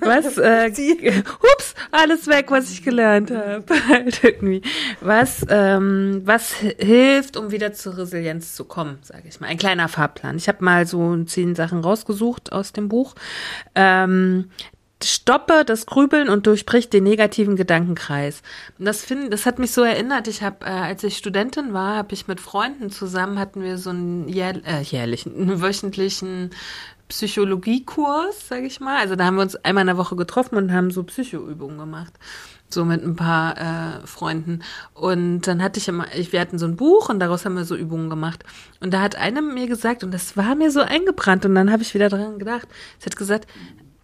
[0.00, 3.64] was, äh, hups, alles weg, was ich gelernt habe.
[3.88, 4.62] halt irgendwie.
[5.00, 9.46] Was, ähm, was hilft, um wieder zur Resilienz zu kommen, sage ich mal.
[9.46, 10.36] Ein kleiner Fahrplan.
[10.36, 13.14] Ich habe mal so zehn Sachen rausgesucht aus dem Buch.
[13.76, 14.50] Ähm,
[15.04, 18.42] stoppe das Grübeln und durchbricht den negativen Gedankenkreis.
[18.78, 20.28] Und Das finde, das hat mich so erinnert.
[20.28, 23.90] Ich habe, äh, als ich Studentin war, habe ich mit Freunden zusammen hatten wir so
[23.90, 26.50] einen jähr, äh, jährlichen, einen wöchentlichen
[27.08, 28.98] Psychologiekurs, sage ich mal.
[28.98, 32.12] Also da haben wir uns einmal in der Woche getroffen und haben so Psychoübungen gemacht.
[32.70, 34.62] So mit ein paar äh, Freunden.
[34.92, 37.74] Und dann hatte ich immer, wir hatten so ein Buch und daraus haben wir so
[37.74, 38.44] Übungen gemacht.
[38.80, 41.82] Und da hat eine mir gesagt, und das war mir so eingebrannt, und dann habe
[41.82, 42.68] ich wieder dran gedacht,
[42.98, 43.46] sie hat gesagt,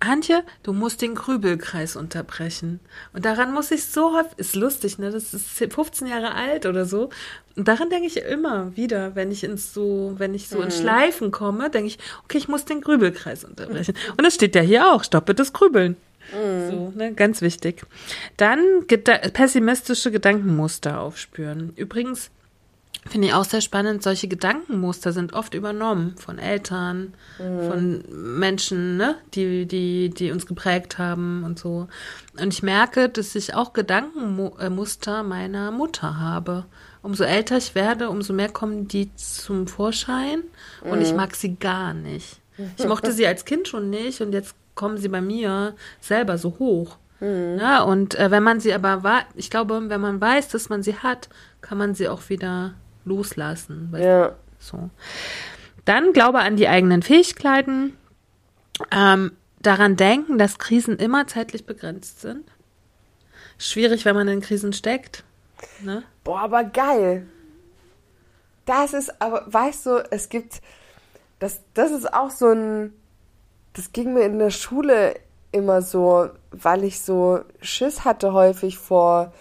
[0.05, 2.81] Antje, du musst den Grübelkreis unterbrechen.
[3.13, 5.11] Und daran muss ich so häufig, ist lustig, ne?
[5.11, 7.11] Das ist 15 Jahre alt oder so.
[7.57, 11.31] Und daran denke ich immer wieder, wenn ich ins so, wenn ich so in Schleifen
[11.31, 13.95] komme, denke ich, okay, ich muss den Grübelkreis unterbrechen.
[14.17, 15.97] Und das steht ja hier auch, stoppe das Grübeln.
[16.33, 17.85] So, ne, ganz wichtig.
[18.37, 21.75] Dann geda pessimistische Gedankenmuster aufspüren.
[21.77, 22.31] Übrigens,
[23.07, 24.03] Finde ich auch sehr spannend.
[24.03, 27.69] Solche Gedankenmuster sind oft übernommen von Eltern, mhm.
[27.69, 28.05] von
[28.39, 31.87] Menschen, ne, die, die, die uns geprägt haben und so.
[32.41, 36.65] Und ich merke, dass ich auch Gedankenmuster meiner Mutter habe.
[37.03, 40.43] Umso älter ich werde, umso mehr kommen die zum Vorschein
[40.81, 41.17] und ich mhm.
[41.17, 42.41] mag sie gar nicht.
[42.79, 46.55] Ich mochte sie als Kind schon nicht und jetzt kommen sie bei mir selber so
[46.61, 46.99] hoch.
[47.19, 47.59] Mhm.
[47.59, 50.95] Ja, und äh, wenn man sie aber, ich glaube, wenn man weiß, dass man sie
[50.95, 51.29] hat,
[51.63, 52.75] kann man sie auch wieder
[53.05, 53.95] loslassen.
[53.97, 54.35] Ja.
[54.59, 54.91] So.
[55.85, 57.97] Dann Glaube an die eigenen Fähigkeiten.
[58.91, 62.45] Ähm, daran denken, dass Krisen immer zeitlich begrenzt sind.
[63.59, 65.25] Schwierig, wenn man in Krisen steckt.
[65.81, 66.03] Ne?
[66.25, 67.27] Boah, aber geil.
[68.67, 70.61] Das ist, aber weißt du, es gibt,
[71.39, 72.93] das, das ist auch so ein,
[73.75, 75.17] das ging mir in der Schule
[75.53, 79.33] immer so, weil ich so Schiss hatte häufig vor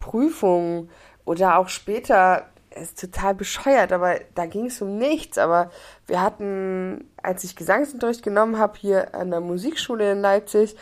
[0.00, 0.88] Prüfungen
[1.24, 2.48] oder auch später
[2.78, 5.38] ist total bescheuert, aber da ging es um nichts.
[5.38, 5.70] Aber
[6.06, 10.76] wir hatten, als ich Gesangsunterricht genommen habe, hier an der Musikschule in Leipzig,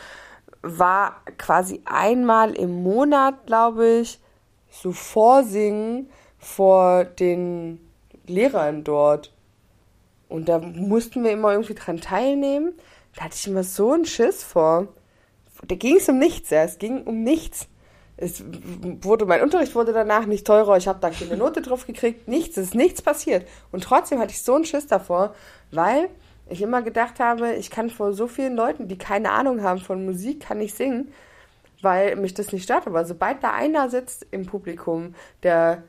[0.62, 4.20] war quasi einmal im Monat, glaube ich,
[4.70, 7.80] so Vorsingen vor den
[8.26, 9.32] Lehrern dort.
[10.28, 12.74] Und da mussten wir immer irgendwie dran teilnehmen.
[13.14, 14.88] Da hatte ich immer so einen Schiss vor.
[15.66, 16.64] Da ging es um nichts, ja.
[16.64, 17.68] Es ging um nichts
[18.16, 18.42] es
[19.02, 22.56] wurde, mein Unterricht wurde danach nicht teurer, ich habe da keine Note drauf gekriegt, nichts,
[22.56, 23.46] es ist nichts passiert.
[23.72, 25.34] Und trotzdem hatte ich so einen Schiss davor,
[25.70, 26.08] weil
[26.48, 30.04] ich immer gedacht habe, ich kann vor so vielen Leuten, die keine Ahnung haben von
[30.04, 31.12] Musik, kann ich singen,
[31.82, 32.86] weil mich das nicht stört.
[32.86, 35.82] Aber sobald da einer sitzt im Publikum, der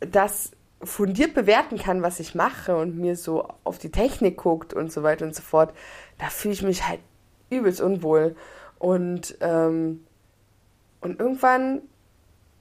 [0.00, 0.52] das
[0.82, 5.02] fundiert bewerten kann, was ich mache und mir so auf die Technik guckt und so
[5.02, 5.74] weiter und so fort,
[6.18, 7.00] da fühle ich mich halt
[7.50, 8.36] übelst unwohl.
[8.78, 10.06] Und ähm,
[11.00, 11.82] und irgendwann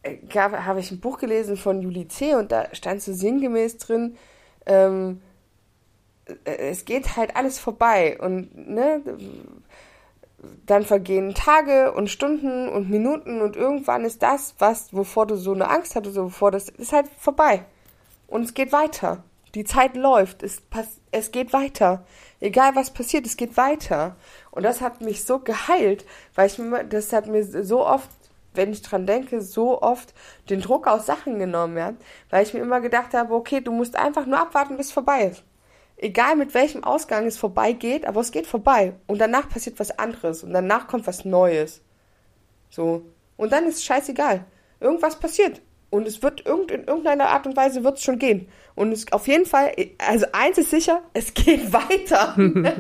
[0.04, 2.36] äh, habe ich ein Buch gelesen von Julie C.
[2.36, 4.18] und da stand so sinngemäß drin,
[4.66, 5.22] ähm,
[6.46, 9.02] äh, es geht halt alles vorbei und ne,
[10.66, 15.54] dann vergehen Tage und Stunden und Minuten und irgendwann ist das, was, wovor du so
[15.54, 17.66] eine Angst hattest, so wovor das ist halt vorbei.
[18.28, 19.24] Und es geht weiter.
[19.56, 20.44] Die Zeit läuft.
[20.44, 20.62] Es,
[21.12, 22.06] es geht weiter.
[22.40, 24.16] Egal was passiert, es geht weiter.
[24.52, 26.06] Und das hat mich so geheilt,
[26.36, 28.10] weil ich das hat mir so oft
[28.54, 30.14] wenn ich dran denke, so oft
[30.50, 31.94] den Druck aus Sachen genommen, ja.
[32.30, 35.26] Weil ich mir immer gedacht habe, okay, du musst einfach nur abwarten, bis es vorbei
[35.26, 35.44] ist.
[35.98, 38.94] Egal mit welchem Ausgang es vorbeigeht, aber es geht vorbei.
[39.06, 40.44] Und danach passiert was anderes.
[40.44, 41.82] Und danach kommt was Neues.
[42.70, 43.04] So.
[43.36, 44.46] Und dann ist es scheißegal.
[44.80, 45.62] Irgendwas passiert.
[45.92, 48.48] Und es wird irgend, in irgendeiner Art und Weise wird es schon gehen.
[48.76, 52.36] Und es auf jeden Fall, also eins ist sicher, es geht weiter.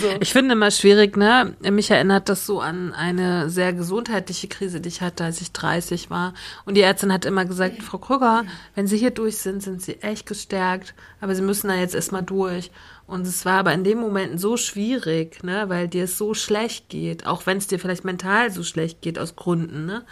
[0.00, 0.08] so.
[0.20, 1.54] Ich finde immer schwierig, ne?
[1.70, 6.10] Mich erinnert das so an eine sehr gesundheitliche Krise, die ich hatte, als ich 30
[6.10, 6.32] war.
[6.64, 8.44] Und die Ärztin hat immer gesagt, Frau Krüger,
[8.74, 10.94] wenn Sie hier durch sind, sind Sie echt gestärkt.
[11.20, 12.70] Aber Sie müssen da jetzt erstmal durch.
[13.06, 15.68] Und es war aber in dem Moment so schwierig, ne?
[15.68, 17.26] Weil dir es so schlecht geht.
[17.26, 20.04] Auch wenn es dir vielleicht mental so schlecht geht aus Gründen, ne?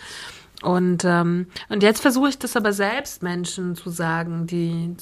[0.62, 4.96] Und, ähm, und jetzt versuche ich das aber selbst Menschen zu sagen, die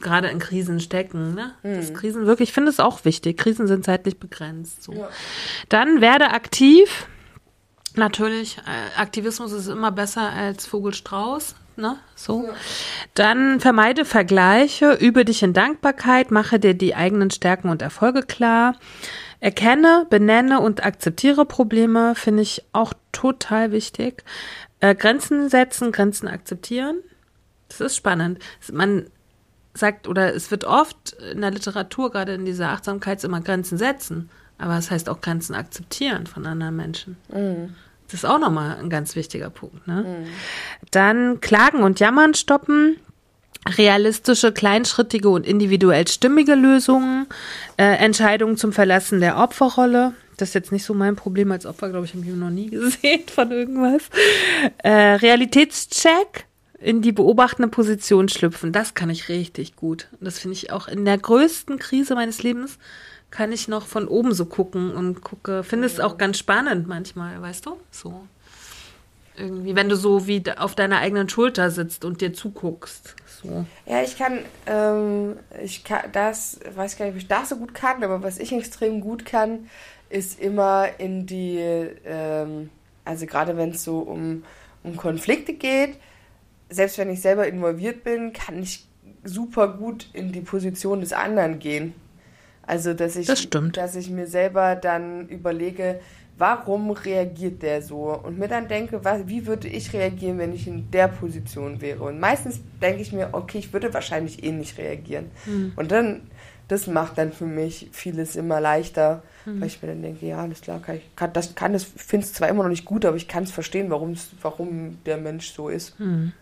[0.00, 1.34] gerade in Krisen stecken.
[1.34, 1.52] Ne?
[1.62, 1.76] Mhm.
[1.76, 3.38] Das Krisen wirklich, ich finde es auch wichtig.
[3.38, 4.82] Krisen sind zeitlich begrenzt.
[4.82, 4.92] So.
[4.92, 5.08] Ja.
[5.68, 7.06] Dann werde aktiv.
[7.94, 11.56] Natürlich, äh, Aktivismus ist immer besser als Vogelstrauß.
[11.76, 11.96] Ne?
[12.14, 12.46] So.
[12.46, 12.54] Ja.
[13.14, 18.76] Dann vermeide Vergleiche, übe dich in Dankbarkeit, mache dir die eigenen Stärken und Erfolge klar.
[19.40, 24.22] Erkenne, benenne und akzeptiere Probleme, finde ich auch total wichtig.
[24.82, 26.98] Äh, Grenzen setzen, Grenzen akzeptieren.
[27.68, 28.40] Das ist spannend.
[28.70, 29.06] Man
[29.74, 34.28] sagt, oder es wird oft in der Literatur, gerade in dieser Achtsamkeit, immer Grenzen setzen.
[34.58, 37.16] Aber es das heißt auch Grenzen akzeptieren von anderen Menschen.
[37.32, 37.74] Mhm.
[38.08, 39.86] Das ist auch nochmal ein ganz wichtiger Punkt.
[39.86, 40.02] Ne?
[40.02, 40.28] Mhm.
[40.90, 42.96] Dann Klagen und Jammern stoppen.
[43.78, 47.28] Realistische, kleinschrittige und individuell stimmige Lösungen.
[47.76, 50.14] Äh, Entscheidungen zum Verlassen der Opferrolle.
[50.36, 52.70] Das ist jetzt nicht so mein Problem als Opfer, glaube ich, habe ich noch nie
[52.70, 54.02] gesehen von irgendwas.
[54.78, 56.46] Äh, Realitätscheck
[56.78, 60.08] in die beobachtende Position schlüpfen, das kann ich richtig gut.
[60.20, 62.78] Das finde ich auch in der größten Krise meines Lebens
[63.32, 67.40] kann ich noch von oben so gucken und gucke, finde es auch ganz spannend manchmal,
[67.40, 67.78] weißt du?
[67.90, 68.22] So.
[69.34, 73.16] Irgendwie, wenn du so wie auf deiner eigenen Schulter sitzt und dir zuguckst.
[73.42, 73.64] So.
[73.86, 77.72] Ja, ich kann, ähm, ich kann das, weiß gar nicht, ob ich das so gut
[77.74, 79.70] kann, aber was ich extrem gut kann,
[80.12, 82.70] ist immer in die, ähm,
[83.04, 84.44] also gerade wenn es so um,
[84.82, 85.96] um Konflikte geht,
[86.68, 88.86] selbst wenn ich selber involviert bin, kann ich
[89.24, 91.94] super gut in die Position des anderen gehen.
[92.64, 93.76] Also, dass ich, Das stimmt.
[93.76, 96.00] dass ich mir selber dann überlege,
[96.38, 98.14] warum reagiert der so?
[98.16, 102.02] Und mir dann denke, was, wie würde ich reagieren, wenn ich in der Position wäre?
[102.04, 105.30] Und meistens denke ich mir, okay, ich würde wahrscheinlich eh nicht reagieren.
[105.44, 105.72] Hm.
[105.76, 106.22] Und dann,
[106.72, 109.60] das macht dann für mich vieles immer leichter, Hm.
[109.60, 112.26] weil ich mir dann denke, ja, alles klar, kann ich, kann das, kann das, finde
[112.26, 115.50] es zwar immer noch nicht gut, aber ich kann es verstehen, warum's, warum der Mensch
[115.52, 115.98] so ist.
[115.98, 116.32] Hm.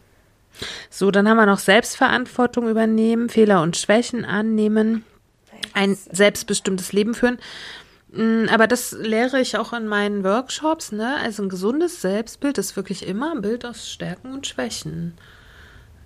[0.91, 5.05] So, dann haben wir noch Selbstverantwortung übernehmen, Fehler und Schwächen annehmen,
[5.73, 7.39] ein selbstbestimmtes Leben führen.
[8.13, 11.17] Mm, Aber das lehre ich auch in meinen Workshops, ne?
[11.23, 15.15] Also ein gesundes Selbstbild ist wirklich immer ein Bild aus Stärken und Schwächen.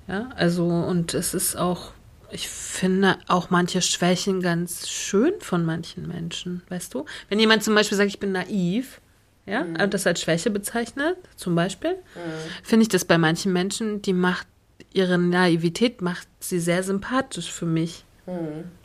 [0.07, 1.93] Ja, also, und es ist auch,
[2.35, 7.05] ich finde auch manche Schwächen ganz schön von manchen Menschen, weißt du?
[7.29, 9.01] Wenn jemand zum Beispiel sagt, ich bin naiv,
[9.47, 11.97] ja, und das als Schwäche bezeichnet, zum Beispiel,
[12.63, 14.47] finde ich das bei manchen Menschen, die macht,
[14.93, 18.05] ihre Naivität macht sie sehr sympathisch für mich.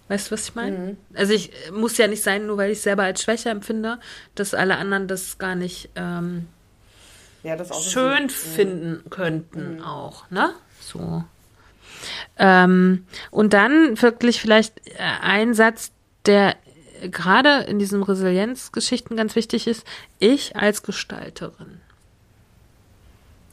[0.09, 0.97] Weißt du, was ich meine?
[1.13, 3.99] Also ich äh, muss ja nicht sein, nur weil ich selber als Schwäche empfinde,
[4.35, 6.47] dass alle anderen das gar nicht ähm,
[7.43, 10.49] Ja, das auch so- schön finden könnten auch, ne?
[10.81, 11.23] So.
[12.38, 15.91] Ähm, und dann wirklich vielleicht äh, ein Satz,
[16.26, 16.55] der
[17.11, 19.85] gerade in diesen Resilienzgeschichten ganz wichtig ist,
[20.19, 21.80] ich als Gestalterin.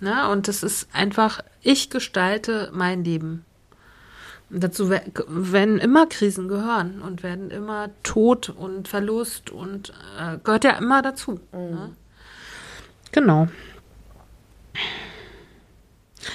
[0.01, 3.45] Na, und das ist einfach, ich gestalte mein Leben.
[4.51, 10.39] Und dazu we- werden immer Krisen gehören und werden immer Tod und Verlust und äh,
[10.45, 11.41] gehört ja immer dazu.
[11.53, 11.93] Ne?
[13.13, 13.49] Genau.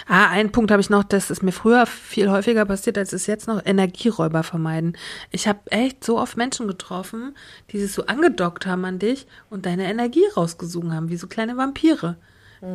[0.07, 3.27] Ah, einen Punkt habe ich noch, das ist mir früher viel häufiger passiert, als es
[3.27, 4.97] jetzt noch Energieräuber vermeiden.
[5.31, 7.35] Ich habe echt so oft Menschen getroffen,
[7.71, 11.57] die sich so angedockt haben an dich und deine Energie rausgesogen haben, wie so kleine
[11.57, 12.15] Vampire.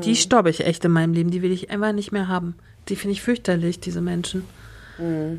[0.03, 2.57] Die stoppe ich echt in meinem Leben, die will ich einfach nicht mehr haben.
[2.89, 4.45] Die finde ich fürchterlich, diese Menschen.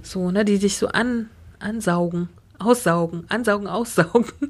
[0.03, 1.29] So, ne, die dich so an,
[1.59, 2.29] ansaugen,
[2.59, 4.31] aussaugen, ansaugen, aussaugen.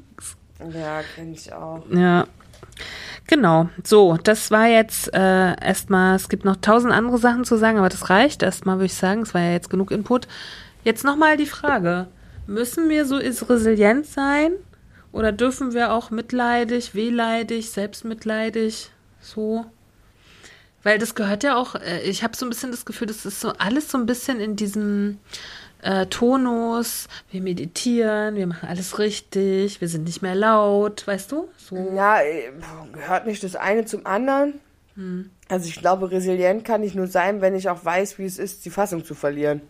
[0.74, 1.84] Ja, kenne ich auch.
[1.92, 2.26] Ja.
[3.26, 3.68] Genau.
[3.84, 7.90] So, das war jetzt äh, erstmal, es gibt noch tausend andere Sachen zu sagen, aber
[7.90, 9.22] das reicht erstmal, würde ich sagen.
[9.22, 10.26] Es war ja jetzt genug Input.
[10.82, 12.08] Jetzt nochmal die Frage.
[12.46, 14.52] Müssen wir so resilient sein?
[15.12, 18.90] Oder dürfen wir auch mitleidig, wehleidig, selbstmitleidig,
[19.20, 19.66] so?
[20.82, 23.40] Weil das gehört ja auch, äh, ich habe so ein bisschen das Gefühl, das ist
[23.40, 25.18] so alles so ein bisschen in diesem
[25.82, 31.48] äh, Tonus, wir meditieren, wir machen alles richtig, wir sind nicht mehr laut, weißt du?
[31.56, 31.76] So.
[31.94, 32.50] Ja, äh,
[32.92, 34.54] gehört nicht das eine zum anderen.
[34.94, 35.30] Hm.
[35.48, 38.64] Also ich glaube, resilient kann ich nur sein, wenn ich auch weiß, wie es ist,
[38.64, 39.62] die Fassung zu verlieren.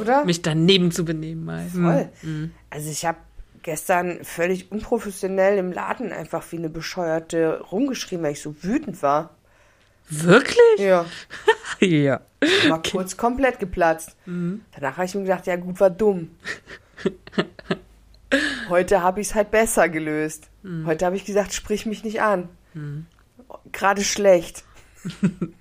[0.00, 0.24] Oder?
[0.24, 1.66] Mich daneben zu benehmen mal.
[1.68, 2.08] Voll.
[2.22, 2.50] Hm.
[2.70, 3.18] Also ich habe
[3.62, 9.35] gestern völlig unprofessionell im Laden einfach wie eine Bescheuerte rumgeschrien, weil ich so wütend war.
[10.08, 10.78] Wirklich?
[10.78, 11.04] Ja,
[11.80, 12.20] Ja.
[12.68, 14.16] war kurz komplett geplatzt.
[14.24, 16.30] Danach habe ich mir gedacht, ja gut, war dumm.
[18.68, 20.48] Heute habe ich es halt besser gelöst.
[20.84, 22.48] Heute habe ich gesagt, sprich mich nicht an.
[23.72, 24.64] Gerade schlecht.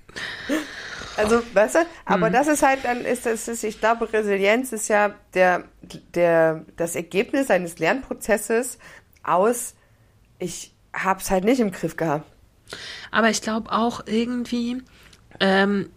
[1.17, 4.89] Also, weißt du, aber das ist halt dann, ist das, ist, ich glaube, Resilienz ist
[4.89, 5.63] ja der,
[6.13, 8.79] der, das Ergebnis eines Lernprozesses
[9.23, 9.75] aus,
[10.39, 12.29] ich habe es halt nicht im Griff gehabt.
[13.11, 14.81] Aber ich glaube auch irgendwie,
[15.39, 15.89] ähm,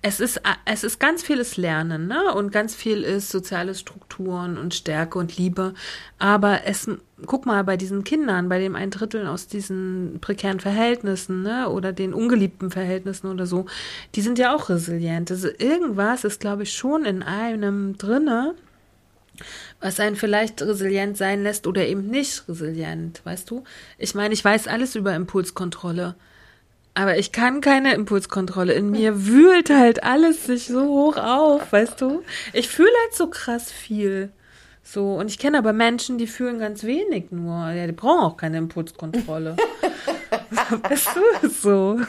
[0.00, 2.32] es ist, es ist ganz vieles Lernen, ne?
[2.34, 5.74] Und ganz viel ist soziale Strukturen und Stärke und Liebe.
[6.20, 6.88] Aber es,
[7.26, 11.68] guck mal, bei diesen Kindern, bei dem ein Drittel aus diesen prekären Verhältnissen, ne?
[11.68, 13.66] Oder den ungeliebten Verhältnissen oder so,
[14.14, 15.32] die sind ja auch resilient.
[15.32, 18.54] Also irgendwas ist, glaube ich, schon in einem drinne,
[19.80, 23.64] was einen vielleicht resilient sein lässt oder eben nicht resilient, weißt du?
[23.98, 26.14] Ich meine, ich weiß alles über Impulskontrolle.
[26.94, 28.72] Aber ich kann keine Impulskontrolle.
[28.72, 32.22] In mir wühlt halt alles sich so hoch auf, weißt du?
[32.52, 34.32] Ich fühle halt so krass viel.
[34.82, 37.70] So, und ich kenne aber Menschen, die fühlen ganz wenig nur.
[37.70, 39.56] Ja, die brauchen auch keine Impulskontrolle.
[40.88, 42.00] weißt du, so.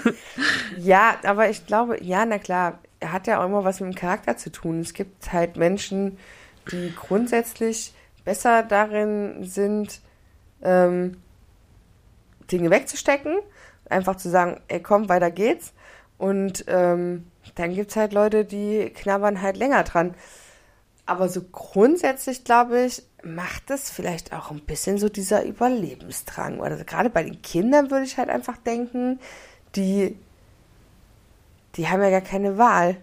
[0.78, 4.38] Ja, aber ich glaube, ja, na klar, hat ja auch immer was mit dem Charakter
[4.38, 4.80] zu tun.
[4.80, 6.18] Es gibt halt Menschen,
[6.72, 7.94] die grundsätzlich
[8.26, 10.02] besser darin sind,
[10.62, 11.18] ähm,
[12.52, 13.40] Dinge wegzustecken,
[13.90, 15.74] einfach zu sagen, ey komm, weiter geht's.
[16.18, 20.16] Und ähm, dann gibt's halt Leute, die knabbern halt länger dran.
[21.06, 26.60] Aber so grundsätzlich, glaube ich, macht es vielleicht auch ein bisschen so dieser Überlebensdrang.
[26.60, 29.20] Oder gerade bei den Kindern würde ich halt einfach denken,
[29.76, 30.18] die,
[31.76, 32.98] die haben ja gar keine Wahl.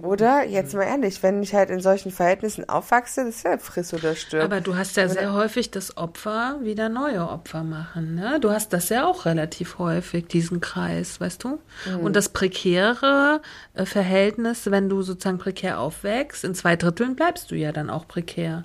[0.00, 0.46] Oder?
[0.46, 4.14] Jetzt mal ehrlich, wenn ich halt in solchen Verhältnissen aufwachse, das ist ja friss oder
[4.14, 4.44] stirb.
[4.44, 8.14] Aber du hast ja sehr häufig das Opfer wieder neue Opfer machen.
[8.14, 8.38] Ne?
[8.40, 11.58] Du hast das ja auch relativ häufig, diesen Kreis, weißt du?
[12.00, 13.40] Und das prekäre
[13.74, 18.08] äh, Verhältnis, wenn du sozusagen prekär aufwächst, in zwei Dritteln bleibst du ja dann auch
[18.08, 18.64] prekär.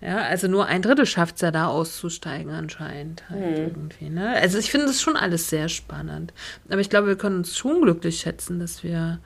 [0.00, 4.10] Ja, also nur ein Drittel schafft es ja da auszusteigen anscheinend halt irgendwie.
[4.10, 4.36] Ne?
[4.36, 6.34] Also ich finde das schon alles sehr spannend.
[6.68, 9.18] Aber ich glaube, wir können uns schon glücklich schätzen, dass wir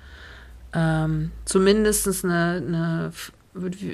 [0.74, 3.12] ähm, zumindest eine, eine,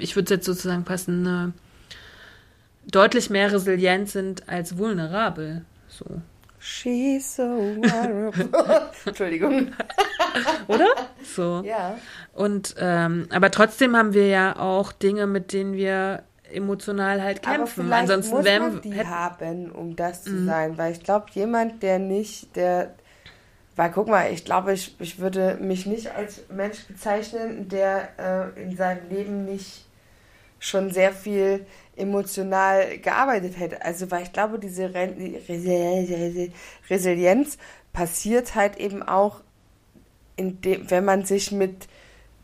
[0.01, 1.53] ich würde es jetzt sozusagen passen, eine
[2.87, 5.65] deutlich mehr resilient sind als vulnerabel.
[5.89, 6.05] So.
[6.59, 8.49] She's so vulnerable.
[9.05, 9.73] Entschuldigung.
[10.67, 10.89] Oder?
[11.23, 11.63] So.
[11.65, 11.99] Ja.
[12.33, 17.57] Und ähm, aber trotzdem haben wir ja auch Dinge, mit denen wir emotional halt Aber
[17.57, 17.85] kämpfen.
[17.85, 20.79] vielleicht Ansonsten muss man die haben, um das zu sein.
[20.79, 22.95] Weil ich glaube, jemand, der nicht, der,
[23.77, 28.63] weil guck mal, ich glaube, ich, ich würde mich nicht als Mensch bezeichnen, der äh,
[28.63, 29.87] in seinem Leben nicht
[30.59, 33.85] schon sehr viel emotional gearbeitet hätte.
[33.85, 35.15] Also, weil ich glaube, diese Re
[35.49, 36.51] Re
[36.89, 37.59] Resilienz
[37.93, 39.43] passiert halt eben auch,
[40.39, 41.89] dem, wenn man sich mit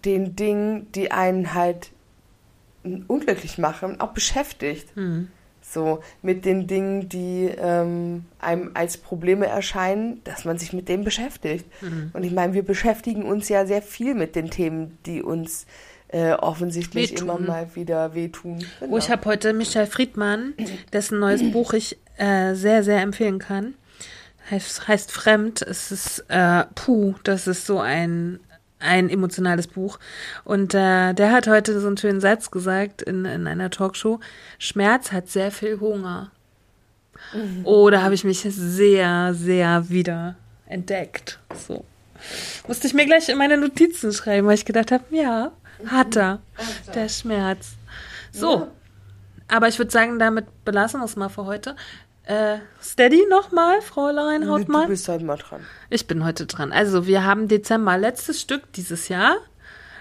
[0.05, 1.91] den Dingen, die einen halt
[3.09, 4.89] unglücklich machen, auch beschäftigt.
[5.73, 11.05] So, mit den Dingen, die ähm, einem als Probleme erscheinen, dass man sich mit denen
[11.05, 11.65] beschäftigt.
[12.13, 15.67] Und ich meine, wir beschäftigen uns ja sehr viel mit den Themen, die uns
[16.09, 17.29] äh, offensichtlich Wehtun.
[17.29, 18.65] immer mal wieder wehtun.
[18.81, 18.95] Genau.
[18.95, 20.55] Oh, ich habe heute Michael Friedmann,
[20.93, 23.75] dessen neues Buch ich äh, sehr, sehr empfehlen kann.
[24.51, 25.63] Heißt, heißt Fremd.
[25.63, 28.41] Es ist, äh, puh, das ist so ein,
[28.81, 29.99] ein emotionales Buch.
[30.45, 34.21] Und äh, der hat heute so einen schönen Satz gesagt in, in einer Talkshow.
[34.59, 36.31] Schmerz hat sehr viel Hunger.
[37.65, 40.37] Oh, da habe ich mich sehr, sehr wieder
[40.67, 41.39] entdeckt.
[41.55, 41.85] So.
[42.67, 45.53] Musste ich mir gleich in meine Notizen schreiben, weil ich gedacht habe, ja,
[45.87, 46.41] hat er.
[46.95, 47.73] Der Schmerz.
[48.33, 48.69] So.
[49.49, 51.77] Aber ich würde sagen, damit belassen wir es mal für heute.
[52.25, 54.89] Äh, Steady nochmal, Fräulein du Hautmann?
[54.89, 55.61] bist heute mal dran.
[55.89, 56.73] Ich bin heute dran.
[56.73, 59.37] Also, wir haben Dezember, letztes Stück dieses Jahr.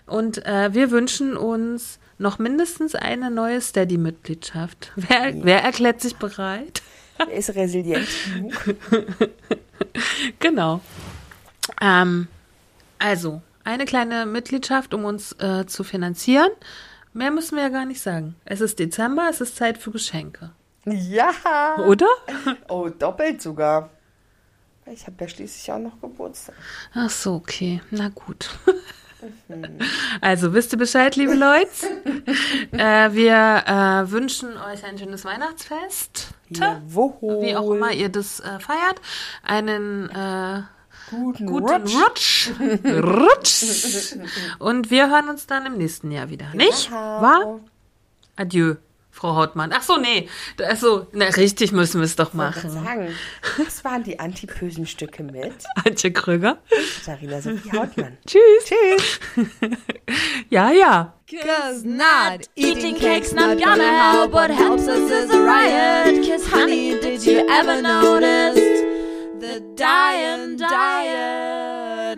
[0.06, 4.92] Und äh, wir wünschen uns noch mindestens eine neue Steady-Mitgliedschaft.
[4.96, 6.82] Wer, wer erklärt sich bereit?
[7.18, 9.30] Er ist resilient genug.
[10.40, 10.82] Genau.
[11.82, 12.28] Ähm,
[13.00, 16.50] also, eine kleine Mitgliedschaft, um uns äh, zu finanzieren.
[17.14, 18.36] Mehr müssen wir ja gar nicht sagen.
[18.46, 20.52] Es ist Dezember, es ist Zeit für Geschenke.
[20.92, 21.78] Ja!
[21.88, 22.08] Oder?
[22.68, 23.90] Oh, doppelt sogar.
[24.86, 26.56] Ich habe ja schließlich auch noch Geburtstag.
[26.94, 27.82] Ach so, okay.
[27.92, 28.50] Na gut.
[30.22, 31.68] Also wisst ihr Bescheid, liebe Leute?
[32.72, 36.30] äh, wir äh, wünschen euch ein schönes Weihnachtsfest.
[36.50, 37.42] Jawohl.
[37.42, 39.02] Wie auch immer ihr das äh, feiert.
[39.44, 40.64] Einen äh,
[41.10, 41.96] Guten, guten Rutsch.
[41.96, 42.52] Rutsch.
[42.86, 44.16] Rutsch.
[44.60, 46.54] Und wir hören uns dann im nächsten Jahr wieder.
[46.54, 46.92] Nicht?
[46.92, 47.60] Wahr?
[48.36, 48.76] Adieu,
[49.20, 49.74] Frau Hautmann.
[49.74, 50.30] Ach so, nee.
[50.66, 52.70] Achso, na, richtig müssen wir es doch Ich machen.
[52.70, 53.14] sagen,
[53.58, 56.60] das waren die antipösen Stücke mit Antje Kröger.
[57.04, 58.18] Katharina Sophie Hautmann.
[58.26, 58.66] Tschüss.
[58.66, 59.20] Tschüss.
[60.50, 61.14] Ja, ja.
[61.30, 63.84] Cause not eating cake's not gonna
[64.14, 64.32] help.
[64.34, 66.26] What helps us is a riot.
[66.28, 68.56] Cause honey, did you ever notice
[69.40, 72.18] the dying diet?